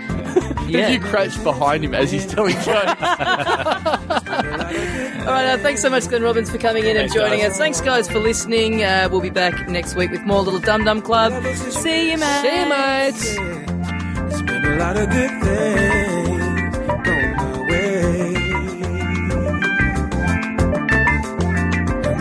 Yeah. 0.70 0.90
You 0.90 1.00
crouch 1.00 1.42
behind 1.44 1.84
him 1.86 1.94
as 1.94 2.12
he's 2.12 2.26
telling 2.26 2.56
jokes. 2.56 2.68
All 5.24 5.30
right, 5.30 5.46
uh, 5.54 5.58
thanks 5.60 5.82
so 5.82 5.90
much, 5.90 6.08
Glenn 6.08 6.24
Robbins, 6.24 6.50
for 6.50 6.58
coming 6.58 6.86
in 6.86 6.98
and 6.98 7.12
joining 7.14 7.40
guys. 7.40 7.52
us. 7.52 7.58
Thanks, 7.58 7.82
guys, 7.82 8.10
for 8.10 8.20
listening. 8.20 8.84
Uh, 8.84 9.08
we'll 9.12 9.22
be 9.22 9.30
back 9.30 9.68
next 9.70 9.96
week 9.96 10.12
with 10.12 10.22
more 10.24 10.42
Little 10.42 10.60
Dum 10.60 10.84
Dum 10.84 11.02
Club. 11.02 11.32
See 11.56 12.12
you, 12.12 12.18
mate. 12.18 12.42
See 12.42 12.60
you, 12.60 12.70
mates. 12.70 13.36
It's 14.34 14.42
been 14.42 14.66
a 14.66 14.76
lot 14.78 14.98
of 14.98 15.10
good 15.10 15.44
things 15.44 16.23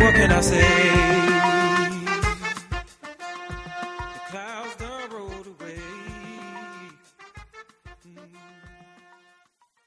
What 0.02 0.16
can 0.16 0.32
I 0.32 0.40
say? 0.40 1.11